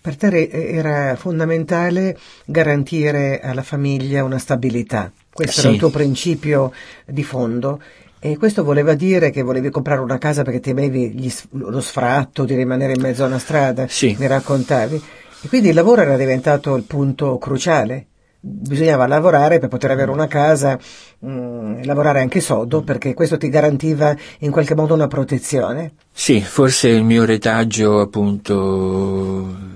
Per 0.00 0.16
te 0.16 0.48
era 0.50 1.14
fondamentale 1.16 2.18
garantire 2.44 3.40
alla 3.40 3.62
famiglia 3.62 4.24
una 4.24 4.38
stabilità. 4.38 5.12
Questo 5.32 5.60
era 5.60 5.68
Sì. 5.68 5.74
il 5.74 5.80
tuo 5.80 5.90
principio 5.90 6.72
di 7.06 7.22
fondo. 7.22 7.80
E 8.18 8.36
questo 8.38 8.64
voleva 8.64 8.94
dire 8.94 9.30
che 9.30 9.42
volevi 9.42 9.70
comprare 9.70 10.00
una 10.00 10.18
casa 10.18 10.42
perché 10.42 10.58
temevi 10.58 11.10
gli 11.10 11.32
lo 11.50 11.80
sfratto 11.80 12.44
di 12.44 12.54
rimanere 12.56 12.94
in 12.94 13.00
mezzo 13.00 13.22
a 13.22 13.26
una 13.26 13.38
strada, 13.38 13.86
Sì. 13.86 14.16
mi 14.18 14.26
raccontavi. 14.26 15.00
E 15.42 15.48
quindi 15.48 15.68
il 15.68 15.74
lavoro 15.74 16.00
era 16.02 16.16
diventato 16.16 16.74
il 16.74 16.82
punto 16.82 17.38
cruciale. 17.38 18.06
Bisognava 18.48 19.06
lavorare 19.06 19.58
per 19.58 19.68
poter 19.68 19.90
avere 19.90 20.10
una 20.10 20.28
casa, 20.28 20.78
mm, 21.24 21.82
lavorare 21.82 22.20
anche 22.20 22.40
sodo, 22.40 22.82
perché 22.82 23.12
questo 23.12 23.36
ti 23.36 23.48
garantiva 23.48 24.14
in 24.40 24.50
qualche 24.50 24.74
modo 24.74 24.94
una 24.94 25.08
protezione. 25.08 25.94
Sì, 26.12 26.40
forse 26.40 26.88
il 26.88 27.02
mio 27.02 27.24
retaggio 27.24 28.00
appunto 28.00 29.74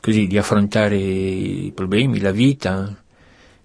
così 0.00 0.26
di 0.26 0.38
affrontare 0.38 0.96
i 0.96 1.72
problemi, 1.74 2.20
la 2.20 2.30
vita 2.30 2.94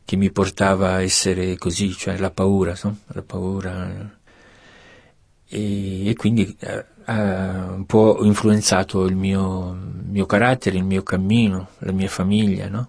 che 0.03 0.15
mi 0.15 0.31
portava 0.31 0.93
a 0.93 1.01
essere 1.01 1.57
così, 1.57 1.91
cioè 1.91 2.17
la 2.17 2.31
paura, 2.31 2.77
no? 2.83 2.97
la 3.07 3.21
paura 3.21 4.17
e, 5.49 6.09
e 6.09 6.15
quindi 6.15 6.55
eh, 6.59 6.85
ha 7.05 7.71
un 7.71 7.85
po' 7.85 8.19
influenzato 8.21 9.05
il 9.05 9.15
mio, 9.15 9.75
mio 10.07 10.25
carattere, 10.25 10.77
il 10.77 10.83
mio 10.83 11.01
cammino, 11.01 11.69
la 11.79 11.91
mia 11.91 12.07
famiglia, 12.07 12.69
no? 12.69 12.87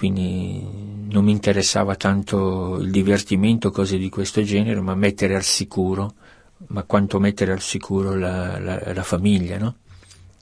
Quindi 0.00 0.66
non 1.10 1.24
mi 1.24 1.30
interessava 1.30 1.94
tanto 1.94 2.78
il 2.80 2.90
divertimento, 2.90 3.70
cose 3.70 3.98
di 3.98 4.08
questo 4.08 4.42
genere, 4.42 4.80
ma 4.80 4.94
mettere 4.94 5.34
al 5.36 5.42
sicuro, 5.42 6.14
ma 6.68 6.84
quanto 6.84 7.20
mettere 7.20 7.52
al 7.52 7.60
sicuro 7.60 8.16
la, 8.16 8.58
la, 8.58 8.94
la 8.94 9.02
famiglia, 9.02 9.58
no? 9.58 9.74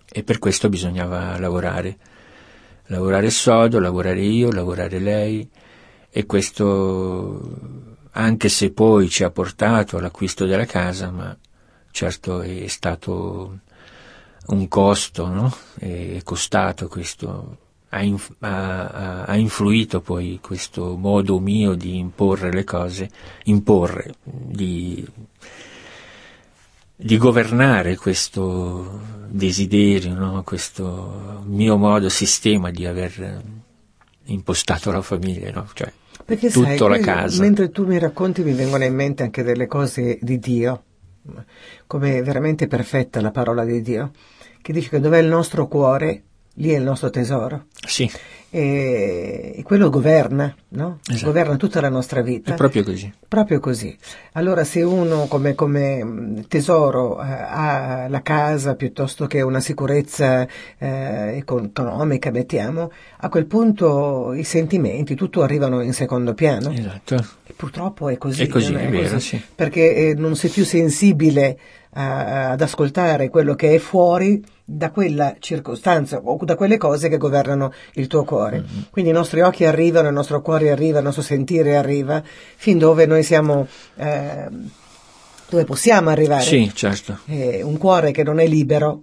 E 0.08 0.22
per 0.22 0.38
questo 0.38 0.68
bisognava 0.68 1.36
lavorare, 1.40 1.98
lavorare 2.84 3.30
sodo, 3.30 3.80
lavorare 3.80 4.20
io, 4.20 4.52
lavorare 4.52 5.00
lei, 5.00 5.50
e 6.08 6.24
questo 6.24 7.58
anche 8.12 8.48
se 8.48 8.70
poi 8.70 9.08
ci 9.08 9.24
ha 9.24 9.30
portato 9.30 9.96
all'acquisto 9.96 10.46
della 10.46 10.66
casa, 10.66 11.10
ma 11.10 11.36
certo 11.90 12.42
è 12.42 12.68
stato 12.68 13.58
un 14.46 14.68
costo, 14.68 15.26
no? 15.26 15.52
È 15.76 16.20
costato 16.22 16.86
questo, 16.86 17.58
ha, 17.90 18.02
inf- 18.02 18.36
ha, 18.40 19.24
ha, 19.24 19.36
influito 19.36 20.00
poi 20.00 20.38
questo 20.42 20.96
modo 20.96 21.38
mio 21.38 21.74
di 21.74 21.96
imporre 21.96 22.52
le 22.52 22.64
cose, 22.64 23.08
imporre, 23.44 24.14
di, 24.22 25.06
di 26.94 27.16
governare 27.16 27.96
questo 27.96 29.00
desiderio, 29.28 30.14
no? 30.14 30.42
questo 30.42 31.42
mio 31.46 31.76
modo, 31.76 32.08
sistema 32.08 32.70
di 32.70 32.84
aver 32.86 33.42
impostato 34.24 34.90
la 34.90 35.02
famiglia, 35.02 35.50
no? 35.50 35.68
cioè 35.72 35.90
Perché 36.24 36.50
tutta 36.50 36.76
sai, 36.76 36.88
la 36.88 36.98
casa. 36.98 37.40
Mentre 37.40 37.70
tu 37.70 37.86
mi 37.86 37.98
racconti 37.98 38.42
mi 38.42 38.52
vengono 38.52 38.84
in 38.84 38.94
mente 38.94 39.22
anche 39.22 39.42
delle 39.42 39.66
cose 39.66 40.18
di 40.20 40.38
Dio, 40.38 40.82
come 41.86 42.22
veramente 42.22 42.66
perfetta 42.66 43.20
la 43.22 43.30
parola 43.30 43.64
di 43.64 43.80
Dio, 43.80 44.10
che 44.60 44.72
dice 44.74 44.90
che 44.90 45.00
dov'è 45.00 45.18
il 45.18 45.28
nostro 45.28 45.68
cuore, 45.68 46.24
lì 46.58 46.70
è 46.70 46.76
il 46.76 46.82
nostro 46.84 47.10
tesoro. 47.10 47.64
Sì, 47.86 48.10
E, 48.50 49.52
e 49.56 49.62
quello 49.62 49.90
governa, 49.90 50.54
no? 50.70 51.00
Esatto. 51.08 51.26
Governa 51.26 51.56
tutta 51.56 51.80
la 51.82 51.88
nostra 51.90 52.22
vita. 52.22 52.52
è 52.52 52.56
proprio 52.56 52.82
così. 52.82 53.12
Proprio 53.28 53.60
così. 53.60 53.94
Allora 54.32 54.64
se 54.64 54.82
uno 54.82 55.26
come, 55.26 55.54
come, 55.54 56.02
mh, 56.02 56.46
tesoro 56.48 57.22
eh, 57.22 57.26
ha 57.26 58.06
la 58.08 58.22
casa 58.22 58.74
piuttosto 58.74 59.26
che 59.26 59.42
una 59.42 59.60
sicurezza 59.60 60.46
eh, 60.78 61.36
econ- 61.36 61.66
economica, 61.66 62.30
mettiamo, 62.30 62.90
a 63.18 63.28
quel 63.28 63.44
punto 63.46 64.32
i 64.32 64.44
sentimenti, 64.44 65.14
tutto 65.14 65.42
arrivano 65.42 65.82
in 65.82 65.92
secondo 65.92 66.32
piano. 66.34 66.70
Esatto. 66.72 67.16
E 67.46 67.52
purtroppo 67.54 68.08
è 68.08 68.16
così. 68.16 68.42
È 68.44 68.46
così, 68.48 68.72
non 68.72 68.80
è 68.82 68.88
vero, 68.88 69.14
così. 69.14 69.36
sì. 69.36 69.42
Perché 69.54 69.94
eh, 69.94 70.14
non 70.14 70.34
sei 70.36 70.50
più 70.50 70.64
sensibile 70.64 71.58
a- 71.98 72.50
ad 72.50 72.60
ascoltare 72.60 73.28
quello 73.28 73.54
che 73.54 73.74
è 73.74 73.78
fuori 73.78 74.42
da 74.64 74.90
quella 74.90 75.36
circostanza 75.40 76.20
o 76.22 76.38
da 76.44 76.54
quelle 76.54 76.76
cose 76.76 77.08
che 77.08 77.16
governano 77.16 77.72
il 77.94 78.06
tuo 78.06 78.22
cuore. 78.24 78.60
Mm-hmm. 78.60 78.82
Quindi 78.90 79.10
i 79.10 79.14
nostri 79.14 79.40
occhi 79.40 79.64
arrivano, 79.64 80.08
il 80.08 80.14
nostro 80.14 80.40
cuore 80.40 80.70
arriva, 80.70 80.98
il 80.98 81.04
nostro 81.04 81.22
sentire 81.22 81.76
arriva, 81.76 82.22
fin 82.22 82.78
dove 82.78 83.06
noi 83.06 83.22
siamo, 83.22 83.66
eh, 83.96 84.48
dove 85.48 85.64
possiamo 85.64 86.10
arrivare. 86.10 86.42
Sì, 86.42 86.70
certo. 86.72 87.18
Eh, 87.26 87.62
un 87.62 87.76
cuore 87.78 88.12
che 88.12 88.22
non 88.22 88.38
è 88.38 88.46
libero 88.46 89.02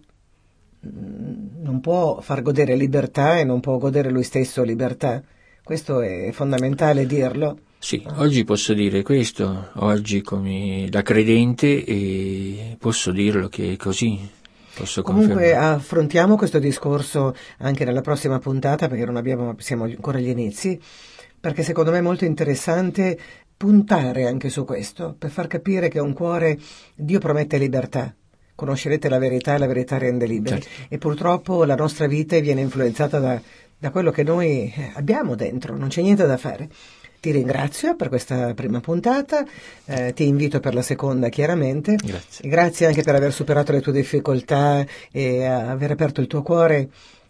mm, 0.86 1.64
non 1.64 1.82
può 1.82 2.22
far 2.22 2.42
godere 2.42 2.76
libertà 2.76 3.40
e 3.40 3.44
non 3.44 3.60
può 3.60 3.78
godere 3.78 4.10
lui 4.10 4.24
stesso 4.24 4.64
libertà. 4.64 5.22
Questo 5.64 6.00
è 6.02 6.30
fondamentale 6.32 7.06
dirlo. 7.08 7.58
Sì, 7.86 8.04
oggi 8.16 8.44
posso 8.46 8.74
dire 8.74 9.04
questo, 9.04 9.70
oggi 9.74 10.24
come 10.24 10.88
da 10.90 11.04
credente 11.04 11.86
e 11.86 12.78
posso 12.80 13.12
dirlo 13.12 13.48
che 13.48 13.74
è 13.74 13.76
così, 13.76 14.28
posso 14.74 15.04
Comunque 15.04 15.36
confermare. 15.36 15.76
affrontiamo 15.76 16.36
questo 16.36 16.58
discorso 16.58 17.36
anche 17.60 17.86
nella 17.86 18.02
prossima 18.02 18.40
puntata 18.40 18.88
perché 18.88 19.06
non 19.06 19.18
abbiamo, 19.18 19.54
siamo 19.60 19.84
ancora 19.84 20.18
agli 20.18 20.30
inizi, 20.30 20.82
perché 21.40 21.62
secondo 21.62 21.92
me 21.92 22.00
è 22.00 22.02
molto 22.02 22.26
interessante 22.26 23.20
puntare 23.56 24.26
anche 24.26 24.50
su 24.50 24.66
questo, 24.66 25.16
per 25.16 25.30
far 25.30 25.46
capire 25.46 25.88
che 25.88 26.00
un 26.00 26.14
cuore 26.14 26.58
Dio 26.96 27.20
promette 27.20 27.60
libertà. 27.60 28.16
Conoscerete 28.56 29.10
la 29.10 29.20
verità 29.20 29.54
e 29.54 29.58
la 29.60 29.68
verità 29.68 30.00
rende 30.00 30.26
liberi. 30.26 30.60
Certo. 30.60 30.88
E 30.90 30.98
purtroppo 30.98 31.66
la 31.66 31.76
nostra 31.76 32.08
vita 32.08 32.40
viene 32.40 32.62
influenzata 32.62 33.20
da, 33.20 33.40
da 33.78 33.92
quello 33.92 34.10
che 34.10 34.24
noi 34.24 34.74
abbiamo 34.96 35.36
dentro, 35.36 35.78
non 35.78 35.90
c'è 35.90 36.02
niente 36.02 36.26
da 36.26 36.38
fare. 36.38 36.68
Ti 37.26 37.32
ringrazio 37.32 37.96
per 37.96 38.10
questa 38.10 38.54
prima 38.54 38.80
puntata, 38.82 39.44
eh, 39.86 40.14
ti 40.14 40.28
invito 40.28 40.60
per 40.60 40.76
la 40.76 40.84
seconda 40.84 41.28
chiaramente. 41.30 41.96
Grazie. 41.96 42.48
Grazie 42.48 42.86
anche 42.86 43.02
per 43.02 43.16
aver 43.16 43.34
superato 43.34 43.72
le 43.72 43.82
tue 43.82 43.94
difficoltà 43.94 44.86
e 45.12 45.44
aver 45.44 45.90
aperto 45.90 46.22
il 46.22 46.28
tuo 46.28 46.44
cuore. 46.44 46.88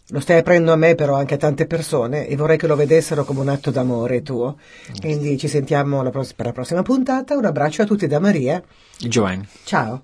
Lo 0.09 0.19
stai 0.19 0.39
aprendo 0.39 0.73
a 0.73 0.75
me, 0.75 0.95
però 0.95 1.15
anche 1.15 1.35
a 1.35 1.37
tante 1.37 1.65
persone, 1.65 2.27
e 2.27 2.35
vorrei 2.35 2.57
che 2.57 2.67
lo 2.67 2.75
vedessero 2.75 3.23
come 3.23 3.39
un 3.39 3.47
atto 3.47 3.71
d'amore 3.71 4.21
tuo. 4.21 4.57
Quindi 4.99 5.37
ci 5.37 5.47
sentiamo 5.47 6.03
la 6.03 6.09
pross- 6.09 6.33
per 6.33 6.47
la 6.47 6.51
prossima 6.51 6.81
puntata. 6.81 7.37
Un 7.37 7.45
abbraccio 7.45 7.83
a 7.83 7.85
tutti 7.85 8.05
da 8.05 8.19
Maria. 8.19 8.61
Giovanni. 8.97 9.47
Ciao. 9.63 10.03